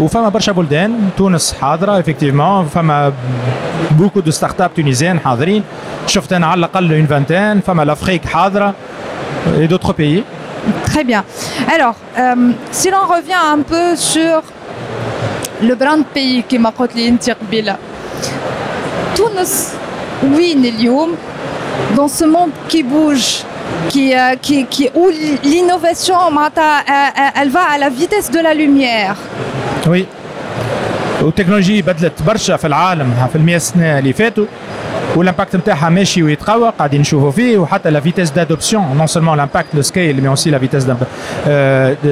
وفما 0.00 0.28
برشا 0.28 0.52
بلدان 0.52 1.10
تونس 1.16 1.54
حاضره 1.60 2.02
effectivement 2.02 2.64
فما 2.74 3.12
beaucoup 3.98 4.22
de 4.22 4.30
start-up 4.30 4.80
tunisiennes 4.80 5.18
حاضرين 5.24 5.62
شفت 6.06 6.32
انا 6.32 6.46
على 6.46 6.58
الاقل 6.58 7.06
une 7.06 7.10
vingtaine 7.10 7.66
فما 7.66 7.84
l'Afrique 7.84 8.26
حاضره 8.26 8.74
et 9.60 9.68
d'autres 9.68 9.92
pays 9.92 10.22
Très 10.84 11.04
bien. 11.04 11.22
Alors, 11.74 11.94
euh, 12.18 12.50
si 12.72 12.90
l'on 12.90 13.06
revient 13.16 13.42
un 13.56 13.62
peu 13.72 13.86
sur 13.94 14.42
le 15.62 15.74
brand 15.74 16.04
pays 16.14 16.42
qui 16.48 16.58
m'a 16.58 16.70
قلت 16.70 16.96
لي 16.96 17.08
انت 17.08 17.30
قبيله 17.30 17.76
تونس 19.16 19.72
وين 20.22 20.64
اليوم 20.64 21.14
dans 21.96 22.08
ce 22.08 22.24
monde 22.24 22.50
qui 22.68 22.82
bouge 22.82 23.44
qui, 23.88 24.14
euh, 24.14 24.34
qui, 24.42 24.66
qui, 24.66 24.90
où 24.94 25.08
l'innovation 25.44 26.30
معناتها، 26.30 26.80
euh, 26.80 27.20
euh, 27.20 27.40
elle 27.40 27.50
va 27.50 27.62
à 27.74 27.78
la 27.78 27.88
vitesse 27.88 28.30
de 28.30 28.40
la 28.40 28.54
lumière 28.54 29.16
وي 29.87 30.05
والتكنولوجيا 31.21 31.81
بدلت 31.81 32.23
برشا 32.27 32.57
في 32.57 32.67
العالم 32.67 33.27
في 33.31 33.35
المئة 33.35 33.57
سنة 33.57 33.99
اللي 33.99 34.13
فاتوا. 34.13 34.45
والامباكت 35.16 35.56
نتاعها 35.56 35.88
ماشي 35.88 36.22
ويتقوى 36.22 36.72
قاعدين 36.78 37.00
نشوفوا 37.00 37.30
فيه 37.30 37.58
وحتى 37.58 37.90
لا 37.90 38.00
فيتيس 38.00 38.30
دادوبسيون 38.30 38.84
نون 38.96 39.06
سولمون 39.06 39.36
لامباكت 39.36 39.66
لو 39.74 39.82
سكيل 39.82 40.20
مي 40.22 40.28
اوسي 40.28 40.50
لا 40.50 40.58
فيتيس 40.58 40.86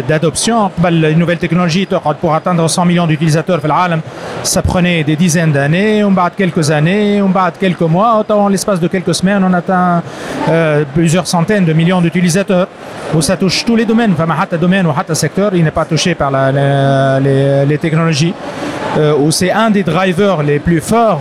d'adoption 0.08 0.70
قبل 0.78 1.14
une 1.14 1.18
nouvelle 1.18 1.38
technologie 1.38 1.86
تقعد 1.90 2.16
pour 2.22 2.34
atteindre 2.34 2.68
100 2.68 2.84
millions 2.84 3.06
d'utilisateurs 3.06 3.58
في 3.60 3.64
العالم 3.64 4.00
ça 4.44 4.62
prenait 4.62 5.04
des 5.04 5.16
dizaines 5.16 5.52
d'années 5.52 6.04
ومن 6.04 6.14
بعد 6.14 6.30
quelques 6.38 6.70
années 6.70 7.22
ومن 7.22 7.32
بعد 7.32 7.52
quelques 7.60 7.82
mois 7.82 8.24
en 8.30 8.48
l'espace 8.48 8.80
de 8.80 8.88
quelques 8.88 9.14
semaines 9.14 9.44
on 9.44 9.52
atteint 9.54 10.02
euh, 10.48 10.84
plusieurs 10.94 11.26
centaines 11.26 11.64
de 11.64 11.72
millions 11.72 12.00
d'utilisateurs 12.00 12.68
où 13.14 13.20
ça 13.22 13.36
touche 13.36 13.64
tous 13.64 13.76
les 13.76 13.84
domaines 13.84 14.14
فما 14.18 14.34
حتى 14.34 14.56
domaine 14.58 14.86
ou 14.86 14.92
حتى 14.92 15.14
secteur 15.14 15.54
il 15.54 15.64
n'est 15.64 15.76
pas 15.80 15.84
touché 15.84 16.14
par 16.14 16.30
la, 16.30 16.52
la- 16.52 17.20
les, 17.20 17.66
les 17.66 17.78
technologies 17.78 18.34
euh, 18.98 19.14
où 19.22 19.30
c'est 19.30 19.50
un 19.50 19.70
des 19.70 19.82
drivers 19.82 20.42
les 20.42 20.58
plus 20.58 20.80
forts 20.80 21.20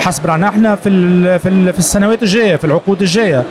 حسب 0.00 0.26
رانا 0.26 0.48
احنا 0.48 0.76
في 0.76 0.88
ال 0.88 1.38
في, 1.40 1.48
ال 1.48 1.72
في 1.72 1.78
السنوات 1.78 2.22
الجايه 2.22 2.56
في 2.56 2.64
العقود 2.64 3.02
الجايه 3.02 3.44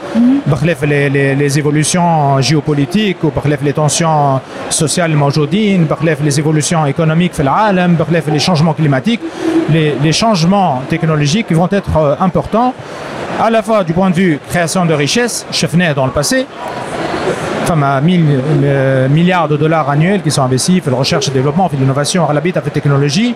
بخلاف 0.47 0.83
لي 0.83 1.09
لي 1.09 1.35
لي 1.35 1.49
زيفولوسيون 1.49 2.39
جيوبوليتيك 2.39 3.23
وبخلاف 3.23 3.63
لي 3.63 3.71
تونسيون 3.71 4.39
سوسيال 4.69 5.11
الموجودين 5.11 5.85
بخلاف 5.85 6.21
لي 6.21 6.29
زيفولوسيون 6.29 6.83
ايكونوميك 6.83 7.33
في 7.33 7.39
العالم 7.39 7.95
بخلاف 7.95 8.29
لي 8.29 8.39
شانجمون 8.39 8.73
كليماتيك 8.73 9.19
les, 9.73 9.93
les 10.03 10.11
changements 10.11 10.81
technologiques 10.89 11.47
qui 11.47 11.53
vont 11.53 11.69
être 11.71 11.97
euh, 11.97 12.15
importants 12.19 12.73
à 13.39 13.49
la 13.49 13.61
fois 13.61 13.83
du 13.83 13.93
point 13.93 14.09
de 14.09 14.15
vue 14.15 14.39
création 14.49 14.85
de 14.85 14.93
richesses 14.93 15.45
شفناه 15.51 15.93
dans 15.93 16.05
le 16.05 16.11
passé 16.11 16.45
فما 17.65 17.99
1000 17.99 18.41
euh, 18.63 19.07
milliards 19.09 19.47
de 19.47 19.57
dollars 19.57 19.89
annuels 19.89 20.21
qui 20.21 20.31
sont 20.31 20.43
investis 20.43 20.81
في 20.81 20.89
recherche 20.89 21.27
et 21.27 21.31
développement 21.31 21.67
في 21.67 21.77
l'innovation 21.77 22.29
على 22.29 22.41
بيتا 22.41 22.61
في 22.61 22.67
التكنولوجي 22.67 23.35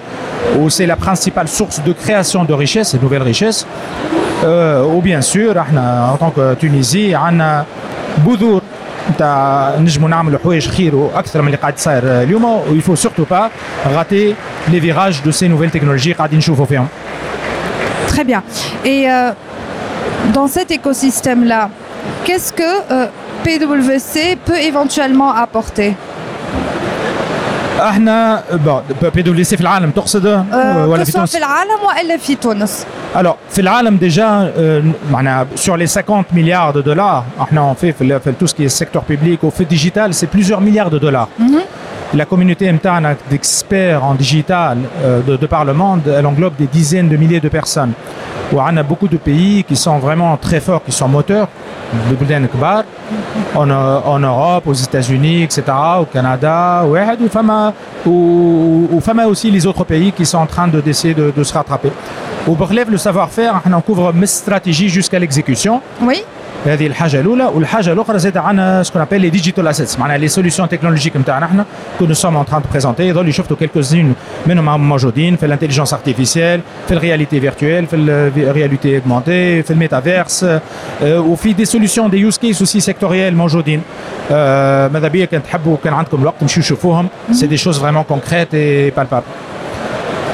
où 0.57 0.69
c'est 0.69 0.85
la 0.85 0.95
principale 0.95 1.47
source 1.47 1.81
de 1.87 1.93
création 1.93 2.43
de 2.43 2.53
richesses 2.53 2.93
et 2.93 2.97
de 2.97 3.03
nouvelles 3.03 3.23
richesses 3.23 3.65
euh, 4.43 4.83
ou 4.83 5.01
bien 5.01 5.21
sûr 5.21 5.57
احنا 5.57 6.13
en 6.13 6.17
tant 6.17 6.31
que 6.31 6.55
Tunisie 6.55 7.13
عندنا 7.13 7.65
بذور 8.17 8.61
نتاع 9.11 9.73
نجموا 9.79 10.09
نعملوا 10.09 10.39
حوايج 10.43 10.67
خير 10.67 10.95
واكثر 10.95 11.41
من 11.41 11.47
اللي 11.47 11.57
قاعد 11.57 11.77
صاير 11.77 12.03
اليوم 12.03 12.45
ويل 12.45 12.81
فو 12.81 12.95
سورتو 12.95 13.23
با 13.31 13.49
غاتي 13.87 14.35
لي 14.67 14.81
فيراج 14.81 15.21
دو 15.25 15.31
سي 15.31 15.47
نوفيل 15.47 15.69
تكنولوجي 15.69 16.13
قاعدين 16.13 16.37
نشوفوا 16.37 16.65
فيهم 16.65 16.87
Très 18.07 18.23
bien. 18.23 18.43
Et 18.85 19.01
euh, 19.09 19.31
dans 20.31 20.47
cet 20.47 20.71
écosystème-là, 20.71 21.69
qu'est-ce 22.23 22.53
que 22.53 22.71
euh, 22.91 23.07
PwC 23.43 24.37
peut 24.47 24.59
éventuellement 24.69 25.31
apporter 25.45 25.91
احنا 27.79 28.43
bon, 28.65 29.05
بي 29.15 29.21
دبليو 29.21 29.43
سي 29.43 29.55
في 29.57 29.61
العالم 29.61 29.89
تقصد 29.91 30.25
euh, 30.25 30.55
ولا 30.87 31.03
Que 31.03 31.05
في 31.05 31.11
ce 31.11 31.15
soit 31.15 31.15
تونس 31.15 31.31
في 31.31 31.37
العالم 31.37 31.71
وإلا 31.87 32.17
في 32.17 32.35
تونس 32.35 32.85
Alors, 33.15 33.35
في 33.49 33.61
العالم 33.61 33.97
déjà, 33.99 34.19
euh, 34.57 35.11
معناها 35.11 35.47
sur 35.55 35.77
les 35.77 35.87
50 35.87 36.25
milliards 36.33 36.73
de 36.73 36.81
dollars, 36.81 37.23
احنا 37.41 37.73
on 37.73 37.75
fait 37.85 37.91
في, 37.91 38.01
ال- 38.01 38.19
في 38.21 38.33
tout 38.41 38.47
ce 38.47 38.53
qui 38.55 38.63
est 38.65 38.69
secteur 38.83 39.03
public 39.03 39.43
ou 39.43 39.49
fait 39.51 39.65
digital, 39.65 40.13
c'est 40.13 40.27
plusieurs 40.27 40.61
milliards 40.61 40.89
de 40.89 40.99
dollars. 40.99 41.27
La 42.13 42.25
communauté 42.25 42.71
MTAN 42.71 43.01
d'experts 43.31 44.01
en 44.09 44.13
digital 44.23 44.77
euh, 44.77 45.19
de, 45.27 45.33
de 45.43 45.47
par 45.53 45.63
le 45.69 45.73
monde, 45.73 46.01
elle 46.17 46.25
englobe 46.31 46.55
des 46.63 46.67
dizaines 46.79 47.09
de 47.13 47.17
milliers 47.23 47.43
de 47.47 47.49
personnes. 47.59 47.93
Où 48.53 48.55
on 48.69 48.77
a 48.77 48.83
beaucoup 48.91 49.09
de 49.15 49.19
pays 49.29 49.63
qui 49.69 49.75
sont 49.85 49.97
vraiment 50.07 50.31
très 50.47 50.61
forts, 50.67 50.83
qui 50.87 50.93
sont 50.99 51.09
moteurs, 51.17 51.47
de 52.11 52.15
بلدان 52.15 52.45
كبار, 52.45 52.83
en, 53.55 53.69
en 54.15 54.19
Europe, 54.19 54.67
aux 54.67 54.73
États-Unis, 54.73 55.43
etc., 55.43 55.61
au 55.99 56.05
Canada, 56.05 56.83
واحد, 56.83 57.21
وفما, 57.21 57.73
ou, 58.05 58.87
ou 58.91 58.99
fama 59.01 59.25
aussi 59.27 59.51
les 59.51 59.65
autres 59.65 59.83
pays 59.83 60.11
qui 60.11 60.25
sont 60.25 60.37
en 60.37 60.45
train 60.45 60.67
de 60.67 60.81
d'essayer 60.81 61.13
de, 61.13 61.31
de 61.35 61.43
se 61.43 61.53
rattraper. 61.53 61.91
وبخلاف 62.47 62.89
le 62.89 62.97
savoir-faire, 62.97 63.61
on 63.65 63.81
couvre 63.81 64.13
mes 64.13 64.27
stratégies 64.27 64.89
jusqu'à 64.89 65.19
l'exécution. 65.19 65.81
Oui 66.01 66.23
هذه 66.65 66.87
الحاجه 66.87 67.19
الاولى 67.19 67.43
والحاجه 67.43 67.93
الاخرى 67.93 68.19
زاد 68.19 68.37
عندنا 68.37 68.83
سكون 68.83 69.01
ابل 69.01 69.21
لي 69.21 69.29
ديجيتال 69.29 69.67
اسيتس 69.67 69.99
معناها 69.99 70.17
لي 70.17 70.27
سوليسيون 70.27 70.69
تكنولوجيك 70.69 71.17
نتاعنا 71.17 71.45
احنا 71.45 71.65
كو 71.99 72.05
نو 72.05 72.13
سوم 72.13 72.37
ان 72.37 72.45
تران 72.45 72.61
بريزونتي 72.71 73.03
يظل 73.03 73.33
شفتوا 73.33 73.57
كيلكو 73.57 73.81
زين 73.81 74.13
منهم 74.47 74.89
موجودين 74.89 75.35
في 75.35 75.45
الانتليجنس 75.45 75.93
ارتيفيسيال 75.93 76.61
في 76.87 76.93
الرياليتي 76.93 77.41
فيرتويل 77.41 77.87
في 77.87 77.95
الرياليتي 77.95 78.97
اجمونتي 78.97 79.63
في 79.63 79.71
الميتافيرس 79.71 80.45
وفي 81.03 81.53
دي 81.53 81.65
سوليسيون 81.65 82.09
دي 82.09 82.17
يوز 82.17 82.37
كيس 82.37 82.59
اوسي 82.59 82.79
سيكتوريال 82.79 83.35
موجودين 83.35 83.81
آه، 84.31 84.87
ماذا 84.87 85.07
بيا 85.07 85.25
كان 85.25 85.43
تحبوا 85.43 85.77
كان 85.83 85.93
عندكم 85.93 86.21
الوقت 86.21 86.35
تمشيو 86.41 86.63
تشوفوهم 86.63 87.07
سي 87.31 87.47
دي 87.47 87.57
شوز 87.57 87.79
فريمون 87.79 88.03
كونكريت 88.03 88.53
اي 88.53 88.89
بالبابل 88.89 89.25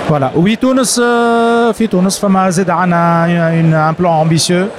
Voilà. 0.08 0.30
Oui, 0.36 0.56
Tunis, 0.56 1.00
euh, 1.02 1.72
Tunis, 1.72 2.22
un 3.74 3.92
plan 3.94 4.12
ambitieux. 4.20 4.70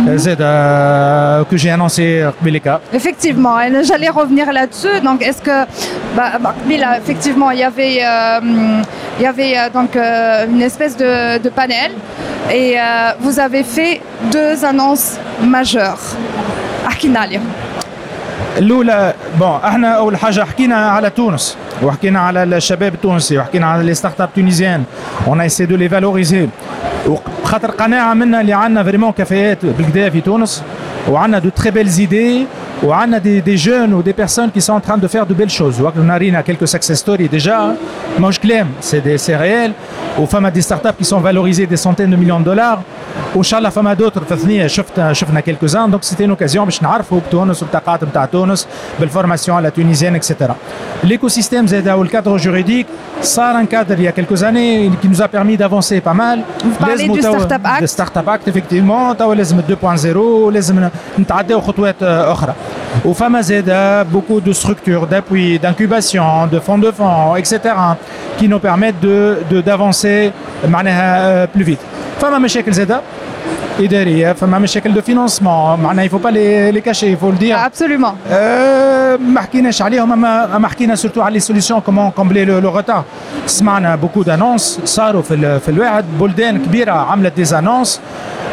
Mhm. 0.00 0.08
Euh, 0.08 0.36
euh, 0.40 1.44
que 1.44 1.56
j'ai 1.56 1.70
annoncé 1.70 2.26
Kbilika. 2.40 2.80
Effectivement, 2.92 3.60
et 3.60 3.84
j'allais 3.84 4.08
revenir 4.08 4.52
là-dessus. 4.52 5.00
Donc, 5.02 5.22
est-ce 5.22 5.40
que, 5.40 5.64
bah, 6.16 6.32
bah 6.40 6.54
effectivement, 6.98 7.50
il 7.52 7.60
y 7.60 7.62
avait, 7.62 8.02
y 9.20 9.26
avait 9.26 9.70
donc 9.72 9.96
une 9.96 10.62
espèce 10.62 10.96
de, 10.96 11.48
panel, 11.48 11.92
et 12.52 12.76
vous 13.20 13.38
avez 13.38 13.62
fait 13.62 14.00
deux 14.32 14.64
annonces 14.64 15.16
majeures. 15.42 16.00
Akinali. 16.90 17.38
الأولى 18.58 19.14
بون 19.40 19.60
إحنا 19.64 19.88
أول 19.88 20.16
حاجة 20.16 20.44
حكينا 20.44 20.76
على 20.76 21.10
تونس 21.10 21.56
وحكينا 21.82 22.20
على 22.20 22.42
الشباب 22.42 22.94
التونسي 22.94 23.38
وحكينا 23.38 23.66
على 23.66 23.82
لي 23.82 23.94
ستارت 23.94 24.20
اب 24.20 24.28
تونيزيان 24.36 24.84
اون 25.26 25.40
اسي 25.40 25.66
دو 25.66 25.76
لي 25.76 25.88
فالوريزي 25.88 26.48
خاطر 27.44 27.70
قناعة 27.70 28.14
منا 28.14 28.40
اللي 28.40 28.52
عندنا 28.52 28.84
فريمون 28.84 29.12
كفاءات 29.12 29.66
بالكدا 29.66 30.10
في 30.10 30.20
تونس 30.20 30.62
وعندنا 31.08 31.38
دو 31.38 31.48
تري 31.48 31.70
بيل 31.70 31.88
زيدي 31.88 32.46
وعندنا 32.83 33.17
دي 33.17 33.39
دي 33.39 33.55
جون 33.55 33.93
ودي 33.93 34.11
بيرسون 34.11 34.49
كي 34.49 34.59
سون 34.59 34.81
تران 34.81 34.99
دو 34.99 35.07
فير 35.07 35.23
دو 35.23 35.35
بيل 35.35 35.51
شوز 35.51 35.81
وقتنا 35.81 36.17
رينا 36.17 36.41
كيلكو 36.41 36.65
سكسس 36.65 36.91
ستوري 36.91 37.27
ديجا 37.27 37.75
ماهوش 38.19 38.39
كلام 38.39 38.67
سي 38.81 38.99
دي 38.99 39.17
سي 39.17 39.35
ريال 39.35 39.71
وفما 40.19 40.49
دي 40.49 40.61
ستارت 40.61 40.85
اب 40.85 40.93
كي 40.93 41.03
سون 41.03 41.23
فالوريزي 41.23 41.65
دي 41.65 41.75
سونتين 41.75 42.11
دو 42.11 42.17
مليون 42.17 42.43
دولار 42.43 42.79
وان 43.35 43.43
شاء 43.43 43.57
الله 43.57 43.69
فما 43.69 43.93
دوتر 43.93 44.23
في 44.23 44.31
الثنيه 44.31 44.67
شفت 44.67 45.11
شفنا 45.11 45.39
كيلكو 45.39 45.67
زان 45.67 45.91
دونك 45.91 46.03
سيتي 46.03 46.29
اوكازيون 46.29 46.65
باش 46.65 46.83
نعرفوا 46.83 47.19
بتونس 47.27 47.63
وبطاقات 47.63 48.03
نتاع 48.03 48.25
تونس 48.25 48.67
بالفورماسيون 48.99 49.63
لا 49.63 49.69
تونيزيان 49.69 50.15
اكسيتيرا 50.15 50.55
ليكو 51.03 51.27
سيستيم 51.27 51.67
زاد 51.67 51.89
والكادر 51.89 52.37
جوريديك 52.37 52.87
صار 53.21 53.59
ان 53.59 53.65
كادر 53.65 53.99
il 53.99 54.03
y 54.03 54.07
a 54.07 54.11
quelques 54.11 54.43
années 54.43 54.89
qui 55.01 55.07
nous 55.09 55.21
a 55.21 55.27
permis 55.27 55.57
d'avancer 55.57 55.99
pas 56.09 56.13
mal. 56.13 56.37
Vous 56.63 56.79
parlez 56.85 57.07
du 57.07 57.21
Startup 57.21 57.63
Act 57.73 57.81
de 57.81 57.87
Startup 57.87 58.27
Act 58.33 58.47
effectivement 58.47 59.15
توا 59.19 59.35
لازم 59.35 59.61
2.0 59.61 60.53
لازم 60.53 60.89
نتعداو 61.19 61.61
خطوات 61.61 62.03
اخرى. 62.03 62.53
وفما 63.05 63.41
زاد 63.41 63.69
beaucoup 64.13 64.41
de 64.49 64.53
structures 64.53 65.07
d'appui, 65.11 65.59
d'incubation, 65.59 66.47
de 66.53 66.59
fonds 66.59 66.81
de 66.85 66.91
fonds, 66.91 67.35
etc. 67.35 67.57
qui 68.37 68.47
nous 68.47 68.59
permettent 68.59 69.01
de 69.01 69.61
d'avancer 69.61 70.31
معناها 70.67 71.45
plus 71.45 71.63
vite. 71.63 71.79
فما 72.21 72.37
مشاكل 72.37 72.71
زاد 72.71 73.01
اداريه 73.79 74.33
فما 74.33 74.59
مشاكل 74.59 74.93
دو 74.93 75.01
فينانسمون 75.01 75.79
معناها 75.79 76.05
يفو 76.05 76.17
با 76.17 76.29
لي 76.29 76.81
كاشي 76.81 77.11
يفو 77.11 77.29
الدير 77.29 77.65
ابسولومون 77.65 78.11
ما 79.19 79.41
حكيناش 79.41 79.81
عليهم 79.81 80.11
اما 80.11 80.57
ما 80.57 80.67
حكينا 80.67 80.95
سورتو 80.95 81.21
على 81.21 81.33
لي 81.33 81.39
سوليسيون 81.39 81.79
كومون 81.79 82.11
كومبلي 82.11 82.45
لو 82.45 82.69
روتار 82.69 83.03
سمعنا 83.45 83.95
بوكو 83.95 84.23
دانونس 84.23 84.79
صاروا 84.85 85.21
في 85.21 85.59
في 85.59 85.69
الواحد 85.69 86.05
بلدان 86.19 86.57
كبيره 86.65 86.91
عملت 86.91 87.33
دي 87.35 87.43
زانونس 87.45 88.01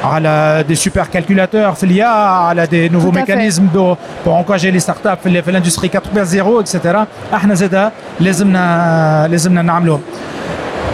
على 0.05 0.65
دي 0.69 0.75
سوبر 0.75 1.07
كالكولاتور 1.13 1.73
في 1.73 1.85
اليا 1.85 2.07
على 2.07 2.67
دي 2.67 2.89
نوفو 2.89 3.11
ميكانيزم 3.11 3.67
دو 3.75 3.97
بور 4.27 4.39
انكواجي 4.39 4.71
لي 4.71 4.79
ستارت 4.79 5.07
اب 5.07 5.19
في 5.19 5.51
الاندستري 5.51 5.89
4.0 5.89 6.37
اكسيتيرا 6.37 7.07
احنا 7.35 7.55
زاده 7.55 7.93
لازمنا 8.21 9.29
لازمنا 9.31 9.63
نعملوهم 9.63 10.01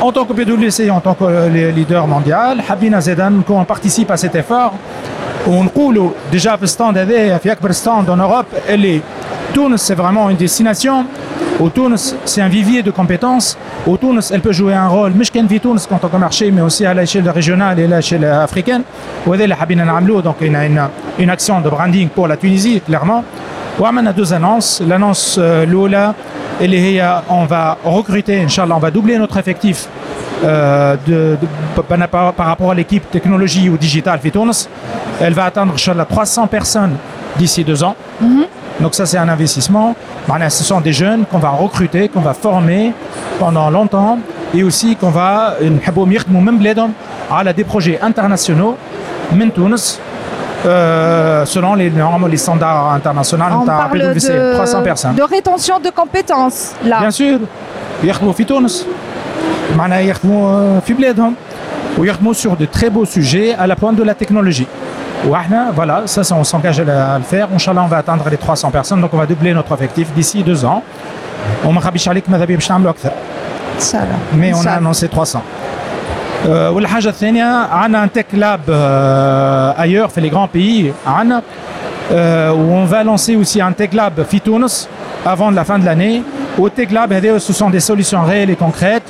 En 0.04 0.10
tant 0.10 0.24
que 0.24 0.32
PwC, 0.32 0.90
en 0.90 1.00
tant 1.06 1.14
que 1.14 1.26
leader 1.78 2.06
mondial, 2.06 2.60
حبينا 2.60 3.00
زيدا 3.00 3.42
qu'on 3.48 3.64
participe 3.64 4.10
à 4.10 4.16
cet 4.16 4.34
effort 4.34 4.72
ونقولوا 5.46 6.10
déjà 6.32 6.56
في 6.56 6.62
الستاند 6.62 6.98
هذايا 6.98 7.38
في 7.38 7.52
اكبر 7.52 7.72
ستاند 7.72 8.10
en 8.10 8.20
Europe 8.20 8.70
اللي 8.70 9.00
تونس 9.56 9.92
c'est 9.92 9.94
vraiment 10.02 10.30
une 10.30 10.36
destination 10.36 11.04
Au 11.60 11.70
Tunis, 11.70 12.16
c'est 12.24 12.40
un 12.40 12.48
vivier 12.48 12.82
de 12.82 12.90
compétences. 12.90 13.56
Au 13.86 13.96
Tunis, 13.96 14.30
elle 14.32 14.40
peut 14.40 14.52
jouer 14.52 14.74
un 14.74 14.88
rôle, 14.88 15.12
مش 15.16 15.30
كان 15.30 15.48
في 15.48 15.58
تونس 15.58 15.86
en 15.86 15.98
tant 15.98 16.08
que 16.08 16.16
marché, 16.16 16.50
mais 16.50 16.60
aussi 16.60 16.84
à 16.86 16.94
l'échelle 16.94 17.28
régionale 17.30 17.78
et 17.78 17.84
à 17.84 17.86
l'échelle 18.00 18.24
africaine. 18.24 18.82
وهذا 19.26 19.44
اللي 19.44 19.54
حبينا 19.54 19.84
نعملوه 19.84 20.22
donc 20.22 20.40
une, 20.40 20.56
une, 20.56 20.80
une 21.18 21.30
action 21.30 21.60
de 21.60 21.68
branding 21.70 22.08
pour 22.08 22.26
la 22.28 22.36
Tunisie, 22.36 22.80
clairement. 22.80 23.22
وعملنا 23.80 24.12
deux 24.12 24.32
annonces. 24.32 24.82
L'annonce 24.88 25.38
الأولى 25.38 26.14
اللي 26.60 26.80
هي 26.80 27.22
on 27.28 27.44
va 27.44 27.78
recruter, 27.84 28.40
Inch'Allah, 28.46 28.76
on 28.76 28.80
va 28.80 28.90
doubler 28.90 29.18
notre 29.18 29.36
effectif 29.38 29.86
euh, 30.44 30.96
de, 31.06 31.36
de, 31.40 32.06
par, 32.06 32.32
par, 32.32 32.46
rapport 32.46 32.70
à 32.72 32.74
l'équipe 32.74 33.08
technologie 33.10 33.68
ou 33.68 33.76
digitale 33.76 34.18
Fitounes. 34.20 34.58
Elle 35.20 35.34
va 35.34 35.44
atteindre, 35.44 35.74
Inch'Allah, 35.74 36.06
300 36.06 36.46
personnes 36.48 36.96
d'ici 37.38 37.62
deux 37.64 37.82
ans. 37.84 37.94
Mm 38.20 38.26
-hmm. 38.26 38.46
Donc 38.80 38.94
ça, 38.94 39.06
c'est 39.06 39.18
un 39.18 39.28
investissement. 39.28 39.94
Ce 40.48 40.64
sont 40.64 40.80
des 40.80 40.92
jeunes 40.92 41.24
qu'on 41.26 41.38
va 41.38 41.50
recruter, 41.50 42.08
qu'on 42.08 42.20
va 42.20 42.34
former 42.34 42.92
pendant 43.38 43.70
longtemps 43.70 44.18
et 44.54 44.62
aussi 44.62 44.96
qu'on 44.96 45.10
va 45.10 45.56
à 47.30 47.52
des 47.52 47.64
projets 47.64 47.98
internationaux, 48.00 48.76
euh, 50.64 51.44
selon 51.44 51.74
les 51.74 51.90
normes, 51.90 52.28
les 52.28 52.36
standards 52.36 52.92
internationaux. 52.92 53.44
On 53.62 53.66
parle 53.66 54.14
de, 54.14 54.54
300 54.54 54.82
personnes. 54.82 55.14
de 55.16 55.22
rétention 55.22 55.80
de 55.80 55.90
compétences, 55.90 56.74
là. 56.84 57.00
Bien 57.00 57.10
sûr. 57.10 57.38
يخدموا 58.04 58.32
في 58.32 58.44
تونس 58.44 58.86
معناها 59.76 60.00
يخدموا 60.00 60.80
في 60.80 60.94
بلادهم 60.94 61.34
ويخدموا 61.98 62.34
sur 62.34 62.56
de 62.56 62.66
très 62.66 62.90
beaux 62.90 63.04
sujets 63.04 63.54
à 63.54 63.66
la 63.66 63.76
pointe 63.76 63.96
de 63.96 64.02
la 64.02 64.14
technologie. 64.14 64.66
واحنا 65.28 65.72
voilà, 65.76 66.02
ça, 66.06 66.24
ça 66.24 66.34
on 66.34 66.44
s'engage 66.44 66.80
à 66.80 67.18
le 67.18 67.24
faire. 67.24 67.48
Inch'Allah, 67.54 67.82
on 67.84 67.86
va 67.86 67.98
atteindre 67.98 68.28
les 68.28 68.36
300 68.36 68.70
personnes, 68.70 69.00
donc 69.00 69.14
on 69.14 69.18
va 69.18 69.26
doubler 69.26 69.54
notre 69.54 69.72
effectif 69.72 70.12
d'ici 70.12 70.42
deux 70.42 70.64
ans. 70.64 70.82
وما 71.64 71.78
نخبيش 71.78 72.08
عليك 72.08 72.30
ماذا 72.30 72.44
بيا 72.44 72.56
باش 72.56 72.70
نعملوا 72.70 72.90
اكثر. 72.90 73.10
Mais 74.34 74.52
on 74.54 74.66
a 74.66 74.72
annoncé 74.72 75.08
300. 75.08 75.42
Euh, 76.44 76.48
والحاجه 76.48 77.08
الثانيه 77.08 77.44
عندنا 77.44 78.04
ان 78.04 78.12
تك 78.12 78.26
لاب 78.32 78.60
ailleurs 79.78 80.10
في 80.10 80.20
les 80.20 80.30
grands 80.30 80.48
pays 80.56 81.08
عندنا 81.08 81.42
euh, 82.10 82.50
où 82.52 82.72
on 82.72 82.84
va 82.84 83.04
lancer 83.04 83.36
aussi 83.36 83.60
un 83.60 83.72
tech 83.72 83.92
lab 83.94 84.22
في 84.22 84.38
تونس 84.38 84.88
avant 85.24 85.50
la 85.50 85.64
fin 85.64 85.78
de 85.78 85.84
l'année. 85.84 86.22
Au 86.58 86.68
tech 86.68 86.90
lab 86.90 87.12
هذه 87.12 87.38
ce 87.38 87.52
sont 87.52 87.70
des 87.70 87.80
solutions 87.80 88.22
réelles 88.22 88.50
et 88.50 88.56
concrètes 88.56 89.08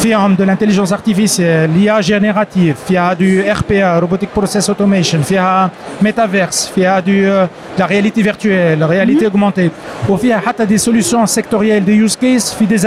فيها 0.00 0.28
de 0.38 0.44
l'intelligence 0.44 0.92
artificielle, 0.92 1.70
l'IA 1.74 2.00
générative, 2.00 2.74
فيها 2.88 3.14
du 3.14 3.42
RPA, 3.52 4.00
robotic 4.00 4.28
process 4.34 4.70
automation, 4.70 5.22
فيها 5.22 5.70
metaverse, 6.02 6.70
فيها 6.74 7.00
du, 7.00 7.26
euh, 7.26 7.46
de 7.76 7.80
la 7.80 7.86
réalité 7.86 8.22
virtuelle, 8.22 8.78
la 8.78 8.86
réalité 8.86 9.24
mm 9.24 9.28
-hmm. 9.28 9.34
augmentée, 9.34 9.70
وفيها 10.08 10.38
حتى 10.38 10.66
des 10.66 10.78
solutions 10.78 11.26
sectorielles, 11.26 11.84
des 11.84 11.96
use 12.06 12.16
cases 12.16 12.54
في 12.58 12.66
des 12.66 12.86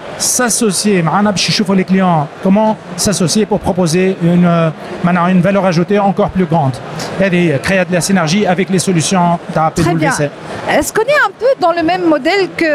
s'associer. 0.17 1.03
Les 1.75 1.83
clients, 1.85 2.27
comment 2.43 2.77
s'associer 2.97 3.45
pour 3.45 3.59
proposer 3.59 4.17
une, 4.21 4.45
euh, 4.45 4.69
valeur 5.03 5.65
ajoutée 5.65 5.99
encore 5.99 6.29
plus 6.29 6.45
grande? 6.45 6.73
Eh 7.21 7.25
Et 7.25 7.59
créer 7.59 7.85
de 7.85 7.93
la 7.93 8.01
synergie 8.01 8.45
avec 8.45 8.69
les 8.69 8.79
solutions 8.79 9.39
d'APWC. 9.53 10.29
Est-ce 10.69 10.91
qu'on 10.93 11.01
est 11.03 11.23
un 11.25 11.31
peu 11.37 11.45
dans 11.59 11.71
le 11.71 11.83
même 11.83 12.05
modèle 12.05 12.49
que 12.55 12.65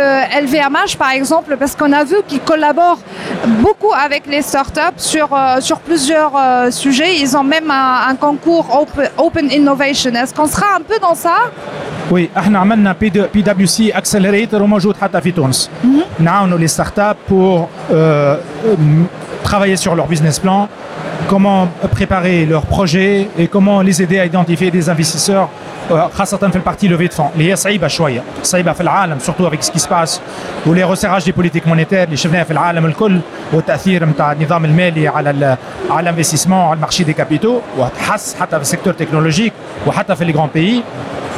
LVMH, 0.40 0.96
par 0.98 1.10
exemple, 1.10 1.56
parce 1.58 1.74
qu'on 1.74 1.92
a 1.92 2.04
vu 2.04 2.16
qu'ils 2.26 2.40
collaborent 2.40 2.98
beaucoup 3.46 3.92
avec 3.92 4.26
les 4.26 4.42
startups 4.42 4.98
sur, 4.98 5.28
euh, 5.32 5.60
plusieurs 5.84 6.32
euh, 6.36 6.70
sujets. 6.70 7.16
Ils 7.18 7.36
ont 7.36 7.44
même 7.44 7.70
un, 7.70 8.14
concours 8.16 8.86
open 9.18 9.50
Innovation. 9.50 10.12
Est-ce 10.14 10.34
qu'on 10.34 10.46
sera 10.46 10.76
un 10.76 10.80
peu 10.80 10.98
dans 10.98 11.14
ça? 11.14 11.36
Oui, 12.11 12.37
احنا 12.37 12.59
عملنا 12.59 12.95
بي 13.01 13.09
دبليو 13.41 13.67
سي 13.67 13.91
اكسلريتور 13.91 14.61
وموجود 14.63 14.95
حتى 15.01 15.21
في 15.21 15.31
تونس. 15.31 15.69
نعاونوا 16.19 16.59
les 16.59 16.67
startups 16.67 17.19
pour 17.29 17.69
euh, 17.91 18.35
travailler 19.43 19.77
sur 19.77 19.95
leur 19.95 20.07
business 20.07 20.39
plan, 20.39 20.67
comment 21.31 21.67
préparer 21.97 22.45
leurs 22.45 22.65
projets 22.75 23.27
et 23.39 23.47
comment 23.47 23.81
les 23.81 24.01
aider 24.03 24.19
à 24.19 24.25
identifier 24.25 24.69
des 24.71 24.89
investisseurs 24.89 25.47
خاصة 26.13 26.37
في 26.37 26.55
البارتي 26.55 26.89
levée 26.89 27.07
de 27.07 27.13
fonds 27.13 27.31
اللي 27.33 27.51
هي 27.51 27.55
صعيبة 27.55 27.87
شوية 27.87 28.21
صعيبة 28.43 28.71
في 28.71 28.81
العالم 28.81 29.19
surtout 29.19 29.45
avec 29.45 29.63
ce 29.63 29.71
qui 29.71 29.79
se 29.79 29.87
passe 29.87 30.19
ولي 30.65 30.95
resserrage 30.95 31.25
des 31.25 31.31
politiques 31.31 31.65
monétaires 31.65 32.05
اللي 32.05 32.17
شفناها 32.17 32.43
في 32.43 32.51
العالم 32.51 32.85
الكل 32.85 33.19
والتأثير 33.53 34.05
نتاع 34.05 34.31
النظام 34.31 34.65
المالي 34.65 35.07
على 35.07 35.29
ال 35.29 35.57
على 35.89 36.09
الانفستيسمون 36.09 36.59
على 36.59 36.73
المارشي 36.73 37.03
دي 37.03 37.13
كابيتو 37.13 37.59
وتحس 37.77 38.35
حتى 38.39 38.55
في 38.55 38.61
السيكتور 38.61 38.93
تكنولوجيك 38.93 39.53
وحتى 39.87 40.15
في 40.15 40.25
لي 40.25 40.33
غران 40.33 40.49
بيي 40.53 40.83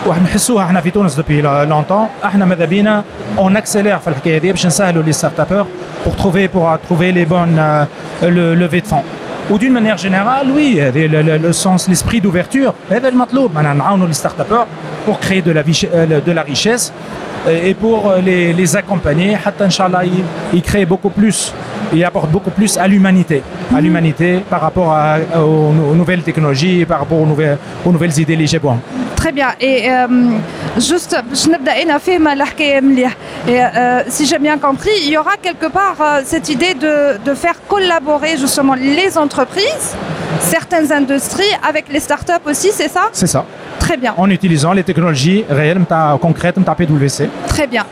ونحسوها 0.07 0.63
احنا 0.65 0.81
في 0.81 0.91
تونس 0.91 1.15
دوبي 1.15 1.41
لونتون 1.41 2.07
احنا 2.25 2.45
ماذا 2.45 2.65
بينا 2.65 3.03
اون 3.37 3.57
اكسيلير 3.57 3.97
في 3.97 4.07
الحكايه 4.07 4.37
دي 4.37 4.51
باش 4.51 4.65
نسهلوا 4.65 5.03
لي 5.03 5.11
ستارت 5.11 5.39
ابور 5.39 5.65
pour 6.05 6.15
trouver 6.15 6.47
pour 6.55 6.65
trouver 6.87 7.11
les 7.17 7.25
bonnes 7.33 7.57
euh, 7.57 7.85
le 8.37 8.45
levée 8.63 8.81
de 8.81 8.87
fonds 8.87 9.05
ou 9.51 9.57
d'une 9.61 9.73
manière 9.79 9.97
générale 10.05 10.47
oui 10.55 10.69
le, 10.95 11.21
le, 11.27 11.37
le 11.37 11.53
sens 11.53 11.87
l'esprit 11.87 12.21
d'ouverture 12.21 12.73
هذا 12.91 13.09
المطلوب 13.09 13.55
معنا 13.55 13.73
نعاونوا 13.73 14.07
les 14.07 14.17
start 14.17 14.41
pour 15.07 15.19
créer 15.19 15.41
de 15.41 15.51
la, 15.51 15.63
de 16.27 16.31
la 16.31 16.41
richesse 16.41 16.93
et 17.47 17.73
pour 17.73 18.13
les, 18.25 18.53
les 18.53 18.75
accompagner 18.75 19.35
حتى 19.35 19.65
ان 19.65 19.69
شاء 19.69 19.87
الله 19.87 20.09
ils 20.53 20.61
créent 20.61 20.85
beaucoup 20.85 21.09
plus 21.19 21.53
et 21.95 22.03
apporte 22.03 22.29
beaucoup 22.31 22.49
plus 22.49 22.77
à 22.77 22.87
l'humanité, 22.87 23.43
à 23.75 23.81
l'humanité 23.81 24.39
par 24.49 24.61
rapport 24.61 24.91
à, 24.93 25.17
aux, 25.37 25.71
aux, 25.91 25.95
nouvelles 25.95 26.23
technologies, 26.23 26.85
par 26.85 26.99
rapport 26.99 27.19
aux 27.19 27.25
nouvelles, 27.25 27.57
aux 27.85 27.91
nouvelles 27.91 28.17
idées, 28.19 28.35
les 28.35 28.47
Très 29.18 29.32
bien. 29.32 29.48
Et 29.60 29.90
euh, 29.90 30.06
juste, 30.78 31.16
euh, 33.48 34.02
si 34.06 34.26
j'ai 34.26 34.38
bien 34.38 34.58
compris, 34.58 34.92
il 35.02 35.10
y 35.10 35.18
aura 35.18 35.36
quelque 35.42 35.66
part 35.66 35.96
euh, 36.00 36.20
cette 36.24 36.48
idée 36.48 36.74
de, 36.74 37.18
de 37.28 37.34
faire 37.34 37.56
collaborer 37.66 38.36
justement 38.36 38.74
les 38.74 39.18
entreprises, 39.18 39.96
certaines 40.40 40.92
industries 40.92 41.52
avec 41.68 41.86
les 41.92 41.98
startups 41.98 42.44
aussi, 42.46 42.70
c'est 42.72 42.88
ça? 42.88 43.08
C'est 43.12 43.26
ça. 43.26 43.44
Très 43.80 43.96
bien. 43.96 44.14
En 44.16 44.30
utilisant 44.30 44.72
les 44.72 44.84
technologies 44.84 45.44
réelles, 45.50 45.80
concrètes, 46.20 46.56
PWC. 46.76 47.28
Très 47.48 47.66
bien. 47.66 47.84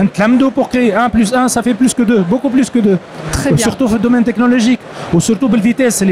Un 0.00 0.06
clamdo 0.06 0.50
pour 0.50 0.68
créer 0.68 0.94
1 0.94 1.08
plus 1.10 1.32
1, 1.32 1.48
ça 1.48 1.62
fait 1.62 1.74
plus 1.74 1.94
que 1.94 2.02
2, 2.02 2.20
beaucoup 2.22 2.50
plus 2.50 2.70
que 2.70 2.78
2. 2.78 2.98
Très 3.30 3.52
bien. 3.52 3.62
Surtout 3.62 3.86
dans 3.86 3.92
le 3.92 3.98
domaine 3.98 4.24
technologique, 4.24 4.80
ou 5.12 5.20
surtout 5.20 5.48
la 5.48 5.58
vitesse. 5.58 6.02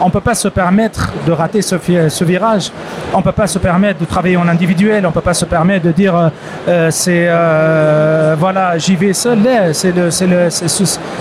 On 0.00 0.06
ne 0.06 0.10
peut 0.10 0.20
pas 0.20 0.34
se 0.34 0.48
permettre 0.48 1.12
de 1.26 1.32
rater 1.32 1.62
ce, 1.62 2.24
virage, 2.24 2.70
on 3.12 3.18
ne 3.18 3.22
peut 3.22 3.32
pas 3.32 3.46
se 3.46 3.58
permettre 3.58 4.00
de 4.00 4.04
travailler 4.04 4.36
en 4.36 4.48
individuel, 4.48 5.04
on 5.06 5.10
ne 5.10 5.14
peut 5.14 5.20
pas 5.20 5.34
se 5.34 5.44
permettre 5.44 5.86
de 5.86 5.92
dire 5.92 6.16
euh, 6.16 6.28
euh, 6.68 6.90
c'est 6.90 7.26
euh, 7.28 8.36
voilà, 8.38 8.78
j'y 8.78 8.96
vais 8.96 9.12
seul. 9.12 9.38
Eh, 9.46 9.72
c'est 9.72 9.92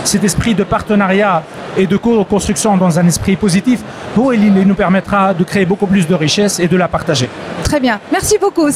cet 0.04 0.24
esprit 0.24 0.56
de 0.56 0.64
partenariat 0.64 1.44
et 1.78 1.88
de 1.88 1.98
co-construction 1.98 2.78
dans 2.78 3.00
un 3.00 3.08
esprit 3.08 3.36
positif, 3.36 3.80
oh, 3.84 4.16
pour 4.16 4.34
il 4.34 4.54
nous 4.54 4.76
permettra 4.76 5.34
de 5.34 5.44
créer 5.44 5.66
beaucoup 5.66 5.88
plus 5.88 6.08
de 6.08 6.16
richesse 6.16 6.60
et 6.60 6.68
de 6.68 6.78
la 6.78 6.88
partager. 6.88 7.30
Très 7.64 7.80
bien. 7.80 8.00
Merci 8.12 8.38
beaucoup. 8.40 8.70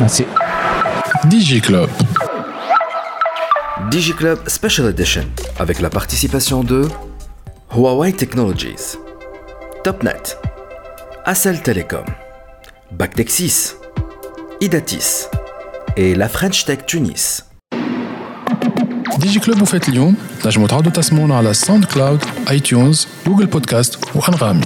Merci. 0.00 0.24
Digi 1.27 1.59
Club. 1.59 1.89
DigiClub 3.91 4.39
Special 4.47 4.87
Edition 4.87 5.25
avec 5.59 5.81
la 5.81 5.89
participation 5.89 6.63
de 6.63 6.87
Huawei 7.75 8.13
Technologies, 8.13 8.97
Topnet, 9.83 10.37
Accel 11.25 11.61
Telecom, 11.61 12.05
Bactexis, 12.91 13.73
Idatis 14.61 15.27
et 15.97 16.15
la 16.15 16.29
French 16.29 16.65
Tech 16.65 16.85
Tunis. 16.85 17.43
ديجي 19.17 19.39
كلوب 19.39 19.61
وفات 19.61 19.89
اليوم 19.89 20.15
نجموا 20.45 20.67
تعودوا 20.67 20.91
تسمعونا 20.91 21.37
على 21.37 21.53
ساوند 21.53 21.85
كلاود 21.85 22.23
اي 22.49 22.59
تيونز 22.59 23.07
جوجل 23.27 23.45
بودكاست 23.45 23.99
وانغامي 24.15 24.65